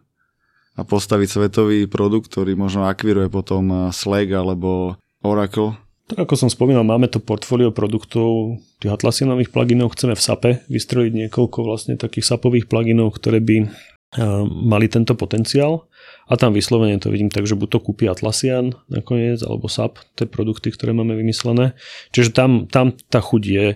a 0.78 0.82
postaviť 0.86 1.28
svetový 1.28 1.90
produkt, 1.90 2.30
ktorý 2.30 2.54
možno 2.54 2.86
akviruje 2.86 3.34
potom 3.34 3.64
uh, 3.68 3.80
Slack 3.90 4.30
alebo 4.32 4.96
Oracle. 5.26 5.74
Tak 6.08 6.24
ako 6.24 6.48
som 6.48 6.50
spomínal, 6.54 6.88
máme 6.88 7.12
to 7.12 7.20
portfólio 7.20 7.76
produktov, 7.76 8.62
tých 8.80 8.96
Atlassianových 8.96 9.52
pluginov 9.52 9.92
chceme 9.92 10.16
v 10.16 10.24
SAPe 10.24 10.52
vystrojiť 10.72 11.12
niekoľko 11.28 11.58
vlastne 11.68 12.00
takých 12.00 12.32
SAPových 12.32 12.72
pluginov, 12.72 13.12
ktoré 13.20 13.44
by 13.44 13.68
uh, 13.68 13.68
mali 14.48 14.88
tento 14.88 15.20
potenciál 15.20 15.90
a 16.28 16.36
tam 16.36 16.52
vyslovene 16.52 17.00
to 17.00 17.12
vidím 17.12 17.32
tak, 17.32 17.48
že 17.48 17.56
buď 17.56 17.68
to 17.72 17.80
kúpi 17.80 18.06
Atlassian 18.08 18.76
nakoniec, 18.92 19.40
alebo 19.44 19.72
SAP, 19.72 20.00
tie 20.20 20.28
produkty, 20.28 20.72
ktoré 20.72 20.92
máme 20.92 21.16
vymyslené. 21.16 21.76
Čiže 22.12 22.36
tam, 22.36 22.52
tam 22.68 22.96
tá 23.12 23.24
chuť 23.24 23.44
je. 23.44 23.68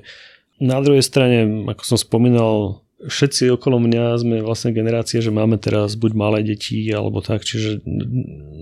Na 0.62 0.78
druhej 0.84 1.02
strane, 1.02 1.68
ako 1.68 1.84
som 1.84 1.98
spomínal, 1.98 2.84
všetci 3.08 3.50
okolo 3.58 3.82
mňa 3.82 4.04
sme 4.22 4.38
vlastne 4.46 4.76
generácia, 4.76 5.24
že 5.24 5.34
máme 5.34 5.58
teraz 5.58 5.98
buď 5.98 6.12
malé 6.14 6.40
deti 6.46 6.86
alebo 6.94 7.22
tak, 7.26 7.42
čiže 7.42 7.82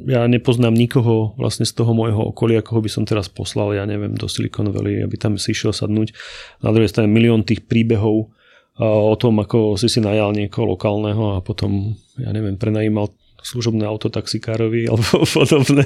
ja 0.07 0.23
nepoznám 0.29 0.71
nikoho 0.71 1.35
vlastne 1.35 1.67
z 1.67 1.75
toho 1.75 1.91
môjho 1.91 2.31
okolia, 2.31 2.63
koho 2.63 2.79
by 2.79 2.89
som 2.91 3.03
teraz 3.03 3.27
poslal, 3.27 3.75
ja 3.75 3.83
neviem, 3.83 4.15
do 4.15 4.31
Silicon 4.31 4.71
Valley, 4.71 5.03
aby 5.03 5.15
tam 5.19 5.35
si 5.35 5.51
išiel 5.51 5.75
sadnúť. 5.75 6.15
Na 6.63 6.71
druhej 6.71 6.87
strane 6.87 7.11
milión 7.11 7.43
tých 7.43 7.67
príbehov 7.67 8.31
o 8.79 9.15
tom, 9.19 9.43
ako 9.43 9.75
si 9.75 9.91
si 9.91 9.99
najal 9.99 10.31
niekoho 10.31 10.71
lokálneho 10.71 11.35
a 11.35 11.43
potom, 11.43 11.99
ja 12.15 12.31
neviem, 12.31 12.55
prenajímal 12.55 13.11
služobné 13.43 13.83
auto 13.87 14.07
taxikárovi 14.07 14.87
alebo 14.91 15.23
podobné. 15.27 15.83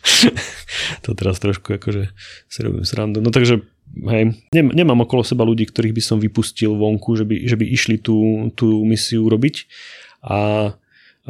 to 1.04 1.10
teraz 1.16 1.36
trošku 1.40 1.76
akože 1.76 2.12
si 2.48 2.58
robím 2.64 2.84
srandu. 2.84 3.20
No 3.20 3.28
takže 3.32 3.60
hej, 3.90 4.34
nemám 4.54 5.04
okolo 5.04 5.26
seba 5.26 5.42
ľudí, 5.42 5.66
ktorých 5.66 5.96
by 5.96 6.02
som 6.02 6.18
vypustil 6.22 6.74
vonku, 6.76 7.18
že 7.18 7.24
by, 7.26 7.36
že 7.46 7.56
by 7.58 7.64
išli 7.66 7.96
tú, 7.98 8.48
tú 8.54 8.82
misiu 8.86 9.26
robiť 9.26 9.66
a 10.26 10.72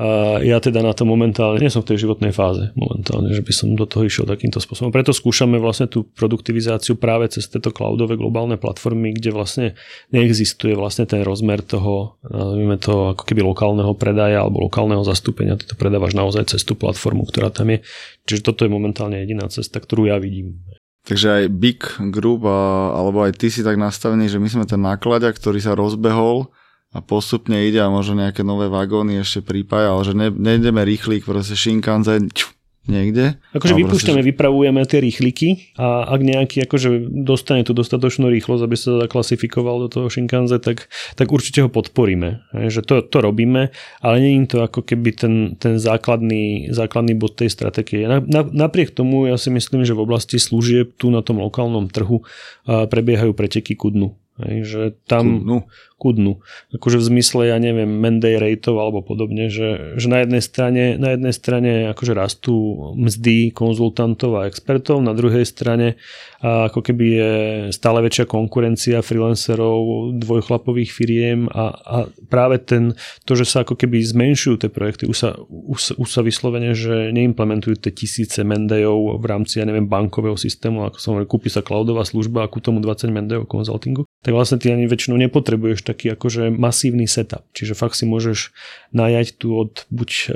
a 0.01 0.39
ja 0.41 0.63
teda 0.63 0.87
na 0.87 0.95
to 0.95 1.03
momentálne, 1.03 1.59
nie 1.59 1.69
som 1.69 1.83
v 1.83 1.93
tej 1.93 2.07
životnej 2.07 2.31
fáze 2.31 2.71
momentálne, 2.79 3.35
že 3.35 3.43
by 3.43 3.53
som 3.53 3.75
do 3.75 3.91
toho 3.91 4.07
išiel 4.07 4.23
takýmto 4.23 4.63
spôsobom. 4.63 4.95
Preto 4.95 5.11
skúšame 5.11 5.59
vlastne 5.59 5.91
tú 5.91 6.07
produktivizáciu 6.07 6.95
práve 6.95 7.27
cez 7.27 7.51
tieto 7.51 7.75
cloudové 7.75 8.15
globálne 8.15 8.55
platformy, 8.55 9.11
kde 9.13 9.35
vlastne 9.35 9.67
neexistuje 10.15 10.79
vlastne 10.79 11.11
ten 11.11 11.27
rozmer 11.27 11.59
toho, 11.67 12.17
nazvime 12.23 12.79
to 12.79 13.19
ako 13.19 13.23
keby 13.27 13.43
lokálneho 13.43 13.93
predaja 13.99 14.47
alebo 14.47 14.63
lokálneho 14.63 15.03
zastúpenia. 15.03 15.59
Ty 15.59 15.69
to 15.69 15.77
predávaš 15.77 16.15
naozaj 16.15 16.55
cez 16.55 16.63
tú 16.63 16.79
platformu, 16.79 17.27
ktorá 17.27 17.51
tam 17.51 17.75
je. 17.75 17.83
Čiže 18.31 18.47
toto 18.47 18.63
je 18.63 18.71
momentálne 18.71 19.19
jediná 19.21 19.51
cesta, 19.51 19.83
ktorú 19.83 20.07
ja 20.07 20.23
vidím. 20.23 20.63
Takže 21.01 21.27
aj 21.27 21.45
Big 21.57 21.81
Group, 22.13 22.45
a, 22.45 22.93
alebo 22.93 23.25
aj 23.25 23.41
ty 23.41 23.49
si 23.49 23.65
tak 23.65 23.81
nastavený, 23.81 24.29
že 24.29 24.37
my 24.37 24.49
sme 24.49 24.65
ten 24.69 24.81
nákladia, 24.81 25.33
ktorý 25.33 25.59
sa 25.59 25.73
rozbehol, 25.73 26.53
a 26.91 26.99
postupne 26.99 27.55
ide 27.55 27.79
a 27.79 27.87
možno 27.87 28.19
nejaké 28.19 28.43
nové 28.43 28.67
vagóny 28.67 29.23
ešte 29.23 29.47
prípaja, 29.47 29.95
ale 29.95 30.03
že 30.03 30.15
ne, 30.15 30.29
nejdeme 30.31 30.83
rýchlík, 30.83 31.23
proste 31.23 31.55
Shinkansen 31.55 32.35
ču, 32.35 32.51
niekde. 32.89 33.37
Akože 33.53 33.77
vypúšťame, 33.77 34.21
že... 34.25 34.29
vypravujeme 34.33 34.81
tie 34.89 35.01
rýchliky 35.05 35.77
a 35.77 36.09
ak 36.09 36.21
nejaký 36.21 36.65
akože 36.65 37.13
dostane 37.25 37.65
tú 37.65 37.77
dostatočnú 37.77 38.29
rýchlosť, 38.33 38.63
aby 38.65 38.77
sa 38.77 39.01
zaklasifikoval 39.05 39.87
do 39.87 39.89
toho 39.89 40.07
Shinkanse, 40.09 40.61
tak, 40.61 40.89
tak 41.17 41.29
určite 41.29 41.65
ho 41.65 41.69
podporíme. 41.69 42.45
Že 42.53 42.81
to, 42.85 42.95
to 43.05 43.19
robíme, 43.21 43.73
ale 44.01 44.15
nie 44.21 44.45
je 44.45 44.57
to 44.57 44.59
ako 44.65 44.85
keby 44.85 45.17
ten, 45.17 45.35
ten 45.57 45.81
základný, 45.81 46.73
základný 46.73 47.17
bod 47.17 47.37
tej 47.37 47.53
stratégie. 47.53 48.05
Na, 48.05 48.21
na, 48.21 48.45
napriek 48.45 48.93
tomu 48.93 49.29
ja 49.29 49.41
si 49.41 49.49
myslím, 49.49 49.85
že 49.89 49.97
v 49.97 50.05
oblasti 50.05 50.37
služieb 50.37 50.97
tu 51.01 51.09
na 51.09 51.25
tom 51.25 51.41
lokálnom 51.41 51.89
trhu 51.89 52.23
prebiehajú 52.67 53.33
preteky 53.33 53.77
ku 53.77 53.89
dnu. 53.89 54.20
Hej, 54.47 54.59
že 54.65 54.83
tam... 55.05 55.41
Kudnu 55.41 55.59
ku 56.01 56.17
dnu. 56.17 56.41
Akože 56.73 56.97
v 56.97 57.09
zmysle, 57.13 57.53
ja 57.53 57.61
neviem, 57.61 57.93
Menday 58.01 58.41
rateov 58.41 58.81
alebo 58.81 59.05
podobne, 59.05 59.53
že, 59.53 60.01
že 60.01 60.09
na 60.09 60.25
jednej 60.25 60.41
strane, 60.41 60.97
na 60.97 61.13
jednej 61.13 61.35
strane 61.37 61.71
akože 61.93 62.17
rastú 62.17 62.57
mzdy 62.97 63.53
konzultantov 63.53 64.41
a 64.41 64.49
expertov, 64.49 65.05
na 65.05 65.13
druhej 65.13 65.45
strane 65.45 66.01
a 66.41 66.73
ako 66.73 66.81
keby 66.81 67.05
je 67.05 67.33
stále 67.77 68.01
väčšia 68.01 68.25
konkurencia 68.25 69.05
freelancerov, 69.05 70.17
dvojchlapových 70.17 70.89
firiem 70.89 71.53
a, 71.53 71.69
a 71.69 71.97
práve 72.33 72.65
ten, 72.65 72.97
to, 73.29 73.37
že 73.37 73.45
sa 73.45 73.69
ako 73.69 73.77
keby 73.77 74.01
zmenšujú 74.01 74.57
tie 74.57 74.73
projekty, 74.73 75.05
už 75.05 75.19
sa, 75.21 75.37
už, 75.53 76.01
už 76.01 76.09
sa 76.09 76.25
vyslovene, 76.25 76.73
že 76.73 77.13
neimplementujú 77.13 77.77
tie 77.77 77.93
tisíce 77.93 78.41
Mendayov 78.41 79.21
v 79.21 79.25
rámci, 79.29 79.61
ja 79.61 79.69
neviem, 79.69 79.85
bankového 79.85 80.41
systému, 80.41 80.89
ako 80.89 80.97
som 80.97 81.13
hovoril, 81.13 81.29
kúpi 81.29 81.53
sa 81.53 81.61
cloudová 81.61 82.09
služba 82.09 82.49
a 82.49 82.51
ku 82.51 82.65
tomu 82.65 82.81
20 82.81 83.13
Mendayov 83.13 83.45
konzultingu, 83.45 84.09
tak 84.21 84.37
vlastne 84.37 84.61
ty 84.61 84.69
ani 84.69 84.85
väčšinou 84.85 85.17
nepotrebuješ 85.17 85.81
taký 85.81 86.13
akože 86.13 86.53
masívny 86.53 87.09
setup. 87.09 87.49
Čiže 87.57 87.73
fakt 87.73 87.97
si 87.97 88.05
môžeš 88.05 88.53
najať 88.93 89.41
tu 89.41 89.57
od 89.57 89.89
buď 89.89 90.11
uh, 90.13 90.27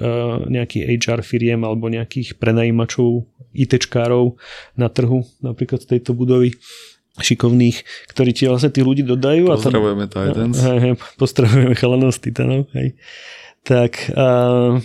nejakých 0.49 1.05
HR 1.05 1.20
firiem 1.20 1.61
alebo 1.68 1.93
nejakých 1.93 2.41
prenajímačov, 2.41 3.28
ITčkárov 3.55 4.41
na 4.74 4.91
trhu, 4.91 5.22
napríklad 5.39 5.85
z 5.85 5.97
tejto 5.97 6.16
budovy 6.16 6.59
šikovných, 7.14 7.87
ktorí 8.11 8.35
ti 8.35 8.51
vlastne 8.51 8.74
tí 8.74 8.82
ľudí 8.82 9.07
dodajú. 9.07 9.47
Pozdravujeme 9.47 10.11
Titans. 10.11 10.59
Hej, 10.59 10.78
hej, 10.82 10.95
pozdravujeme 11.14 11.74
chalanov 11.78 12.11
z 12.11 12.18
Titanov. 12.26 12.66
Hej. 12.74 12.99
Tak 13.62 14.11
uh, 14.16 14.82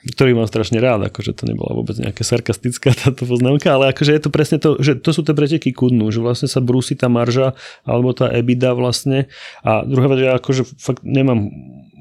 ktorý 0.00 0.32
mám 0.32 0.48
strašne 0.48 0.80
rád, 0.80 1.12
akože 1.12 1.36
to 1.36 1.44
nebola 1.44 1.76
vôbec 1.76 1.92
nejaká 2.00 2.24
sarkastická 2.24 2.96
táto 2.96 3.28
poznámka, 3.28 3.68
ale 3.68 3.92
akože 3.92 4.16
je 4.16 4.22
to 4.22 4.30
presne 4.32 4.56
to, 4.56 4.80
že 4.80 4.96
to 4.96 5.12
sú 5.12 5.20
tie 5.20 5.36
preteky 5.36 5.76
kudnú, 5.76 6.08
že 6.08 6.24
vlastne 6.24 6.48
sa 6.48 6.64
brúsi 6.64 6.96
tá 6.96 7.12
marža 7.12 7.52
alebo 7.84 8.16
tá 8.16 8.32
EBITDA 8.32 8.72
vlastne. 8.72 9.28
A 9.60 9.84
druhá 9.84 10.08
vec, 10.08 10.24
že 10.24 10.26
ja 10.32 10.34
akože 10.40 10.62
fakt 10.80 11.04
nemám 11.04 11.52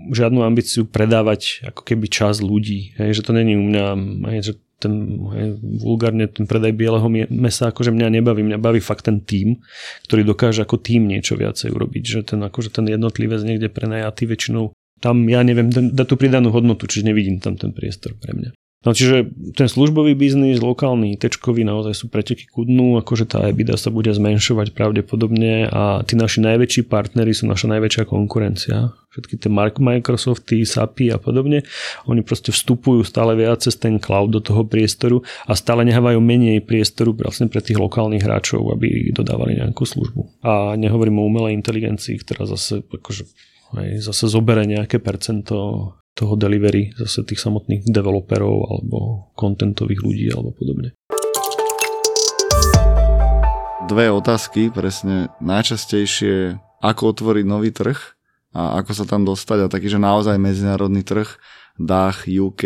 žiadnu 0.09 0.39
ambíciu 0.41 0.87
predávať 0.87 1.67
ako 1.67 1.81
keby 1.83 2.07
čas 2.07 2.39
ľudí, 2.39 2.95
hej, 2.95 3.19
že 3.19 3.25
to 3.27 3.35
není 3.35 3.59
u 3.59 3.63
mňa, 3.67 3.85
hej, 4.31 4.41
že 4.41 4.53
ten 4.79 5.19
hej, 5.35 5.59
vulgárne 5.59 6.25
ten 6.31 6.47
predaj 6.47 6.71
bieleho 6.71 7.11
mesa 7.11 7.69
akože 7.69 7.91
mňa 7.91 8.07
nebaví, 8.19 8.41
mňa 8.47 8.57
baví 8.63 8.79
fakt 8.79 9.11
ten 9.11 9.19
tým, 9.19 9.59
ktorý 10.07 10.23
dokáže 10.23 10.63
ako 10.63 10.79
tým 10.79 11.05
niečo 11.05 11.35
viacej 11.35 11.75
urobiť, 11.75 12.03
že 12.07 12.19
ten 12.23 12.39
akože 12.39 12.71
ten 12.71 12.87
jednotlivec 12.87 13.43
niekde 13.43 13.67
prenajatý 13.67 14.25
väčšinou 14.31 14.71
tam 14.99 15.25
ja 15.31 15.43
neviem 15.43 15.71
dať 15.71 16.05
tú 16.07 16.15
pridanú 16.15 16.51
hodnotu, 16.51 16.87
čiže 16.87 17.07
nevidím 17.07 17.39
tam 17.39 17.55
ten 17.55 17.71
priestor 17.75 18.15
pre 18.19 18.35
mňa. 18.35 18.51
No 18.79 18.95
čiže 18.95 19.27
ten 19.59 19.67
službový 19.67 20.15
biznis, 20.15 20.63
lokálny, 20.63 21.19
tečkový 21.19 21.67
naozaj 21.67 21.99
sú 21.99 22.05
preteky 22.07 22.47
ku 22.47 22.63
dnu, 22.63 22.95
akože 23.03 23.27
tá 23.27 23.51
EBITDA 23.51 23.75
sa 23.75 23.91
bude 23.91 24.07
zmenšovať 24.07 24.71
pravdepodobne 24.71 25.67
a 25.67 25.99
tí 26.07 26.15
naši 26.15 26.39
najväčší 26.39 26.87
partnery 26.87 27.35
sú 27.35 27.43
naša 27.43 27.75
najväčšia 27.75 28.07
konkurencia. 28.07 28.95
Všetky 29.11 29.35
tie 29.35 29.51
Microsofty, 29.51 30.63
SAPy 30.63 31.11
a 31.11 31.19
podobne, 31.19 31.67
oni 32.07 32.23
proste 32.23 32.55
vstupujú 32.55 33.03
stále 33.03 33.35
viac 33.35 33.59
cez 33.59 33.75
ten 33.75 33.99
cloud 33.99 34.31
do 34.31 34.39
toho 34.39 34.63
priestoru 34.63 35.27
a 35.43 35.59
stále 35.59 35.83
nehávajú 35.83 36.23
menej 36.23 36.63
priestoru 36.63 37.11
vlastne 37.19 37.51
pre 37.51 37.59
tých 37.59 37.75
lokálnych 37.75 38.23
hráčov, 38.23 38.63
aby 38.71 39.11
dodávali 39.11 39.59
nejakú 39.59 39.83
službu. 39.83 40.39
A 40.39 40.79
nehovorím 40.79 41.19
o 41.19 41.27
umelej 41.27 41.59
inteligencii, 41.59 42.15
ktorá 42.23 42.47
zase 42.47 42.79
akože 42.87 43.27
aj 43.75 44.01
zase 44.01 44.25
zobere 44.29 44.65
nejaké 44.65 44.97
percento 44.97 45.57
toho 46.17 46.33
delivery 46.35 46.91
zase 46.97 47.23
tých 47.23 47.39
samotných 47.39 47.87
developerov 47.87 48.55
alebo 48.67 48.97
kontentových 49.37 50.01
ľudí 50.03 50.27
alebo 50.33 50.51
podobne. 50.51 50.91
Dve 53.89 54.13
otázky, 54.13 54.69
presne 54.69 55.33
najčastejšie, 55.41 56.61
ako 56.81 57.01
otvoriť 57.17 57.45
nový 57.47 57.73
trh 57.73 57.97
a 58.53 58.81
ako 58.81 58.91
sa 58.93 59.05
tam 59.05 59.25
dostať 59.25 59.65
a 59.65 59.71
taký, 59.71 59.89
že 59.89 60.01
naozaj 60.01 60.37
medzinárodný 60.37 61.01
trh, 61.01 61.29
Dach, 61.79 62.27
UK, 62.27 62.63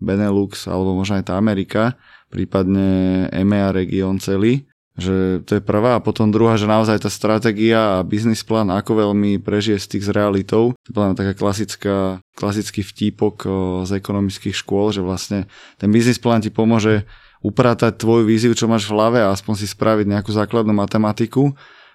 Benelux 0.00 0.66
alebo 0.66 0.96
možno 0.96 1.20
aj 1.20 1.28
tá 1.28 1.34
Amerika, 1.36 1.94
prípadne 2.32 3.28
EMEA 3.30 3.70
región 3.70 4.18
celý 4.18 4.66
že 4.94 5.42
to 5.42 5.58
je 5.58 5.62
prvá 5.62 5.98
a 5.98 6.04
potom 6.04 6.30
druhá, 6.30 6.54
že 6.54 6.70
naozaj 6.70 7.02
tá 7.02 7.10
stratégia 7.10 7.98
a 7.98 8.06
biznis 8.06 8.46
plán, 8.46 8.70
ako 8.70 9.10
veľmi 9.10 9.42
prežije 9.42 9.82
styk 9.82 10.02
s 10.06 10.10
realitou. 10.14 10.78
To 10.86 10.94
je 10.94 11.18
taká 11.18 11.34
klasická, 11.34 12.22
klasický 12.38 12.86
vtípok 12.86 13.42
z 13.82 13.90
ekonomických 13.98 14.54
škôl, 14.54 14.94
že 14.94 15.02
vlastne 15.02 15.50
ten 15.82 15.90
biznis 15.90 16.22
plán 16.22 16.46
ti 16.46 16.54
pomôže 16.54 17.02
upratať 17.42 18.00
tvoju 18.00 18.24
víziu, 18.24 18.54
čo 18.54 18.70
máš 18.70 18.86
v 18.86 18.94
hlave 18.96 19.18
a 19.20 19.34
aspoň 19.34 19.54
si 19.60 19.66
spraviť 19.68 20.06
nejakú 20.08 20.30
základnú 20.30 20.72
matematiku 20.72 21.52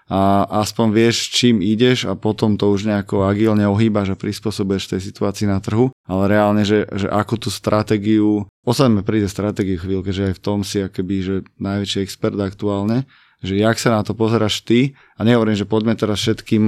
a 0.10 0.49
aspoň 0.66 0.88
vieš, 0.89 1.30
čím 1.30 1.62
ideš 1.62 2.10
a 2.10 2.18
potom 2.18 2.57
to 2.57 2.74
už 2.74 2.89
nejako 2.89 3.30
agilne 3.30 3.70
ohýbaš 3.70 4.18
a 4.18 4.20
prispôsobuješ 4.20 4.97
tej 4.97 5.01
situácii 5.05 5.45
na 5.45 5.62
trhu. 5.62 5.93
Ale 6.10 6.26
reálne, 6.26 6.66
že, 6.66 6.89
že 6.89 7.05
ako 7.05 7.38
tú 7.38 7.49
stratégiu, 7.53 8.49
osadme 8.66 9.05
príde 9.05 9.30
stratégiu 9.30 9.78
chvíľke, 9.78 10.10
že 10.10 10.34
aj 10.34 10.41
v 10.41 10.43
tom 10.43 10.66
si 10.66 10.82
akoby, 10.82 11.16
že 11.22 11.36
najväčší 11.62 12.01
expert 12.01 12.41
aktuálne, 12.41 13.05
že 13.45 13.62
jak 13.62 13.78
sa 13.78 13.93
na 13.93 14.01
to 14.01 14.18
pozeráš 14.18 14.66
ty 14.66 14.97
a 15.14 15.22
nehovorím, 15.22 15.53
že 15.53 15.70
poďme 15.70 15.93
teraz 15.93 16.26
všetkým 16.26 16.66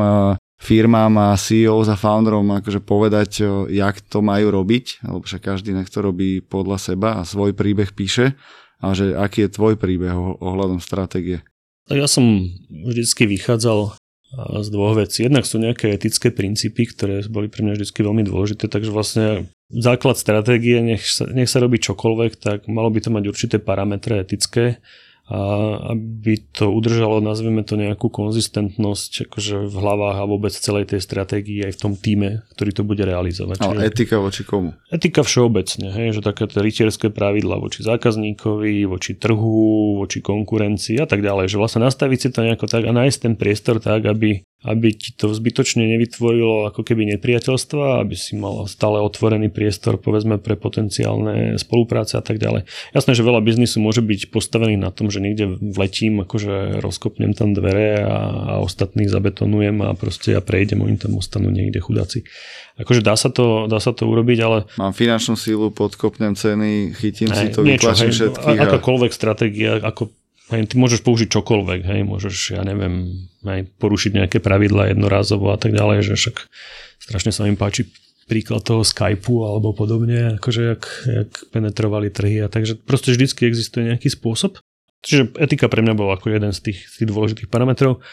firmám 0.62 1.34
a 1.34 1.34
CEO 1.34 1.82
za 1.82 1.98
founderom 1.98 2.46
akože 2.62 2.86
povedať, 2.86 3.42
jak 3.74 3.98
to 4.06 4.22
majú 4.22 4.54
robiť, 4.54 5.02
alebo 5.02 5.26
však 5.26 5.42
každý 5.42 5.74
nech 5.74 5.90
to 5.90 6.06
robí 6.06 6.46
podľa 6.46 6.78
seba 6.78 7.18
a 7.18 7.26
svoj 7.26 7.58
príbeh 7.58 7.90
píše, 7.98 8.38
A 8.82 8.94
že 8.94 9.14
aký 9.14 9.46
je 9.46 9.54
tvoj 9.58 9.74
príbeh 9.78 10.14
ohľadom 10.42 10.78
stratégie? 10.78 11.42
Tak 11.92 12.00
ja 12.00 12.08
som 12.08 12.48
vždycky 12.72 13.28
vychádzal 13.28 14.00
z 14.64 14.68
dvoch 14.72 14.96
vecí. 14.96 15.28
Jednak 15.28 15.44
sú 15.44 15.60
nejaké 15.60 15.92
etické 15.92 16.32
princípy, 16.32 16.88
ktoré 16.88 17.20
boli 17.28 17.52
pre 17.52 17.68
mňa 17.68 17.76
vždy 17.76 17.92
veľmi 17.92 18.24
dôležité, 18.24 18.72
takže 18.72 18.96
vlastne 18.96 19.52
základ 19.68 20.16
stratégie, 20.16 20.80
nech 20.80 21.04
sa, 21.04 21.28
nech 21.28 21.52
sa 21.52 21.60
robí 21.60 21.84
čokoľvek, 21.84 22.40
tak 22.40 22.72
malo 22.72 22.88
by 22.88 23.04
to 23.04 23.12
mať 23.12 23.24
určité 23.28 23.56
parametre 23.60 24.24
etické, 24.24 24.80
a 25.32 25.40
aby 25.96 26.44
to 26.52 26.68
udržalo, 26.68 27.24
nazveme 27.24 27.64
to 27.64 27.80
nejakú 27.80 28.12
konzistentnosť 28.12 29.32
akože 29.32 29.72
v 29.72 29.76
hlavách 29.80 30.18
a 30.20 30.28
vôbec 30.28 30.52
celej 30.52 30.92
tej 30.92 31.00
stratégii 31.00 31.64
aj 31.72 31.80
v 31.80 31.80
tom 31.80 31.94
týme, 31.96 32.44
ktorý 32.52 32.72
to 32.76 32.84
bude 32.84 33.00
realizovať. 33.00 33.64
Ale 33.64 33.80
Čiže 33.80 33.88
etika 33.88 34.18
voči 34.20 34.44
komu? 34.44 34.76
Etika 34.92 35.24
všeobecne, 35.24 35.88
hej, 35.96 36.20
že 36.20 36.22
také 36.22 36.52
rytierské 36.52 37.16
pravidla 37.16 37.64
voči 37.64 37.80
zákazníkovi, 37.80 38.84
voči 38.92 39.16
trhu, 39.16 40.04
voči 40.04 40.20
konkurencii 40.20 41.00
a 41.00 41.08
tak 41.08 41.24
ďalej. 41.24 41.48
Že 41.48 41.58
vlastne 41.64 41.88
nastaviť 41.88 42.20
si 42.20 42.28
to 42.36 42.44
nejako 42.44 42.68
tak 42.68 42.84
a 42.84 42.92
nájsť 42.92 43.18
ten 43.24 43.34
priestor 43.40 43.80
tak, 43.80 44.04
aby 44.04 44.44
aby 44.62 44.94
ti 44.94 45.10
to 45.18 45.34
zbytočne 45.34 45.82
nevytvorilo 45.82 46.70
ako 46.70 46.86
keby 46.86 47.10
nepriateľstva, 47.18 48.06
aby 48.06 48.14
si 48.14 48.38
mal 48.38 48.70
stále 48.70 49.02
otvorený 49.02 49.50
priestor 49.50 49.98
povedzme 49.98 50.38
pre 50.38 50.54
potenciálne 50.54 51.58
spolupráce 51.58 52.22
a 52.22 52.24
tak 52.24 52.38
ďalej. 52.38 52.70
Jasné, 52.94 53.12
že 53.18 53.26
veľa 53.26 53.42
biznisu 53.42 53.82
môže 53.82 54.06
byť 54.06 54.30
postavený 54.30 54.78
na 54.78 54.94
tom, 54.94 55.10
že 55.10 55.18
niekde 55.18 55.58
vletím, 55.58 56.22
akože 56.22 56.78
rozkopnem 56.78 57.34
tam 57.34 57.58
dvere 57.58 58.06
a, 58.06 58.18
a 58.22 58.54
ostatných 58.62 59.10
zabetonujem 59.10 59.82
a 59.82 59.98
proste 59.98 60.38
ja 60.38 60.42
prejdem, 60.46 60.86
oni 60.86 61.02
tam 61.02 61.18
ostanú 61.18 61.50
niekde 61.50 61.82
chudáci. 61.82 62.22
Akože 62.78 63.02
dá 63.02 63.18
sa 63.18 63.34
to, 63.34 63.66
dá 63.66 63.82
sa 63.82 63.98
to 63.98 64.06
urobiť, 64.06 64.38
ale... 64.46 64.58
Mám 64.78 64.94
finančnú 64.94 65.34
sílu, 65.34 65.74
podkopnem 65.74 66.38
ceny, 66.38 66.94
chytím 66.94 67.34
hej, 67.34 67.38
si 67.38 67.46
to, 67.50 67.66
vytlačím 67.66 68.14
všetkých. 68.14 68.58
A... 68.62 68.66
Akákoľvek 68.70 69.12
stratégia, 69.12 69.82
ako 69.82 70.21
Hej, 70.52 70.68
ty 70.68 70.76
môžeš 70.76 71.02
použiť 71.08 71.32
čokoľvek, 71.32 71.82
hej, 71.88 72.02
môžeš, 72.04 72.60
ja 72.60 72.64
neviem, 72.68 73.28
hej, 73.48 73.72
porušiť 73.80 74.12
nejaké 74.20 74.38
pravidla 74.44 74.92
jednorázovo 74.92 75.48
a 75.48 75.58
tak 75.58 75.72
ďalej, 75.72 76.12
že 76.12 76.14
však 76.20 76.36
strašne 77.00 77.32
sa 77.32 77.48
mi 77.48 77.56
páči 77.56 77.88
príklad 78.28 78.64
toho 78.64 78.84
Skypeu 78.84 79.48
alebo 79.48 79.72
podobne, 79.72 80.36
akože 80.40 80.62
jak, 80.76 80.84
jak 81.08 81.32
penetrovali 81.56 82.12
trhy 82.12 82.44
a 82.44 82.52
takže 82.52 82.80
proste 82.80 83.16
vždycky 83.16 83.48
existuje 83.48 83.88
nejaký 83.92 84.12
spôsob. 84.12 84.60
Čiže 85.02 85.40
etika 85.40 85.72
pre 85.72 85.82
mňa 85.82 85.96
bola 85.98 86.16
ako 86.20 86.30
jeden 86.30 86.54
z 86.54 86.72
tých, 86.72 86.80
z 86.86 86.94
tých 87.02 87.10
dôležitých 87.10 87.50
parametrov. 87.50 88.04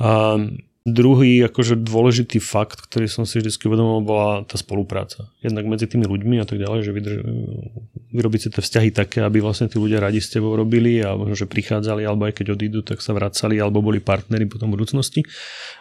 A 0.00 0.40
Druhý 0.82 1.38
akože 1.46 1.78
dôležitý 1.78 2.42
fakt, 2.42 2.82
ktorý 2.90 3.06
som 3.06 3.22
si 3.22 3.38
vždy 3.38 3.54
uvedomil, 3.70 4.02
bola 4.02 4.42
tá 4.42 4.58
spolupráca. 4.58 5.30
Jednak 5.38 5.70
medzi 5.70 5.86
tými 5.86 6.10
ľuďmi 6.10 6.42
a 6.42 6.46
tak 6.46 6.58
ďalej, 6.58 6.80
že 6.82 6.90
vydrž, 6.90 7.16
vyrobiť 8.10 8.40
si 8.42 8.48
tie 8.50 8.62
vzťahy 8.66 8.90
také, 8.90 9.22
aby 9.22 9.38
vlastne 9.38 9.70
tí 9.70 9.78
ľudia 9.78 10.02
radi 10.02 10.18
s 10.18 10.34
tebou 10.34 10.58
robili 10.58 10.98
a 10.98 11.14
možno, 11.14 11.38
že 11.38 11.46
prichádzali, 11.46 12.02
alebo 12.02 12.26
aj 12.26 12.34
keď 12.34 12.58
odídu, 12.58 12.82
tak 12.82 12.98
sa 12.98 13.14
vracali, 13.14 13.62
alebo 13.62 13.78
boli 13.78 14.02
partneri 14.02 14.44
potom 14.50 14.74
v 14.74 14.82
budúcnosti. 14.82 15.22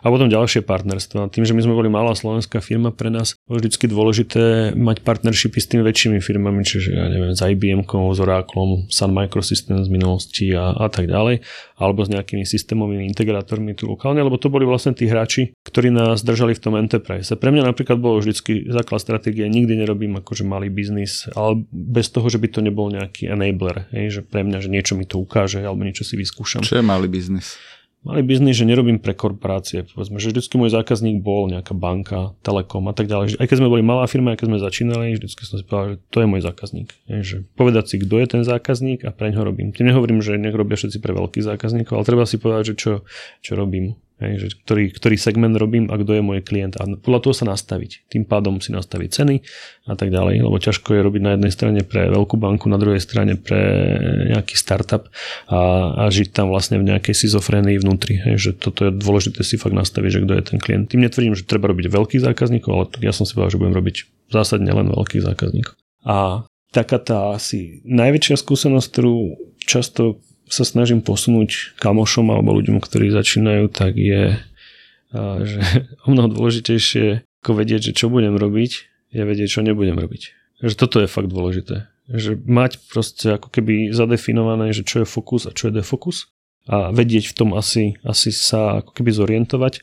A 0.06 0.14
potom 0.14 0.30
ďalšie 0.30 0.62
partnerstva. 0.62 1.34
Tým, 1.34 1.50
že 1.50 1.58
my 1.58 1.66
sme 1.66 1.74
boli 1.74 1.90
malá 1.90 2.14
slovenská 2.14 2.62
firma, 2.62 2.94
pre 2.94 3.10
nás 3.10 3.34
bolo 3.50 3.58
vždy 3.58 3.90
dôležité 3.90 4.78
mať 4.78 5.02
partnershipy 5.02 5.58
s 5.58 5.66
tými 5.66 5.82
väčšími 5.82 6.22
firmami, 6.22 6.62
čiže 6.62 6.94
ja 6.94 7.10
neviem, 7.10 7.34
s 7.34 7.42
IBM, 7.42 7.90
s 7.90 8.20
Oraclom, 8.22 8.86
Sun 8.94 9.18
Microsystems 9.18 9.90
z 9.90 9.92
minulosti 9.92 10.46
a, 10.54 10.78
a 10.78 10.88
tak 10.94 11.10
ďalej, 11.10 11.42
alebo 11.82 12.06
s 12.06 12.10
nejakými 12.14 12.46
systémovými 12.46 13.10
integrátormi 13.10 13.74
tu 13.74 13.90
lokálne, 13.90 14.22
lebo 14.22 14.38
to 14.38 14.48
boli 14.48 14.64
vlastne 14.64 14.91
tí 14.94 15.10
hráči, 15.10 15.56
ktorí 15.64 15.90
nás 15.92 16.22
držali 16.22 16.56
v 16.58 16.64
tom 16.64 16.74
enterprise. 16.78 17.34
Pre 17.34 17.50
mňa 17.52 17.68
napríklad 17.68 17.98
bolo 17.98 18.20
vždycky 18.20 18.68
základ 18.70 19.00
stratégie, 19.02 19.48
nikdy 19.48 19.80
nerobím 19.80 20.20
akože 20.20 20.44
malý 20.48 20.70
biznis, 20.70 21.28
ale 21.34 21.64
bez 21.72 22.12
toho, 22.12 22.28
že 22.28 22.38
by 22.38 22.48
to 22.52 22.60
nebol 22.64 22.88
nejaký 22.92 23.32
enabler, 23.32 23.90
hej, 23.96 24.20
že 24.20 24.22
pre 24.22 24.44
mňa, 24.46 24.58
že 24.64 24.70
niečo 24.70 24.94
mi 25.00 25.08
to 25.08 25.20
ukáže 25.20 25.62
alebo 25.64 25.84
niečo 25.86 26.04
si 26.08 26.16
vyskúšam. 26.20 26.62
Čo 26.62 26.80
je 26.80 26.86
malý 26.86 27.08
biznis? 27.08 27.58
Malý 28.02 28.26
biznis, 28.26 28.58
že 28.58 28.66
nerobím 28.66 28.98
pre 28.98 29.14
korporácie. 29.14 29.86
Povedzme, 29.86 30.18
že 30.18 30.34
vždycky 30.34 30.58
môj 30.58 30.74
zákazník 30.74 31.22
bol 31.22 31.46
nejaká 31.46 31.78
banka, 31.78 32.34
telekom 32.42 32.90
a 32.90 32.98
tak 32.98 33.06
ďalej. 33.06 33.38
Aj 33.38 33.46
keď 33.46 33.62
sme 33.62 33.70
boli 33.70 33.86
malá 33.86 34.10
firma, 34.10 34.34
aj 34.34 34.42
keď 34.42 34.48
sme 34.50 34.58
začínali, 34.58 35.08
vždycky 35.14 35.46
som 35.46 35.62
si 35.62 35.64
povedal, 35.70 35.86
že 35.94 35.98
to 36.10 36.18
je 36.18 36.28
môj 36.34 36.42
zákazník. 36.42 36.90
Je, 37.06 37.18
že 37.22 37.38
povedať 37.54 37.94
si, 37.94 37.96
kto 38.02 38.18
je 38.18 38.26
ten 38.26 38.42
zákazník 38.42 39.06
a 39.06 39.14
pre 39.14 39.30
ňo 39.30 39.46
robím. 39.46 39.70
Tým 39.70 39.94
nehovorím, 39.94 40.26
že 40.26 40.42
nech 40.42 40.58
robia 40.58 40.82
všetci 40.82 40.98
pre 40.98 41.14
veľkých 41.14 41.46
zákazníkov, 41.46 41.94
ale 41.94 42.08
treba 42.10 42.26
si 42.26 42.42
povedať, 42.42 42.74
že 42.74 42.76
čo, 42.82 42.92
čo 43.46 43.54
robím. 43.54 43.94
Hej, 44.22 44.34
že 44.38 44.48
ktorý, 44.62 44.94
ktorý 44.94 45.16
segment 45.18 45.58
robím 45.58 45.90
a 45.90 45.98
kto 45.98 46.14
je 46.14 46.22
môj 46.22 46.46
klient. 46.46 46.78
A 46.78 46.86
podľa 46.86 47.26
toho 47.26 47.34
sa 47.34 47.46
nastaviť. 47.50 48.06
Tým 48.06 48.30
pádom 48.30 48.62
si 48.62 48.70
nastaviť 48.70 49.10
ceny 49.10 49.36
a 49.90 49.98
tak 49.98 50.14
ďalej. 50.14 50.46
Lebo 50.46 50.62
ťažko 50.62 50.94
je 50.94 51.02
robiť 51.02 51.22
na 51.26 51.32
jednej 51.34 51.50
strane 51.50 51.82
pre 51.82 52.06
veľkú 52.14 52.38
banku, 52.38 52.70
na 52.70 52.78
druhej 52.78 53.02
strane 53.02 53.34
pre 53.34 53.60
nejaký 54.30 54.54
startup 54.54 55.10
a, 55.50 56.06
a 56.06 56.14
žiť 56.14 56.38
tam 56.38 56.54
vlastne 56.54 56.78
v 56.78 56.94
nejakej 56.94 57.18
schizofrénii 57.18 57.82
vnútri. 57.82 58.22
Hej, 58.22 58.36
že 58.38 58.52
toto 58.54 58.86
je 58.86 58.94
dôležité 58.94 59.42
si 59.42 59.58
fakt 59.58 59.74
nastaviť, 59.74 60.10
že 60.14 60.22
kto 60.22 60.34
je 60.38 60.44
ten 60.54 60.58
klient. 60.62 60.94
Tým 60.94 61.02
netvrdím, 61.02 61.34
že 61.34 61.50
treba 61.50 61.74
robiť 61.74 61.90
veľkých 61.90 62.22
zákazníkov, 62.22 62.70
ale 62.70 62.86
ja 63.02 63.10
som 63.10 63.26
si 63.26 63.34
povedal, 63.34 63.58
že 63.58 63.62
budem 63.66 63.74
robiť 63.74 63.96
zásadne 64.30 64.70
len 64.70 64.94
veľkých 64.94 65.26
zákazníkov. 65.26 65.74
A 66.06 66.46
taká 66.70 66.98
tá 67.02 67.34
asi 67.34 67.82
najväčšia 67.90 68.38
skúsenosť, 68.38 68.88
ktorú 68.88 69.16
často 69.66 70.22
sa 70.52 70.68
snažím 70.68 71.00
posunúť 71.00 71.80
kamošom 71.80 72.28
alebo 72.28 72.52
ľuďom, 72.60 72.84
ktorí 72.84 73.10
začínajú, 73.10 73.72
tak 73.72 73.96
je, 73.96 74.36
že 75.16 75.62
o 76.06 76.08
mnoho 76.12 76.28
dôležitejšie 76.36 77.24
ako 77.42 77.52
vedieť, 77.58 77.92
že 77.92 77.98
čo 77.98 78.12
budem 78.12 78.38
robiť, 78.38 78.72
je 79.16 79.24
vedieť, 79.26 79.50
čo 79.50 79.66
nebudem 79.66 79.98
robiť. 79.98 80.36
Že 80.62 80.76
toto 80.78 81.02
je 81.02 81.10
fakt 81.10 81.32
dôležité. 81.32 81.90
Že 82.12 82.38
mať 82.46 82.78
proste 82.92 83.40
ako 83.40 83.50
keby 83.50 83.96
zadefinované, 83.96 84.76
že 84.76 84.86
čo 84.86 85.02
je 85.02 85.08
fokus 85.10 85.50
a 85.50 85.56
čo 85.56 85.72
je 85.72 85.82
defokus 85.82 86.30
a 86.70 86.94
vedieť 86.94 87.34
v 87.34 87.38
tom 87.38 87.50
asi, 87.58 87.98
asi 88.06 88.30
sa 88.30 88.86
ako 88.86 88.94
keby 88.94 89.10
zorientovať 89.10 89.82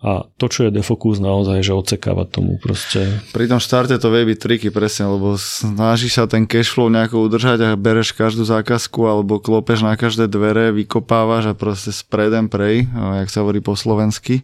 a 0.00 0.24
to, 0.40 0.48
čo 0.48 0.64
je 0.64 0.72
defokus 0.72 1.20
naozaj, 1.20 1.60
že 1.60 1.76
odsekávať 1.76 2.28
tomu 2.32 2.56
proste. 2.56 3.20
Pri 3.36 3.44
tom 3.44 3.60
štarte 3.60 4.00
to 4.00 4.08
vie 4.08 4.32
byť 4.32 4.38
triky 4.40 4.68
presne, 4.72 5.12
lebo 5.12 5.36
snažíš 5.36 6.16
sa 6.16 6.24
ten 6.24 6.48
cashflow 6.48 6.88
nejako 6.88 7.28
udržať 7.28 7.58
a 7.60 7.68
bereš 7.76 8.16
každú 8.16 8.48
zákazku 8.48 9.04
alebo 9.04 9.36
klopeš 9.44 9.84
na 9.84 10.00
každé 10.00 10.32
dvere, 10.32 10.72
vykopávaš 10.72 11.52
a 11.52 11.58
proste 11.58 11.92
spredem 11.92 12.48
prej, 12.48 12.88
jak 12.88 13.28
sa 13.28 13.44
hovorí 13.44 13.60
po 13.60 13.76
slovensky. 13.76 14.40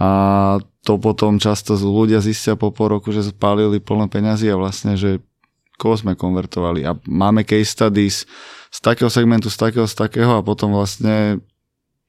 A 0.00 0.08
to 0.80 0.96
potom 0.96 1.36
často 1.36 1.76
ľudia 1.76 2.24
zistia 2.24 2.56
po 2.56 2.72
pol 2.72 2.96
roku, 2.96 3.12
že 3.12 3.24
spálili 3.24 3.80
plné 3.80 4.08
peňazí 4.08 4.48
a 4.48 4.60
vlastne, 4.60 4.96
že 4.96 5.20
koho 5.76 5.96
sme 5.96 6.16
konvertovali. 6.16 6.88
A 6.88 6.96
máme 7.04 7.44
case 7.44 7.68
studies 7.68 8.24
z 8.72 8.78
takého 8.80 9.12
segmentu, 9.12 9.52
z 9.52 9.60
takého, 9.60 9.84
z 9.84 9.92
takého 9.92 10.40
a 10.40 10.44
potom 10.44 10.72
vlastne 10.72 11.40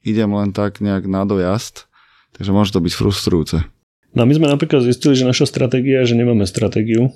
idem 0.04 0.32
len 0.32 0.56
tak 0.56 0.80
nejak 0.80 1.04
na 1.04 1.28
dojazd 1.28 1.87
Takže 2.38 2.50
môže 2.54 2.70
to 2.70 2.80
byť 2.80 2.92
frustrujúce. 2.94 3.66
No 4.16 4.24
a 4.24 4.26
my 4.26 4.32
sme 4.32 4.48
napríklad 4.48 4.86
zistili, 4.86 5.18
že 5.18 5.28
naša 5.28 5.44
stratégia 5.44 6.06
že 6.06 6.16
nemáme 6.16 6.48
stratégiu 6.48 7.12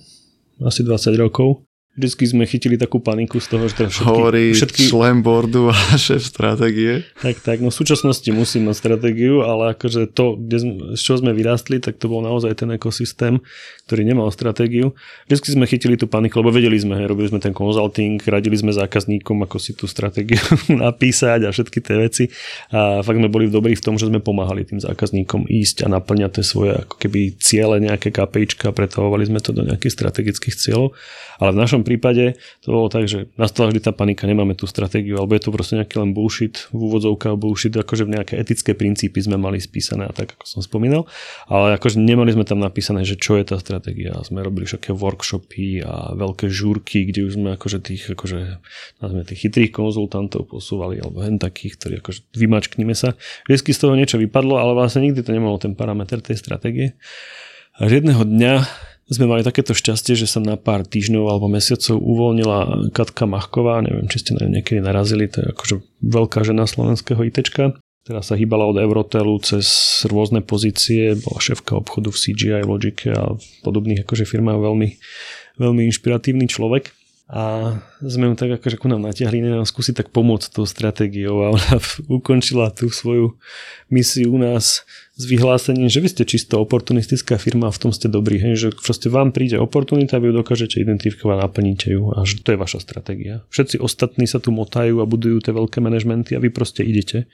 asi 0.61 0.85
20 0.85 1.17
rokov 1.17 1.65
Vždycky 1.93 2.25
sme 2.25 2.49
chytili 2.49 2.81
takú 2.81 3.05
paniku 3.05 3.37
z 3.37 3.53
toho, 3.53 3.69
že 3.69 3.77
to 3.77 3.85
všetky... 3.93 4.09
Hovorí 4.09 4.45
všetky... 4.57 4.89
člen 4.89 5.21
boardu 5.21 5.69
a 5.69 5.77
šéf 6.01 6.25
stratégie. 6.25 7.05
Tak, 7.21 7.45
tak, 7.45 7.61
no 7.61 7.69
v 7.69 7.77
súčasnosti 7.77 8.25
musím 8.33 8.73
mať 8.73 8.81
stratégiu, 8.81 9.45
ale 9.45 9.77
akože 9.77 10.09
to, 10.09 10.41
kde 10.41 10.57
sme, 10.57 10.73
z 10.97 11.01
čoho 11.05 11.21
sme 11.21 11.37
vyrástli, 11.37 11.85
tak 11.85 12.01
to 12.01 12.09
bol 12.09 12.25
naozaj 12.25 12.57
ten 12.57 12.73
ekosystém, 12.73 13.45
ktorý 13.85 14.09
nemal 14.09 14.33
stratégiu. 14.33 14.97
Vždycky 15.29 15.53
sme 15.53 15.69
chytili 15.69 16.01
tú 16.01 16.09
paniku, 16.09 16.41
lebo 16.41 16.49
vedeli 16.49 16.81
sme, 16.81 16.97
hej, 16.97 17.13
robili 17.13 17.29
sme 17.29 17.45
ten 17.45 17.53
consulting, 17.53 18.17
radili 18.25 18.57
sme 18.57 18.73
zákazníkom, 18.73 19.45
ako 19.45 19.61
si 19.61 19.77
tú 19.77 19.85
stratégiu 19.85 20.41
napísať 20.73 21.45
a 21.45 21.53
všetky 21.53 21.77
tie 21.85 22.01
veci. 22.01 22.25
A 22.73 23.05
fakt 23.05 23.21
sme 23.21 23.29
boli 23.29 23.53
dobrí 23.53 23.77
v 23.77 23.85
tom, 23.85 24.01
že 24.01 24.09
sme 24.09 24.25
pomáhali 24.25 24.65
tým 24.65 24.81
zákazníkom 24.81 25.45
ísť 25.45 25.85
a 25.85 25.93
naplňať 25.93 26.41
tie 26.41 26.45
svoje 26.57 26.73
ako 26.73 26.97
keby 26.97 27.37
ciele, 27.37 27.85
nejaké 27.85 28.09
KPIčka, 28.09 28.73
pretavovali 28.73 29.29
sme 29.29 29.45
to 29.45 29.53
do 29.53 29.61
nejakých 29.61 29.93
strategických 29.93 30.57
cieľov. 30.57 30.97
Ale 31.43 31.53
v 31.53 31.61
našom 31.61 31.82
našom 31.83 31.85
prípade 31.85 32.39
to 32.63 32.71
bolo 32.71 32.87
tak, 32.87 33.11
že 33.11 33.27
nastala 33.35 33.75
vždy 33.75 33.81
tá 33.83 33.93
panika, 33.93 34.31
nemáme 34.31 34.55
tú 34.55 34.71
stratégiu, 34.71 35.19
alebo 35.19 35.35
je 35.35 35.43
to 35.43 35.51
proste 35.51 35.75
nejaký 35.75 35.99
len 35.99 36.15
bullshit, 36.15 36.71
v 36.71 36.79
úvodzovkách 36.79 37.35
bullshit, 37.35 37.75
akože 37.75 38.07
v 38.07 38.11
nejaké 38.15 38.35
etické 38.39 38.79
princípy 38.79 39.19
sme 39.19 39.35
mali 39.35 39.59
spísané 39.59 40.07
a 40.07 40.13
tak, 40.15 40.39
ako 40.39 40.47
som 40.47 40.61
spomínal, 40.63 41.11
ale 41.51 41.75
akože 41.77 41.99
nemali 41.99 42.31
sme 42.31 42.47
tam 42.47 42.63
napísané, 42.63 43.03
že 43.03 43.19
čo 43.19 43.35
je 43.35 43.45
tá 43.51 43.59
stratégia. 43.59 44.15
Sme 44.23 44.47
robili 44.47 44.71
všetké 44.71 44.95
workshopy 44.95 45.83
a 45.83 46.15
veľké 46.15 46.47
žúrky, 46.47 47.11
kde 47.11 47.27
už 47.27 47.33
sme 47.35 47.59
akože 47.59 47.79
tých, 47.83 48.15
akože, 48.15 48.63
nazvime 49.03 49.25
tých 49.27 49.41
chytrých 49.49 49.75
konzultantov 49.75 50.47
posúvali, 50.47 51.03
alebo 51.03 51.27
hen 51.27 51.43
takých, 51.43 51.75
ktorí 51.81 51.95
akože 51.99 52.21
vymačknime 52.39 52.95
sa. 52.95 53.19
Vždycky 53.51 53.75
z 53.75 53.81
toho 53.83 53.99
niečo 53.99 54.17
vypadlo, 54.23 54.63
ale 54.63 54.79
vlastne 54.79 55.03
nikdy 55.03 55.27
to 55.27 55.35
nemalo 55.35 55.59
ten 55.59 55.75
parameter 55.75 56.23
tej 56.23 56.39
stratégie. 56.39 56.95
A 57.81 57.89
jedného 57.89 58.23
dňa 58.29 58.69
sme 59.13 59.29
mali 59.29 59.45
takéto 59.45 59.77
šťastie, 59.77 60.17
že 60.17 60.27
sa 60.27 60.41
na 60.41 60.57
pár 60.57 60.89
týždňov 60.89 61.25
alebo 61.29 61.47
mesiacov 61.53 62.01
uvoľnila 62.01 62.89
Katka 62.97 63.29
Machková, 63.29 63.85
neviem, 63.85 64.09
či 64.09 64.25
ste 64.25 64.31
na 64.35 64.49
niekedy 64.49 64.81
narazili, 64.81 65.29
to 65.29 65.45
je 65.45 65.53
akože 65.53 65.75
veľká 66.01 66.41
žena 66.43 66.65
slovenského 66.65 67.21
ITčka, 67.21 67.77
ktorá 68.09 68.21
sa 68.25 68.35
hýbala 68.35 68.67
od 68.67 68.81
Eurotelu 68.81 69.37
cez 69.45 69.67
rôzne 70.09 70.41
pozície, 70.43 71.15
bola 71.15 71.39
šéfka 71.39 71.79
obchodu 71.79 72.11
v 72.11 72.19
CGI, 72.19 72.65
Logic 72.65 72.99
a 73.13 73.37
podobných 73.63 74.03
akože 74.03 74.25
firmách, 74.25 74.59
veľmi, 74.59 74.89
veľmi 75.61 75.83
inšpiratívny 75.93 76.49
človek. 76.49 76.91
A 77.33 77.73
sme 78.05 78.29
ju 78.29 78.37
tak 78.37 78.61
akože 78.61 78.77
ku 78.77 78.93
nám 78.93 79.09
natiahli, 79.09 79.41
nám 79.41 79.65
skúsiť 79.65 80.05
tak 80.05 80.09
pomôcť 80.13 80.53
tou 80.53 80.69
stratégiou 80.69 81.41
a 81.41 81.57
ona 81.57 81.81
ukončila 82.21 82.69
tú 82.69 82.93
svoju 82.93 83.41
misiu 83.89 84.37
u 84.37 84.39
nás 84.39 84.85
s 85.17 85.25
vyhlásením, 85.25 85.89
že 85.89 86.05
vy 86.05 86.09
ste 86.13 86.29
čisto 86.29 86.61
oportunistická 86.61 87.41
firma 87.41 87.73
a 87.73 87.75
v 87.75 87.89
tom 87.89 87.93
ste 87.93 88.13
dobrí, 88.13 88.37
hej, 88.37 88.55
že 88.61 88.69
proste 88.77 89.09
vám 89.09 89.33
príde 89.33 89.57
oportunita, 89.57 90.21
vy 90.21 90.29
ju 90.29 90.45
dokážete 90.45 90.77
identifikovať, 90.85 91.37
naplníte 91.41 91.89
ju 91.89 92.13
a 92.13 92.21
že 92.29 92.45
to 92.45 92.53
je 92.53 92.61
vaša 92.61 92.85
stratégia. 92.85 93.41
Všetci 93.49 93.81
ostatní 93.81 94.29
sa 94.29 94.37
tu 94.37 94.53
motajú 94.53 95.01
a 95.01 95.09
budujú 95.09 95.41
tie 95.41 95.57
veľké 95.57 95.81
manažmenty 95.81 96.37
a 96.37 96.43
vy 96.43 96.53
proste 96.53 96.85
idete 96.85 97.33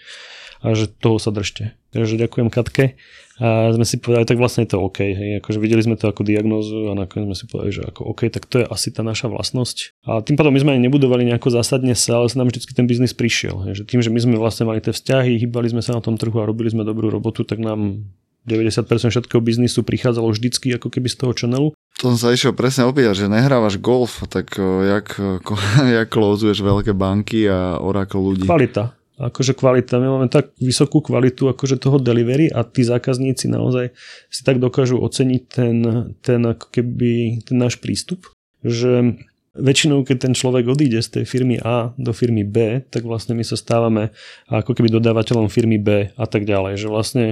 a 0.63 0.79
že 0.79 0.91
toho 0.91 1.19
sa 1.19 1.35
držte. 1.35 1.75
Takže 1.91 2.23
ďakujem 2.23 2.55
Katke 2.55 2.95
a 3.39 3.71
sme 3.71 3.87
si 3.87 4.03
povedali, 4.03 4.27
tak 4.27 4.39
vlastne 4.43 4.67
je 4.67 4.75
to 4.75 4.83
OK. 4.83 4.99
Hej. 4.99 5.39
Akože 5.39 5.63
videli 5.63 5.79
sme 5.79 5.95
to 5.95 6.11
ako 6.11 6.27
diagnózu 6.27 6.91
a 6.91 6.99
nakoniec 6.99 7.31
sme 7.31 7.37
si 7.39 7.45
povedali, 7.47 7.71
že 7.71 7.83
ako 7.87 8.11
OK, 8.11 8.27
tak 8.35 8.51
to 8.51 8.63
je 8.63 8.67
asi 8.67 8.91
tá 8.91 9.07
naša 9.07 9.31
vlastnosť. 9.31 10.03
A 10.11 10.19
tým 10.27 10.35
pádom 10.35 10.51
my 10.51 10.59
sme 10.59 10.75
ani 10.75 10.83
nebudovali 10.91 11.23
nejako 11.23 11.55
zásadne 11.55 11.95
sa, 11.95 12.19
ale 12.19 12.27
sa 12.27 12.43
nám 12.43 12.51
vždy 12.51 12.75
ten 12.75 12.91
biznis 12.91 13.15
prišiel. 13.15 13.63
Hej. 13.71 13.83
Že 13.83 13.95
tým, 13.95 14.01
že 14.03 14.11
my 14.11 14.19
sme 14.19 14.35
vlastne 14.43 14.67
mali 14.67 14.83
tie 14.83 14.91
vzťahy, 14.91 15.39
hýbali 15.39 15.71
sme 15.71 15.87
sa 15.87 15.95
na 15.95 16.03
tom 16.03 16.19
trhu 16.19 16.35
a 16.35 16.51
robili 16.51 16.75
sme 16.75 16.83
dobrú 16.83 17.15
robotu, 17.15 17.47
tak 17.47 17.63
nám 17.63 18.03
90% 18.43 18.91
všetkého 19.15 19.39
biznisu 19.39 19.87
prichádzalo 19.87 20.35
vždycky 20.35 20.75
ako 20.75 20.91
keby 20.91 21.07
z 21.07 21.17
toho 21.23 21.33
channelu. 21.37 21.69
To 22.03 22.15
som 22.15 22.19
sa 22.19 22.35
išiel 22.35 22.59
presne 22.59 22.91
opýtať, 22.91 23.23
že 23.23 23.27
nehrávaš 23.31 23.79
golf, 23.79 24.27
tak 24.27 24.59
jak, 24.59 25.15
jak 26.03 26.09
klózuješ 26.11 26.59
veľké 26.59 26.91
banky 26.91 27.47
a 27.47 27.79
oracle 27.79 28.19
ľudí? 28.19 28.51
Kvalita 28.51 28.98
akože 29.19 29.59
kvalita. 29.59 29.99
My 29.99 30.09
máme 30.15 30.29
tak 30.31 30.55
vysokú 30.63 31.03
kvalitu 31.03 31.51
akože 31.51 31.83
toho 31.83 31.99
delivery 31.99 32.47
a 32.49 32.63
tí 32.63 32.87
zákazníci 32.87 33.51
naozaj 33.51 33.91
si 34.31 34.41
tak 34.47 34.63
dokážu 34.63 35.03
oceniť 35.03 35.43
ten, 35.51 35.77
ten 36.23 36.41
ako 36.47 36.71
keby 36.71 37.43
ten 37.43 37.57
náš 37.59 37.83
prístup, 37.83 38.31
že 38.63 39.19
väčšinou, 39.59 40.07
keď 40.07 40.31
ten 40.31 40.35
človek 40.39 40.71
odíde 40.71 41.03
z 41.03 41.21
tej 41.21 41.25
firmy 41.27 41.59
A 41.59 41.91
do 41.99 42.15
firmy 42.15 42.47
B, 42.47 42.87
tak 42.87 43.03
vlastne 43.03 43.35
my 43.35 43.43
sa 43.43 43.59
stávame 43.59 44.15
ako 44.47 44.71
keby 44.71 44.87
dodávateľom 44.95 45.51
firmy 45.51 45.83
B 45.83 46.15
a 46.15 46.27
tak 46.31 46.47
ďalej. 46.47 46.79
Že 46.79 46.89
vlastne 46.89 47.25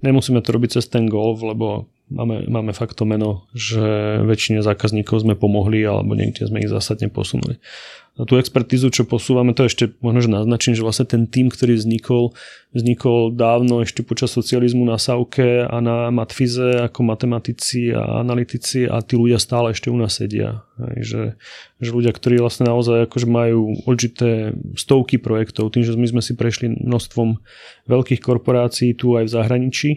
nemusíme 0.00 0.40
to 0.40 0.48
robiť 0.48 0.80
cez 0.80 0.88
ten 0.88 1.04
golf, 1.04 1.44
lebo 1.44 1.92
máme, 2.08 2.48
máme 2.48 2.72
fakt 2.72 2.96
to 2.96 3.04
meno, 3.04 3.44
že 3.52 3.84
väčšine 4.24 4.64
zákazníkov 4.64 5.28
sme 5.28 5.36
pomohli 5.36 5.84
alebo 5.84 6.16
niekde 6.16 6.48
sme 6.48 6.64
ich 6.64 6.72
zásadne 6.72 7.12
posunuli 7.12 7.60
tú 8.14 8.38
expertízu, 8.38 8.94
čo 8.94 9.02
posúvame, 9.02 9.58
to 9.58 9.66
ešte 9.66 9.90
možno, 9.98 10.22
že 10.22 10.30
naznačím, 10.30 10.78
že 10.78 10.86
vlastne 10.86 11.02
ten 11.02 11.26
tým, 11.26 11.50
ktorý 11.50 11.74
vznikol, 11.74 12.30
vznikol 12.70 13.34
dávno 13.34 13.82
ešte 13.82 14.06
počas 14.06 14.30
socializmu 14.30 14.86
na 14.86 15.02
Sauke 15.02 15.66
a 15.66 15.76
na 15.82 16.14
Matfize 16.14 16.86
ako 16.86 17.02
matematici 17.02 17.90
a 17.90 18.22
analytici 18.22 18.86
a 18.86 19.02
tí 19.02 19.18
ľudia 19.18 19.42
stále 19.42 19.74
ešte 19.74 19.90
u 19.90 19.98
nás 19.98 20.14
sedia. 20.14 20.62
Hej, 20.78 20.98
že, 21.02 21.22
že 21.82 21.90
ľudia, 21.90 22.14
ktorí 22.14 22.38
vlastne 22.38 22.70
naozaj 22.70 23.10
akože 23.10 23.26
majú 23.26 23.82
určité 23.82 24.54
stovky 24.78 25.18
projektov, 25.18 25.74
tým, 25.74 25.82
že 25.82 25.98
my 25.98 26.06
sme 26.14 26.22
si 26.22 26.38
prešli 26.38 26.70
množstvom 26.70 27.42
veľkých 27.90 28.22
korporácií 28.22 28.94
tu 28.94 29.18
aj 29.18 29.26
v 29.26 29.34
zahraničí 29.34 29.90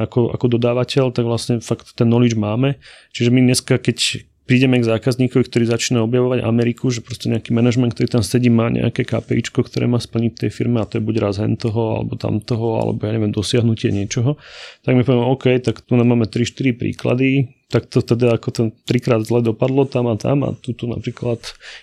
ako, 0.00 0.32
ako 0.32 0.56
dodávateľ, 0.56 1.12
tak 1.12 1.28
vlastne 1.28 1.60
fakt 1.60 1.92
ten 1.92 2.08
knowledge 2.08 2.36
máme. 2.36 2.80
Čiže 3.12 3.28
my 3.28 3.40
dneska, 3.44 3.76
keď, 3.76 4.27
prídeme 4.48 4.80
k 4.80 4.88
zákazníkovi, 4.88 5.44
ktorý 5.44 5.68
začína 5.68 6.00
objavovať 6.08 6.40
Ameriku, 6.40 6.88
že 6.88 7.04
proste 7.04 7.28
nejaký 7.28 7.52
manažment, 7.52 7.92
ktorý 7.92 8.08
tam 8.08 8.24
sedí, 8.24 8.48
má 8.48 8.72
nejaké 8.72 9.04
KPIčko, 9.04 9.60
ktoré 9.68 9.84
má 9.84 10.00
splniť 10.00 10.48
tej 10.48 10.50
firme 10.50 10.80
a 10.80 10.88
to 10.88 10.96
je 10.96 11.04
buď 11.04 11.16
raz 11.20 11.36
hen 11.36 11.60
toho, 11.60 12.00
alebo 12.00 12.16
tam 12.16 12.40
toho, 12.40 12.80
alebo 12.80 13.04
ja 13.04 13.12
neviem, 13.12 13.28
dosiahnutie 13.28 13.92
niečoho, 13.92 14.40
tak 14.80 14.96
my 14.96 15.04
povieme, 15.04 15.28
OK, 15.28 15.44
tak 15.60 15.84
tu 15.84 15.92
máme 15.92 16.24
3-4 16.24 16.80
príklady, 16.80 17.57
tak 17.68 17.84
to 17.84 18.00
teda 18.00 18.40
ako 18.40 18.48
to 18.48 18.62
trikrát 18.88 19.20
zle 19.28 19.44
dopadlo 19.44 19.84
tam 19.84 20.08
a 20.08 20.16
tam 20.16 20.40
a 20.40 20.56
tu 20.56 20.72
napríklad 20.88 21.36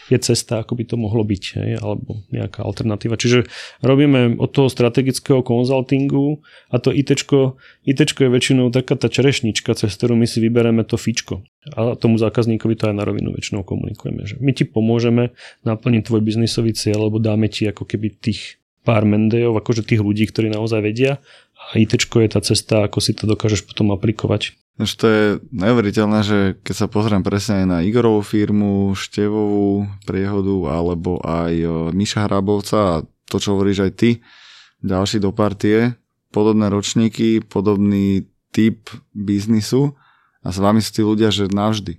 je 0.10 0.18
cesta, 0.18 0.66
ako 0.66 0.74
by 0.82 0.84
to 0.90 0.98
mohlo 0.98 1.22
byť, 1.22 1.44
hej, 1.62 1.72
alebo 1.78 2.26
nejaká 2.34 2.66
alternatíva. 2.66 3.22
Čiže 3.22 3.46
robíme 3.86 4.42
od 4.42 4.50
toho 4.50 4.66
strategického 4.66 5.46
konzultingu 5.46 6.42
a 6.74 6.82
to 6.82 6.90
ITčko, 6.90 7.62
ITčko 7.86 8.20
je 8.26 8.34
väčšinou 8.34 8.74
taká 8.74 8.98
tá 8.98 9.14
čerešnička, 9.14 9.78
cez 9.78 9.94
ktorú 9.94 10.18
my 10.18 10.26
si 10.26 10.42
vybereme 10.42 10.82
to 10.82 10.98
fičko. 10.98 11.46
A 11.78 11.94
tomu 11.94 12.18
zákazníkovi 12.18 12.74
to 12.74 12.90
aj 12.90 12.96
na 12.98 13.06
rovinu 13.06 13.30
väčšinou 13.38 13.62
komunikujeme, 13.62 14.26
že 14.26 14.42
my 14.42 14.58
ti 14.58 14.66
pomôžeme 14.66 15.38
naplniť 15.70 16.02
tvoj 16.02 16.22
biznisový 16.26 16.74
cieľ, 16.74 17.14
lebo 17.14 17.22
dáme 17.22 17.46
ti 17.46 17.70
ako 17.70 17.86
keby 17.86 18.10
tých 18.18 18.58
pár 18.86 19.10
mendejov, 19.10 19.58
akože 19.58 19.82
tých 19.82 20.06
ľudí, 20.06 20.30
ktorí 20.30 20.54
naozaj 20.54 20.86
vedia 20.86 21.18
a 21.58 21.82
IT 21.82 21.98
je 21.98 22.30
tá 22.30 22.40
cesta, 22.46 22.86
ako 22.86 23.02
si 23.02 23.18
to 23.18 23.26
dokážeš 23.26 23.66
potom 23.66 23.90
aplikovať. 23.90 24.54
Už 24.76 24.92
to 25.00 25.06
je 25.08 25.26
neuveriteľné, 25.56 26.20
že 26.22 26.40
keď 26.62 26.76
sa 26.76 26.88
pozriem 26.92 27.24
presne 27.24 27.64
aj 27.64 27.66
na 27.66 27.78
Igorovú 27.80 28.22
firmu, 28.22 28.92
Števovú 28.94 29.88
priehodu, 30.04 30.56
alebo 30.68 31.18
aj 31.24 31.54
Miša 31.96 32.28
Hrabovca 32.28 32.78
a 32.78 32.96
to, 33.26 33.40
čo 33.40 33.56
hovoríš 33.56 33.88
aj 33.88 33.92
ty, 33.96 34.10
ďalší 34.84 35.24
do 35.24 35.32
partie, 35.32 35.96
podobné 36.30 36.68
ročníky, 36.68 37.40
podobný 37.40 38.28
typ 38.52 38.92
biznisu 39.16 39.96
a 40.44 40.52
s 40.52 40.60
vami 40.60 40.84
sú 40.84 40.92
tí 40.92 41.02
ľudia, 41.08 41.32
že 41.32 41.48
navždy. 41.48 41.98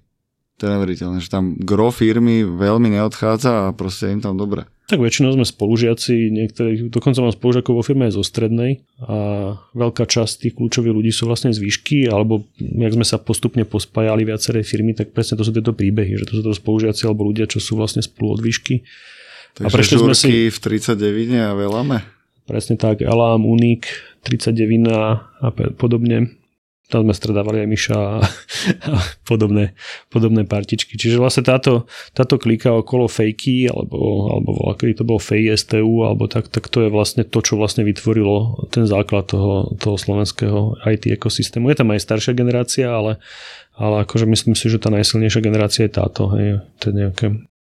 To 0.56 0.68
je 0.68 0.72
neuveriteľné, 0.76 1.18
že 1.24 1.32
tam 1.32 1.56
gro 1.56 1.88
firmy 1.88 2.44
veľmi 2.44 2.92
neodchádza 2.92 3.68
a 3.68 3.74
proste 3.76 4.12
im 4.12 4.20
tam 4.20 4.36
dobre. 4.36 4.68
Tak 4.86 5.02
väčšinou 5.02 5.34
sme 5.34 5.42
spolužiaci, 5.42 6.30
niektorí, 6.30 6.86
dokonca 6.86 7.18
mám 7.18 7.34
spolužiakov 7.34 7.74
vo 7.74 7.82
firme 7.82 8.06
aj 8.06 8.14
zo 8.14 8.22
strednej 8.22 8.86
a 9.02 9.50
veľká 9.74 10.06
časť 10.06 10.46
tých 10.46 10.54
kľúčových 10.54 10.94
ľudí 10.94 11.10
sú 11.10 11.26
vlastne 11.26 11.50
z 11.50 11.58
výšky, 11.58 12.06
alebo 12.06 12.46
jak 12.62 12.94
sme 12.94 13.02
sa 13.02 13.18
postupne 13.18 13.66
pospájali 13.66 14.22
viaceré 14.22 14.62
firmy, 14.62 14.94
tak 14.94 15.10
presne 15.10 15.34
to 15.34 15.42
sú 15.42 15.50
tieto 15.50 15.74
príbehy, 15.74 16.22
že 16.22 16.30
to 16.30 16.38
sú 16.38 16.42
to 16.46 16.54
spolužiaci 16.54 17.02
alebo 17.02 17.26
ľudia, 17.26 17.50
čo 17.50 17.58
sú 17.58 17.74
vlastne 17.74 17.98
spolu 17.98 18.38
od 18.38 18.40
výšky. 18.46 18.86
Takže 19.58 19.66
a 19.66 19.74
prešli 19.74 19.96
sme 19.98 20.14
si 20.14 20.54
v 20.54 20.58
39 20.62 21.34
a 21.34 21.50
veľame? 21.58 22.06
Presne 22.46 22.78
tak, 22.78 23.02
Elam, 23.02 23.42
Unik, 23.42 23.90
39 24.22 24.86
a 24.86 25.18
podobne 25.74 26.45
tam 26.86 27.02
sme 27.02 27.14
stredávali 27.14 27.66
aj 27.66 27.68
Miša 27.68 27.98
a, 27.98 28.22
a 28.94 28.96
podobné, 29.26 29.74
podobné 30.06 30.46
partičky. 30.46 30.94
Čiže 30.94 31.18
vlastne 31.18 31.42
táto, 31.42 31.90
táto 32.14 32.38
klika 32.38 32.70
okolo 32.70 33.10
fejky, 33.10 33.66
alebo, 33.66 34.30
alebo 34.30 34.50
aký 34.70 34.94
to 34.94 35.02
bol 35.02 35.18
fej 35.18 35.50
STU, 35.58 36.06
alebo 36.06 36.30
tak, 36.30 36.46
tak 36.46 36.70
to 36.70 36.86
je 36.86 36.90
vlastne 36.90 37.26
to, 37.26 37.38
čo 37.42 37.58
vlastne 37.58 37.82
vytvorilo 37.82 38.70
ten 38.70 38.86
základ 38.86 39.26
toho, 39.26 39.74
toho 39.74 39.98
slovenského 39.98 40.78
IT 40.86 41.10
ekosystému. 41.10 41.74
Je 41.74 41.78
tam 41.82 41.90
aj 41.90 42.06
staršia 42.06 42.38
generácia, 42.38 42.86
ale, 42.86 43.18
ale 43.74 44.06
akože 44.06 44.30
myslím 44.30 44.54
si, 44.54 44.70
že 44.70 44.78
tá 44.78 44.88
najsilnejšia 44.94 45.42
generácia 45.42 45.90
je 45.90 45.92
táto, 45.92 46.30
hej, 46.38 46.62
to 46.78 46.90
je 46.90 46.94
nejaké 46.94 47.26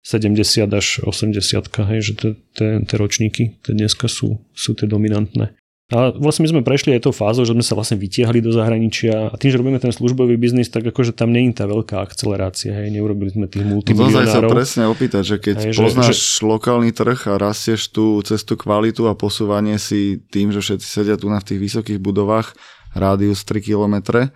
70 0.08 0.72
až 0.72 1.04
80, 1.04 1.68
hej, 1.92 2.00
že 2.00 2.14
tie 2.56 2.96
ročníky 2.96 3.60
tie 3.60 3.74
dneska 3.76 4.08
sú, 4.08 4.40
sú 4.56 4.72
tie 4.72 4.88
dominantné. 4.88 5.52
A 5.88 6.12
vlastne 6.12 6.44
my 6.44 6.52
sme 6.52 6.62
prešli 6.68 7.00
aj 7.00 7.08
tou 7.08 7.16
fázou, 7.16 7.48
že 7.48 7.56
sme 7.56 7.64
sa 7.64 7.72
vlastne 7.72 7.96
vytiahli 7.96 8.44
do 8.44 8.52
zahraničia 8.52 9.32
a 9.32 9.36
tým, 9.40 9.56
že 9.56 9.60
robíme 9.64 9.80
ten 9.80 9.96
službový 9.96 10.36
biznis, 10.36 10.68
tak 10.68 10.84
akože 10.84 11.16
tam 11.16 11.32
je 11.32 11.56
tá 11.56 11.64
veľká 11.64 12.04
akcelerácia, 12.04 12.76
hej, 12.76 12.92
neurobili 12.92 13.32
sme 13.32 13.48
tých 13.48 13.64
multimilionárov. 13.64 14.52
Sa 14.52 14.52
presne 14.52 14.84
opýtať, 14.92 15.24
že 15.24 15.36
keď 15.40 15.72
hej, 15.72 15.80
poznáš 15.80 16.20
že, 16.20 16.44
lokálny 16.44 16.92
trh 16.92 17.32
a 17.32 17.40
rastieš 17.40 17.88
tú 17.96 18.20
cestu 18.28 18.60
kvalitu 18.60 19.08
a 19.08 19.16
posúvanie 19.16 19.80
si 19.80 20.20
tým, 20.28 20.52
že 20.52 20.60
všetci 20.60 20.84
sedia 20.84 21.16
tu 21.16 21.32
na 21.32 21.40
tých 21.40 21.64
vysokých 21.64 22.04
budovách, 22.04 22.52
rádius 22.92 23.48
3 23.48 23.64
km, 23.64 24.28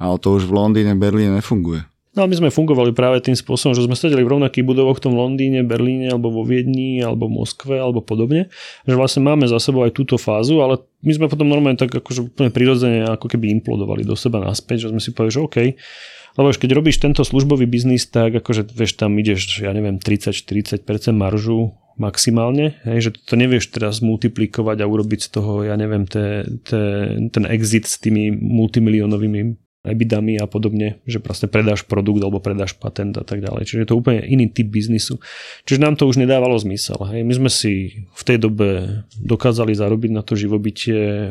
ale 0.00 0.16
to 0.16 0.40
už 0.40 0.48
v 0.48 0.56
Londýne, 0.56 0.96
Berlíne 0.96 1.36
nefunguje. 1.36 1.84
No 2.14 2.22
a 2.22 2.30
my 2.30 2.34
sme 2.38 2.54
fungovali 2.54 2.94
práve 2.94 3.18
tým 3.18 3.34
spôsobom, 3.34 3.74
že 3.74 3.82
sme 3.82 3.98
sedeli 3.98 4.22
v 4.22 4.38
rovnakých 4.38 4.62
budovoch 4.62 5.02
v 5.02 5.10
tom 5.10 5.18
Londýne, 5.18 5.66
Berlíne, 5.66 6.14
alebo 6.14 6.30
vo 6.30 6.46
Viedni, 6.46 7.02
alebo 7.02 7.26
Moskve, 7.26 7.74
alebo 7.74 8.06
podobne. 8.06 8.54
Že 8.86 8.94
vlastne 8.94 9.22
máme 9.26 9.50
za 9.50 9.58
sebou 9.58 9.82
aj 9.82 9.98
túto 9.98 10.14
fázu, 10.14 10.62
ale 10.62 10.78
my 11.02 11.10
sme 11.10 11.26
potom 11.26 11.50
normálne 11.50 11.74
tak 11.74 11.90
akože 11.90 12.30
úplne 12.30 12.54
prirodzene 12.54 13.02
ako 13.18 13.26
keby 13.26 13.50
implodovali 13.58 14.06
do 14.06 14.14
seba 14.14 14.38
naspäť, 14.38 14.86
že 14.86 14.90
sme 14.94 15.02
si 15.02 15.10
povedali, 15.10 15.34
že 15.34 15.42
OK, 15.42 15.56
lebo 16.34 16.46
keď 16.50 16.70
robíš 16.74 17.02
tento 17.02 17.22
službový 17.26 17.66
biznis, 17.66 18.06
tak 18.10 18.34
akože 18.34 18.70
vieš, 18.74 18.98
tam 18.98 19.14
ideš, 19.18 19.62
ja 19.62 19.74
neviem, 19.74 19.98
30-40% 19.98 20.86
maržu 21.14 21.74
maximálne, 21.94 22.74
hej, 22.82 23.10
že 23.10 23.10
to 23.22 23.38
nevieš 23.38 23.70
teraz 23.70 24.02
multiplikovať 24.02 24.82
a 24.82 24.90
urobiť 24.90 25.20
z 25.22 25.28
toho, 25.30 25.62
ja 25.62 25.78
neviem, 25.78 26.10
te, 26.10 26.42
te, 26.66 26.82
ten 27.30 27.44
exit 27.46 27.86
s 27.86 28.02
tými 28.02 28.34
multimiliónovými 28.34 29.63
ebidami 29.84 30.40
a 30.40 30.48
podobne, 30.48 30.98
že 31.04 31.20
proste 31.20 31.44
predáš 31.44 31.84
produkt 31.84 32.24
alebo 32.24 32.40
predáš 32.40 32.72
patent 32.72 33.20
a 33.20 33.24
tak 33.24 33.44
ďalej. 33.44 33.68
Čiže 33.68 33.80
je 33.84 33.88
to 33.92 34.00
úplne 34.00 34.24
iný 34.24 34.48
typ 34.48 34.72
biznisu. 34.72 35.20
Čiže 35.68 35.84
nám 35.84 36.00
to 36.00 36.08
už 36.08 36.16
nedávalo 36.16 36.56
zmysel. 36.56 36.96
Hej. 37.12 37.20
My 37.22 37.34
sme 37.36 37.50
si 37.52 38.02
v 38.16 38.22
tej 38.24 38.40
dobe 38.40 39.04
dokázali 39.20 39.76
zarobiť 39.76 40.10
na 40.16 40.24
to 40.24 40.40
živobytie 40.40 41.30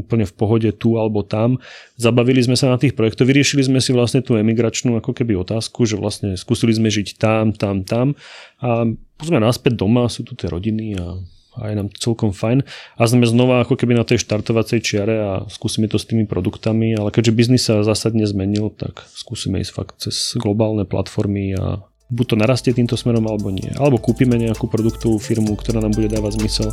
úplne 0.00 0.24
v 0.24 0.32
pohode 0.32 0.72
tu 0.72 0.96
alebo 0.96 1.20
tam. 1.20 1.60
Zabavili 2.00 2.40
sme 2.40 2.56
sa 2.56 2.72
na 2.72 2.80
tých 2.80 2.96
projektoch, 2.96 3.28
vyriešili 3.28 3.68
sme 3.68 3.84
si 3.84 3.92
vlastne 3.92 4.24
tú 4.24 4.40
emigračnú 4.40 4.96
ako 4.96 5.12
keby 5.12 5.36
otázku, 5.36 5.84
že 5.84 6.00
vlastne 6.00 6.40
skúsili 6.40 6.72
sme 6.72 6.88
žiť 6.88 7.20
tam, 7.20 7.52
tam, 7.52 7.84
tam 7.84 8.16
a 8.64 8.88
sme 9.20 9.38
naspäť 9.40 9.76
doma, 9.76 10.08
sú 10.08 10.24
tu 10.24 10.32
tie 10.32 10.48
rodiny 10.48 10.96
a 10.96 11.20
a 11.58 11.70
je 11.70 11.74
nám 11.74 11.88
celkom 11.98 12.30
fajn. 12.30 12.62
A 12.98 13.02
sme 13.06 13.26
znova 13.26 13.66
ako 13.66 13.74
keby 13.74 13.98
na 13.98 14.06
tej 14.06 14.22
štartovacej 14.22 14.78
čiare 14.82 15.16
a 15.18 15.32
skúsime 15.50 15.90
to 15.90 15.98
s 15.98 16.06
tými 16.06 16.28
produktami, 16.28 16.94
ale 16.94 17.10
keďže 17.10 17.36
biznis 17.36 17.66
sa 17.66 17.82
zásadne 17.82 18.22
zmenil, 18.28 18.70
tak 18.70 19.06
skúsime 19.14 19.58
ísť 19.62 19.72
fakt 19.74 19.94
cez 19.98 20.38
globálne 20.38 20.86
platformy 20.86 21.58
a 21.58 21.82
buď 22.10 22.26
to 22.26 22.36
narastie 22.36 22.72
týmto 22.74 22.98
smerom 22.98 23.22
alebo 23.30 23.54
nie. 23.54 23.70
Alebo 23.78 24.02
kúpime 24.02 24.34
nejakú 24.34 24.66
produktovú 24.66 25.22
firmu, 25.22 25.54
ktorá 25.54 25.78
nám 25.78 25.94
bude 25.94 26.10
dávať 26.10 26.42
zmysel. 26.42 26.68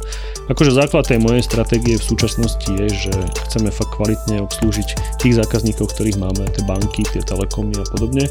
Akože 0.50 0.74
základ 0.74 1.06
tej 1.06 1.22
mojej 1.22 1.46
stratégie 1.46 1.96
v 1.96 2.08
súčasnosti 2.10 2.66
je, 2.66 2.88
že 2.90 3.14
chceme 3.48 3.70
fakt 3.70 3.94
kvalitne 3.94 4.42
obslúžiť 4.50 5.22
tých 5.22 5.38
zákazníkov, 5.38 5.94
ktorých 5.94 6.18
máme, 6.18 6.50
tie 6.50 6.66
banky, 6.66 7.06
tie 7.06 7.22
telekomy 7.22 7.78
a 7.78 7.86
podobne. 7.86 8.26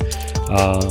A 0.50 0.82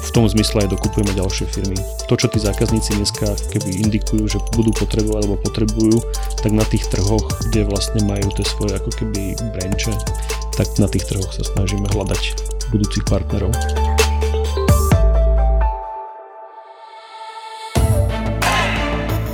v 0.00 0.10
tom 0.16 0.24
zmysle 0.24 0.64
aj 0.64 0.72
dokupujeme 0.72 1.12
ďalšie 1.12 1.46
firmy. 1.52 1.76
To, 2.08 2.14
čo 2.16 2.26
tí 2.32 2.40
zákazníci 2.40 2.96
dneska 2.96 3.36
keby 3.52 3.84
indikujú, 3.84 4.24
že 4.26 4.38
budú 4.56 4.72
potrebovať 4.72 5.22
alebo 5.28 5.36
potrebujú, 5.44 6.00
tak 6.40 6.50
na 6.56 6.64
tých 6.64 6.88
trhoch, 6.88 7.28
kde 7.52 7.68
vlastne 7.68 8.00
majú 8.08 8.26
tie 8.32 8.46
svoje 8.48 8.80
ako 8.80 8.90
keby 8.96 9.36
branche, 9.52 9.92
tak 10.56 10.66
na 10.80 10.88
tých 10.88 11.04
trhoch 11.06 11.30
sa 11.30 11.44
snažíme 11.44 11.86
hľadať 11.92 12.22
budúcich 12.72 13.04
partnerov. 13.06 13.52